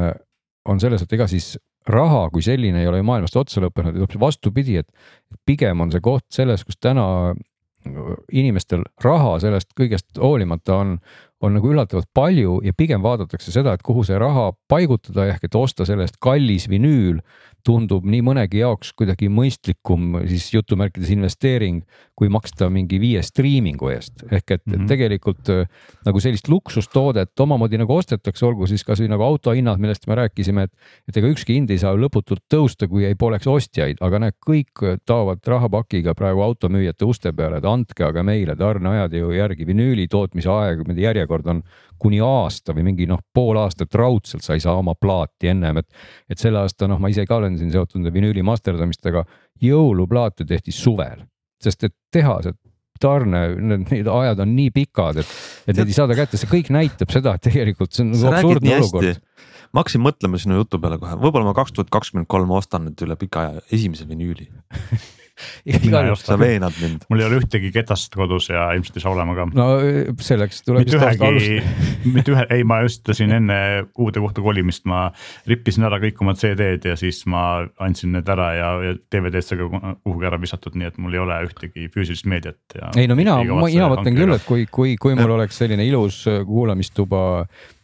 [0.69, 1.55] on selles, et ega siis
[1.91, 6.27] raha kui selline ei ole ju maailmast otsa lõppenud, vastupidi, et pigem on see koht
[6.33, 7.35] selles, kus täna
[8.33, 10.97] inimestel raha sellest kõigest hoolimata on,
[11.41, 15.57] on nagu üllatavalt palju ja pigem vaadatakse seda, et kuhu see raha paigutada ehk et
[15.57, 17.23] osta selle eest kallis vinüül
[17.67, 21.83] tundub nii mõnegi jaoks kuidagi mõistlikum siis jutumärkides investeering,
[22.19, 24.25] kui maksta mingi viie striimingu eest.
[24.31, 24.89] ehk et mm -hmm.
[24.89, 25.67] tegelikult äh,
[26.07, 30.73] nagu sellist luksustoodet omamoodi nagu ostetakse, olgu siis kasvõi nagu autohinnad, millest me rääkisime, et,
[31.09, 35.01] et ega ükski hind ei saa lõputult tõusta, kui ei poleks ostjaid, aga näed, kõik
[35.07, 40.51] taovad rahapakiga praegu automüüjate uste peale, et andke aga meile tarneajad ju järgi, vinüüli tootmise
[40.51, 41.63] aeg, järjekord on
[42.01, 45.89] kuni aasta või mingi noh, pool aastat raudselt sa ei saa oma plaati ennem, et.
[46.31, 49.25] et selle aasta noh, ma ise ka olen olen siin seotud nende vinüüli masterdamistega,
[49.63, 51.27] jõuluplaate tehti suvel,
[51.63, 52.57] sest et tehased
[53.01, 53.47] tarne,
[53.89, 55.37] need ajad on nii pikad, et,
[55.67, 58.77] et neid ei saada kätte, see kõik näitab seda, et tegelikult see on nagu absurdne
[58.77, 59.23] olukord.
[59.71, 63.07] Ma hakkasin mõtlema sinu jutu peale kohe, võib-olla ma kaks tuhat kakskümmend kolm ostan nüüd
[63.07, 64.49] üle pika aja esimese vinüüli
[65.67, 67.07] igal juhul sa veenad mind.
[67.11, 69.47] mul ei ole ühtegi ketast kodus ja ilmselt ei saa olema ka.
[69.57, 69.69] no
[70.21, 71.75] selleks tuleb aasta alustada.
[72.17, 73.59] mitte ühe, ei, ma ütlesin enne
[73.99, 75.09] uude kohta kolimist, ma
[75.51, 79.71] rippisin ära kõik oma CD-d ja siis ma andsin need ära ja, ja DVD-sse ka
[80.05, 82.61] kuhugi ära visatud, nii et mul ei ole ühtegi füüsilist meediat.
[82.97, 87.23] ei no mina, mina mõtlen küll, et kui, kui, kui mul oleks selline ilus kuulamistuba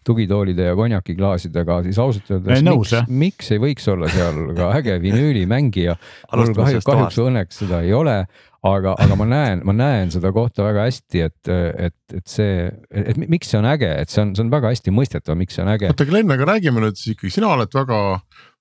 [0.06, 5.96] tugitoolide ja konjakiklaasidega, siis ausalt öeldes miks, miks ei võiks olla seal ka äge vinüülimängija.
[6.36, 8.20] mul kahju, kahjuks õnneks seda ei ole,
[8.66, 11.52] aga, aga ma näen, ma näen seda kohta väga hästi, et,
[11.88, 14.94] et, et see, et miks see on äge, et see on, see on väga hästi
[14.94, 15.90] mõistetav, miks see on äge.
[15.92, 18.02] oota, Glen, aga räägime nüüd siis ikkagi, sina oled väga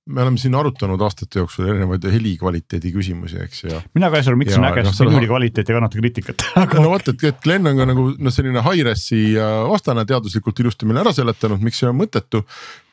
[0.05, 3.81] me oleme siin arutanud aastate jooksul erinevaid heli kvaliteedi küsimusi, eks ju.
[3.97, 6.45] mina ka ei saa aru, miks ja, on äge, sest vinüüli kvaliteet ei kannata kriitikat
[6.77, 9.21] no vot, et, et Glen on ka nagu noh, selline high-res'i
[9.71, 12.43] vastane teaduslikult ilusti meile ära seletanud, miks see on mõttetu.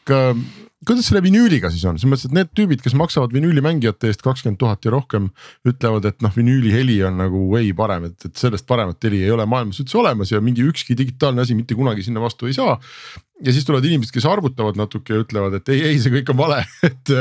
[0.09, 4.59] kuidas selle vinüüliga siis on, selles mõttes, et need tüübid, kes maksavad vinüülimängijate eest kakskümmend
[4.63, 5.29] tuhat ja rohkem,
[5.69, 9.37] ütlevad, et noh, vinüüli heli on nagu way parem, et, et sellest paremat heli ei
[9.37, 12.81] ole maailmas üldse olemas ja mingi ükski digitaalne asi mitte kunagi sinna vastu ei saa
[13.43, 16.39] ja siis tulevad inimesed, kes arvutavad natuke ja ütlevad, et ei, ei, see kõik on
[16.39, 17.13] vale, et,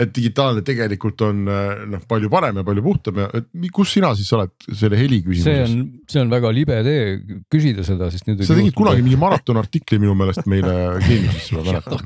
[0.00, 4.30] et digitaalne tegelikult on noh, palju parem ja palju puhtam ja et kus sina siis
[4.36, 5.46] oled selle heli küsimuses?
[5.46, 7.04] see on, see on väga libe tee
[7.52, 8.42] küsida seda, sest nüüd.
[8.48, 12.04] sa tegid kunagi mingi maratonartikli minu meelest meile Geeniuses, ma mäletan.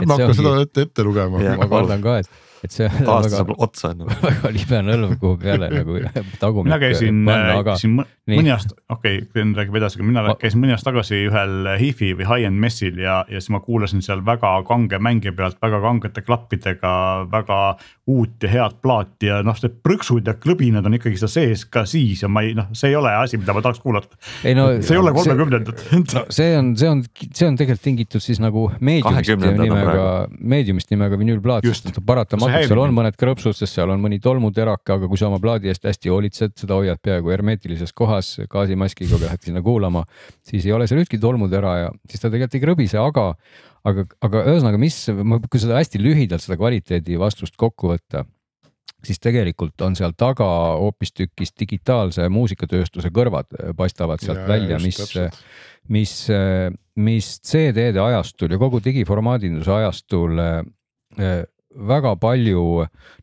[0.00, 1.40] ärme hakka seda ette, ette lugema.
[1.60, 4.12] ma kardan ka, et et see on aasta saab otsa nagu.
[4.26, 5.98] väga libe nõlv, kuhu peale nagu
[6.40, 6.68] tagumik.
[6.68, 7.22] mina käisin,
[7.66, 10.36] käisin mõni aasta, okei okay,, Glen räägib edasi, aga mina ma...
[10.40, 14.24] käisin mõni aasta tagasi ühel HIFi või high-end messil ja, ja siis ma kuulasin seal
[14.26, 16.94] väga kange mängija pealt väga kangete klappidega
[17.32, 17.60] väga
[18.10, 21.84] uut ja head plaati ja noh, see prõksud ja klõbinad on ikkagi seal sees ka
[21.88, 24.18] siis ja ma ei noh, see ei ole asi, mida ma tahaks kuulata.
[24.56, 25.84] No, see ei ole kolmekümnendad.
[26.14, 30.06] no see on, see on, see on tegelikult tingitud siis nagu meediumist nimega,
[30.54, 35.10] meediumist nimega vinüülplaat, sest paratamatult seal on mõned krõpsud, sest seal on mõni tolmuterake, aga
[35.10, 39.48] kui sa oma plaadi eest hästi hoolitsed, seda hoiad peaaegu hermeetilises kohas gaasimaskiga, kui lähed
[39.48, 40.04] sinna kuulama,
[40.46, 43.30] siis ei ole seal ühtki tolmutera ja siis ta tegelikult ei krõbise, aga,
[43.88, 44.98] aga, aga ühesõnaga, mis,
[45.48, 48.24] kui seda hästi lühidalt seda kvaliteedi vastust kokku võtta,
[49.04, 50.46] siis tegelikult on seal taga
[50.80, 55.00] hoopistükkis digitaalse muusikatööstuse kõrvad paistavad sealt välja, mis,
[55.88, 56.16] mis,
[57.00, 61.40] mis CD-de ajastul ja kogu digiformaadinduse ajastul eh,
[61.70, 62.64] väga palju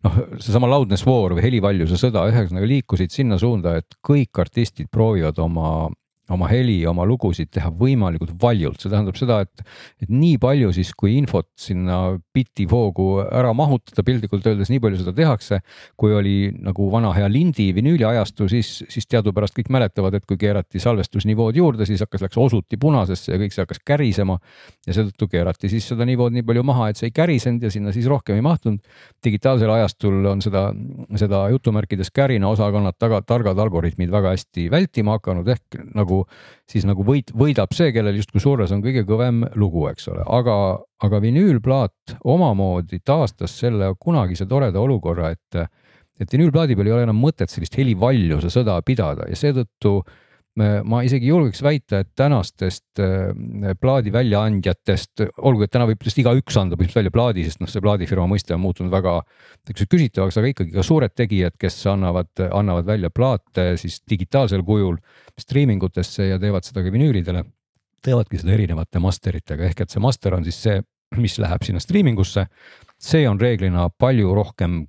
[0.07, 5.37] noh, seesama Loudness War või helivaljuse sõda ühesõnaga liikusid sinna suunda, et kõik artistid proovivad
[5.43, 5.89] oma
[6.33, 9.63] oma heli, oma lugusid teha võimalikult valjult, see tähendab seda, et,
[10.03, 14.99] et nii palju siis, kui infot sinna biti voogu ära mahutada, piltlikult öeldes nii palju
[15.01, 15.61] seda tehakse.
[15.97, 20.37] kui oli nagu vana hea lindi vinüüli ajastu, siis, siis teadupärast kõik mäletavad, et kui
[20.37, 24.37] keerati salvestusnivood juurde, siis hakkas, läks osuti punasesse ja kõik see hakkas kärisema.
[24.87, 27.91] ja seetõttu keerati siis seda nivood nii palju maha, et see ei kärisenud ja sinna
[27.95, 28.83] siis rohkem ei mahtunud.
[29.23, 30.67] digitaalsel ajastul on seda,
[31.15, 36.16] seda jutumärkides kärina osakonnad taga, targad algoritmid väga hästi vältima hakanud, ehk nagu
[36.69, 40.55] siis nagu võit, võidab see, kellel justkui surres on kõige kõvem lugu, eks ole, aga,
[41.03, 45.67] aga vinüülplaat omamoodi taastas selle kunagise toreda olukorra, et
[46.17, 50.26] et vinüülplaadi peal ei ole enam mõtet sellist helivaljuse sõda pidada ja seetõttu me-
[50.57, 56.57] ma isegi julgeks väita, et tänastest äh, plaadi väljaandjatest, olgu, et täna võib lihtsalt igaüks
[56.57, 60.51] anda põhimõtteliselt välja plaadi, sest noh, see plaadifirma mõiste on muutunud väga niisuguseks küsitavaks, aga
[60.53, 64.97] ikkagi ka suured tegijad, kes annavad, annavad välja plaate siis digitaalsel kujul
[65.37, 67.45] streaming utesse ja teevad seda ka vinüülidele,
[68.03, 70.81] teevadki seda erinevate master itega, ehk et see master on siis see,
[71.21, 72.47] mis läheb sinna streaming usse.
[72.97, 74.87] see on reeglina palju rohkem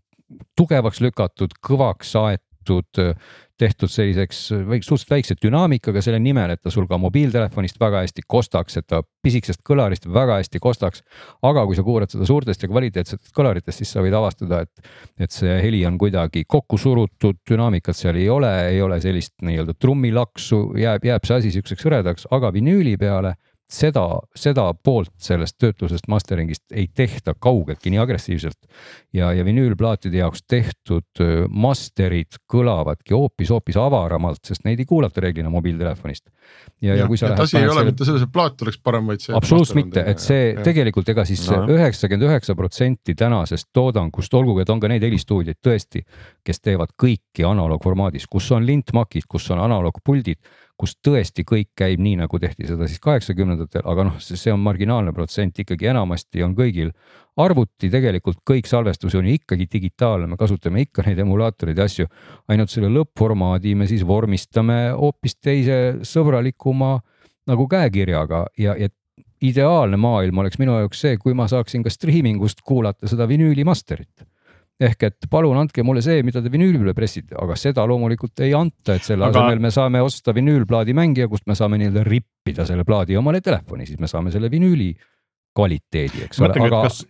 [0.56, 2.47] tugevaks lükatud, kõvaks aetud,
[3.58, 8.22] tehtud selliseks väik- suhteliselt väikse dünaamikaga selle nimel, et ta sul ka mobiiltelefonist väga hästi
[8.26, 11.02] kostaks, et ta pisikesest kõlarist väga hästi kostaks.
[11.42, 14.88] aga kui sa kuulad seda suurtest ja kvaliteetsetest kõlaritest, siis sa võid avastada, et,
[15.18, 19.74] et see heli on kuidagi kokku surutud, dünaamikat seal ei ole, ei ole sellist nii-öelda
[19.74, 23.34] trummilaksu, jääb, jääb see asi siukseks hõredaks, aga vinüüli peale
[23.68, 24.04] seda,
[24.36, 28.58] seda poolt sellest töötlusest mastering'ist ei tehta kaugeltki nii agressiivselt.
[29.12, 35.50] ja, ja vinüülplaatide jaoks tehtud master'id kõlavadki hoopis, hoopis avaramalt, sest neid ei kuulata reeglina
[35.52, 36.30] mobiiltelefonist.
[36.80, 37.44] ja, ja kui sa lähed.
[37.44, 39.36] asi ei ole mitte selles, et plaat oleks parem, vaid see.
[39.36, 44.80] absoluutselt mitte, et see tegelikult ega siis üheksakümmend üheksa protsenti tänasest toodangust, olgugi et on
[44.80, 46.04] ka neid helistuudioid tõesti,
[46.44, 50.40] kes teevad kõiki analoogformaadis, kus on lintmakid, kus on analoogpuldid,
[50.78, 55.12] kus tõesti kõik käib nii, nagu tehti seda siis kaheksakümnendatel, aga noh, see on marginaalne
[55.16, 56.92] protsent ikkagi enamasti on kõigil
[57.38, 62.06] arvuti tegelikult kõik salvestus on ju ikkagi digitaalne, me kasutame ikka neid emulaatoreid ja asju.
[62.48, 66.98] ainult selle lõppformaadi me siis vormistame hoopis teise sõbralikuma
[67.48, 68.88] nagu käekirjaga ja, ja
[69.42, 73.64] ideaalne maailm oleks minu jaoks see, kui ma saaksin ka streaming ust kuulata seda vinüüli
[73.66, 74.26] master'it.
[74.78, 78.94] Ehk et palun andke mulle see, mida te vinüülile pressite, aga seda loomulikult ei anta,
[78.94, 82.84] et selle Aga- asemel me saame osta vinüülplaadi mängija, kust me saame nii-öelda rippida selle
[82.86, 84.92] plaadi omale telefoni, siis me saame selle vinüüli
[85.58, 87.00] kvaliteedi, eks ole, mõtlengi, et aga kas,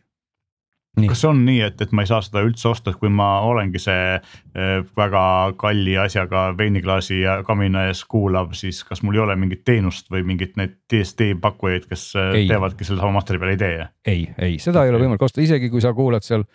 [1.02, 1.08] Nii.
[1.10, 4.16] kas on nii, et, et ma ei saa seda üldse osta, kui ma olengi see
[4.16, 5.22] eh, väga
[5.60, 10.24] kalli asjaga veiniklaasi ja kamina ees kuulav, siis kas mul ei ole mingit teenust või
[10.28, 12.50] mingit neid DSD pakkujaid, kes eh, Ei.
[12.50, 13.88] teevadki selle sama materjali peale, ei tee?
[14.08, 16.46] ei, ei, seda ei ole võimalik osta, isegi kui sa kuulad seal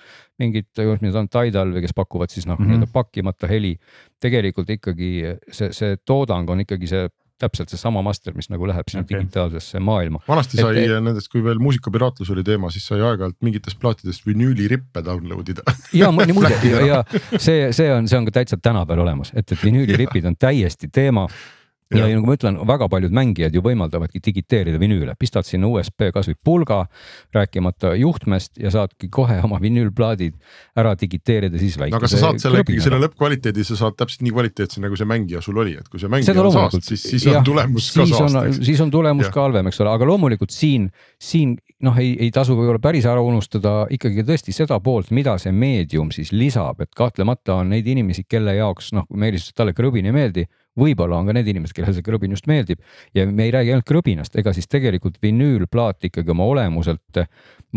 [0.42, 2.64] mingit, mis need on, Tidal või kes pakuvad siis noh mm.
[2.64, 2.72] -hmm.
[2.84, 3.76] nii-öelda pakkimata heli.
[4.22, 5.12] tegelikult ikkagi
[5.52, 7.08] see, see toodang on ikkagi see
[7.42, 9.20] täpselt seesama master, mis nagu läheb sinna okay.
[9.20, 10.22] digitaalsesse maailma.
[10.28, 15.04] vanasti sai et- nendest, kui veel muusikapiraatlus oli teema, siis sai aeg-ajalt mingitest plaatidest vinüülirippe
[15.06, 15.66] download ida.
[15.94, 16.86] ja mõni muide ära.
[16.86, 17.04] ja
[17.38, 21.28] see, see on, see on ka täitsa tänapäeval olemas, et, et vinüüliripid on täiesti teema.
[22.00, 26.10] Ja, ja nagu ma ütlen, väga paljud mängijad ju võimaldavadki digiteerida vinüüle, pistad sinna USB
[26.16, 26.80] kasvõi pulga,
[27.36, 30.38] rääkimata juhtmest ja saadki kohe oma vinüülplaadid
[30.80, 32.00] ära digiteerida siis no väikese.
[32.00, 35.44] aga sa saad selle ikkagi, selle lõppkvaliteedi sa saad täpselt nii kvaliteetse, nagu see mängija
[35.46, 38.82] sul oli, et kui see mängija on saast, siis, siis on tulemus ka saast, siis
[38.84, 39.36] on tulemus Jah.
[39.36, 40.90] ka halvem, eks ole, aga loomulikult siin,
[41.22, 45.54] siin noh, ei, ei tasu võib-olla päris ära unustada ikkagi tõesti seda poolt, mida see
[45.56, 50.16] meedium siis lisab, et kahtlemata on neid inimesi, kelle jaoks noh, Meelis talle krõbin ei
[50.16, 50.46] meeldi,
[50.80, 52.82] võib-olla on ka need inimesed, kellele see krõbin just meeldib
[53.16, 57.22] ja me ei räägi ainult krõbinast, ega siis tegelikult vinüülplaat ikkagi oma olemuselt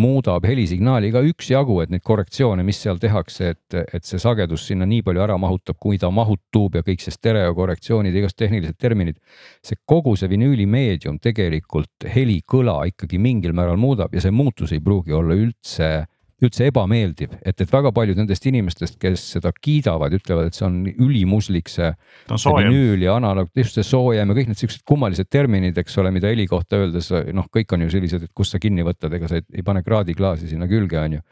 [0.01, 4.89] muudab helisignaali ka üksjagu, et neid korrektsioone, mis seal tehakse, et, et see sagedus sinna
[4.89, 9.21] nii palju ära mahutab, kui ta mahutub ja kõik see stereokorrektsioonid igasugused tehnilised terminid.
[9.65, 15.13] see kogu see vinüülimeedium tegelikult helikõla ikkagi mingil määral muudab ja see muutus ei pruugi
[15.17, 16.07] olla üldse
[16.45, 20.83] üldse ebameeldiv, et, et väga paljud nendest inimestest, kes seda kiidavad, ütlevad, et see on
[20.91, 21.89] ülimuslik, see
[22.29, 22.69] ta on soojem.
[22.69, 26.29] vinüül ja analoog, just see soojem ja kõik need siuksed kummalised terminid, eks ole, mida
[26.33, 29.41] heli kohta öeldes noh, kõik on ju sellised, et kust sa kinni võtad, ega sa
[29.41, 31.25] ei, ei pane kraadiklaasi sinna külge, on ju.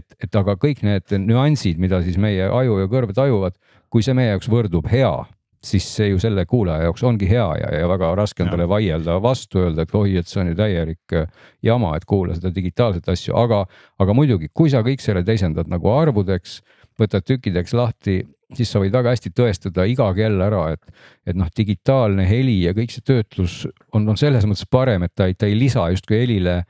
[0.00, 3.54] et, et aga kõik need nüansid, mida siis meie aju ja kõrv tajuvad,
[3.90, 5.14] kui see meie jaoks võrdub hea,
[5.64, 9.18] siis see ju selle kuulaja jaoks ongi hea ja, ja väga raske on talle vaielda
[9.22, 11.28] vastu, öelda, et oi, et see on ju täielik äh,
[11.66, 13.64] jama, et kuula seda digitaalset asju, aga,
[14.00, 16.60] aga muidugi, kui sa kõik selle teisendad nagu arvudeks,
[17.00, 18.22] võtad tükkideks lahti,
[18.56, 22.74] siis sa võid väga hästi tõestada iga kell ära, et, et noh, digitaalne heli ja
[22.76, 23.62] kõik see töötlus
[23.92, 26.62] on, on selles mõttes parem, et ta ei, ta ei lisa justkui helile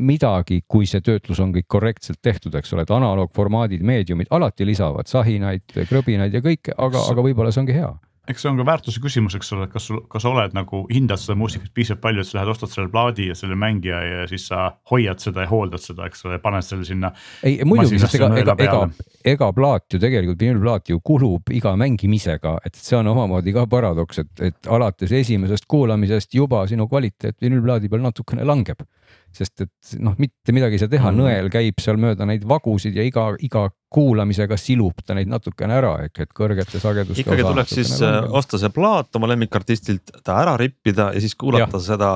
[0.00, 5.08] midagi, kui see töötlus on kõik korrektselt tehtud, eks ole, et analoogformaadid, meediumid alati lisavad
[5.08, 7.92] sahinaid, krõbinaid ja kõike, aga, aga võib-olla see ongi hea
[8.28, 10.84] eks see on ka väärtuse küsimus, eks ole, et kas sul, kas sa oled nagu
[10.92, 14.28] hindad seda muusikat piisavalt palju, et sa lähed ostad selle plaadi ja selle mängija ja
[14.30, 17.12] siis sa hoiad seda ja hooldad seda, eks ole, paned selle sinna.
[17.44, 18.80] ei muidugi, sest ega, ega, ega
[19.24, 24.20] ega plaat ju tegelikult, vinüülplaat ju kulub iga mängimisega, et see on omamoodi ka paradoks,
[24.20, 28.84] et, et alates esimesest kuulamisest juba sinu kvaliteet vinüülplaadi peal natukene langeb.
[29.34, 31.20] Sest et noh, mitte midagi ei saa teha, Mhm.
[31.20, 35.90] nõel käib seal mööda neid vagusid ja iga, iga kuulamisega silub ta neid natukene ära,
[36.06, 37.22] ehk et kõrgete sageduste.
[37.22, 41.78] ikkagi tuleks siis äh, osta see plaat oma lemmikartistilt, ta ära rippida ja siis kuulata
[41.78, 41.84] Jah.
[41.84, 42.08] seda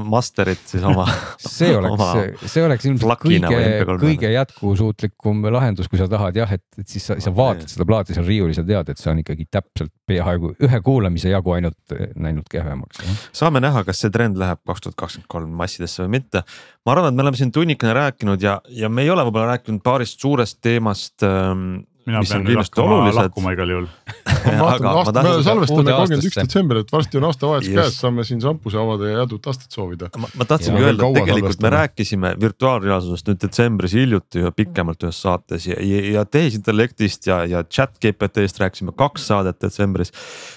[0.00, 1.04] master'it siis oma
[1.36, 6.64] see oleks see oleks ilmselt kõige MP3-le., kõige jätkusuutlikum lahendus, kui sa tahad jah, et,
[6.80, 9.48] et siis sa, sa vaatad seda plaati seal riiulis ja tead, et see on ikkagi
[9.52, 13.02] täpselt peaaegu ühe kuulamise jagu ainult läinud kehvemaks.
[13.36, 16.45] saame näha, kas see trend läheb kaks tuhat kakskümmend kolm massidesse või mitte.
[16.86, 19.82] Ma arvan, et me oleme siin tunnikene rääkinud ja, ja me ei ole võib-olla rääkinud
[19.84, 21.84] paarist suurest teemast ähm,.
[22.06, 23.86] Mina mis on pean nüüd kindlasti hakkama olulised, lahkuma igal juhul.
[24.66, 27.78] aga ma aasta, me salvestame kolmkümmend üks detsember, et varsti on aastavahetus Just.
[27.80, 30.10] käes, saame siin šampuse avada ja head uut aastat soovida.
[30.22, 30.90] ma, ma tahtsingi Ja.
[30.92, 36.02] öelda, et tegelikult me rääkisime virtuaalreaalsusest nüüd detsembris hiljuti ühe pikemalt ühes saates ja, ja,
[36.18, 40.14] ja tehisintellektist ja, ja chat GPT-st rääkisime kaks saadet detsembris.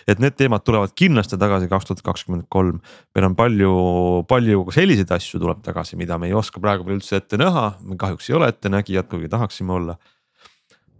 [0.07, 2.79] et need teemad tulevad kindlasti tagasi kaks tuhat kakskümmend kolm.
[3.15, 3.73] meil on palju,
[4.29, 7.73] palju ka selliseid asju tuleb tagasi, mida me ei oska praegu veel üldse ette näha,
[7.81, 9.97] me kahjuks ei ole ettenägijad, kuigi tahaksime olla.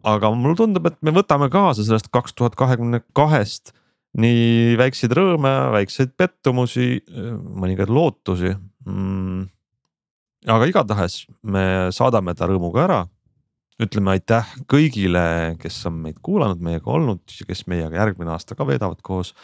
[0.08, 3.74] Aga mulle tundub, et me võtame kaasa sellest kaks tuhat kahekümne kahest
[4.18, 8.56] nii väikseid rõõme, väikseid pettumusi, mõningaid lootusi
[8.88, 9.44] mm..
[10.50, 11.64] aga igatahes me
[11.96, 13.02] saadame ta rõõmuga ära.
[13.80, 18.66] ütleme aitäh kõigile, kes on meid kuulanud, meiega olnud ja kes meiega järgmine aasta ka
[18.68, 19.36] veedavad koos.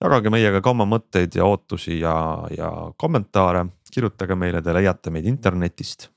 [0.00, 5.26] jagage meiega ka oma mõtteid ja ootusi ja, ja kommentaare, kirjutage meile, te leiate meid
[5.26, 6.10] internetist.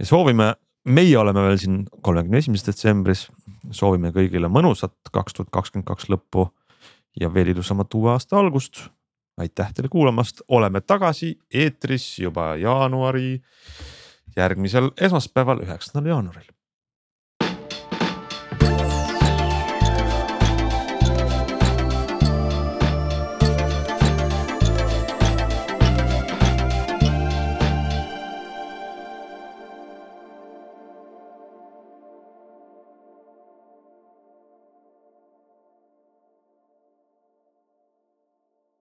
[0.00, 0.54] ja soovime,
[0.84, 3.28] meie oleme veel siin kolmekümne esimeses detsembris,
[3.72, 6.48] soovime kõigile mõnusat kaks tuhat kakskümmend kaks lõppu
[7.20, 8.88] ja veel ilusamat uue aasta algust.
[9.38, 13.42] aitäh teile kuulamast, oleme tagasi eetris juba jaanuari
[14.36, 16.54] järgmisel esmaspäeval, üheksandal jaanuaril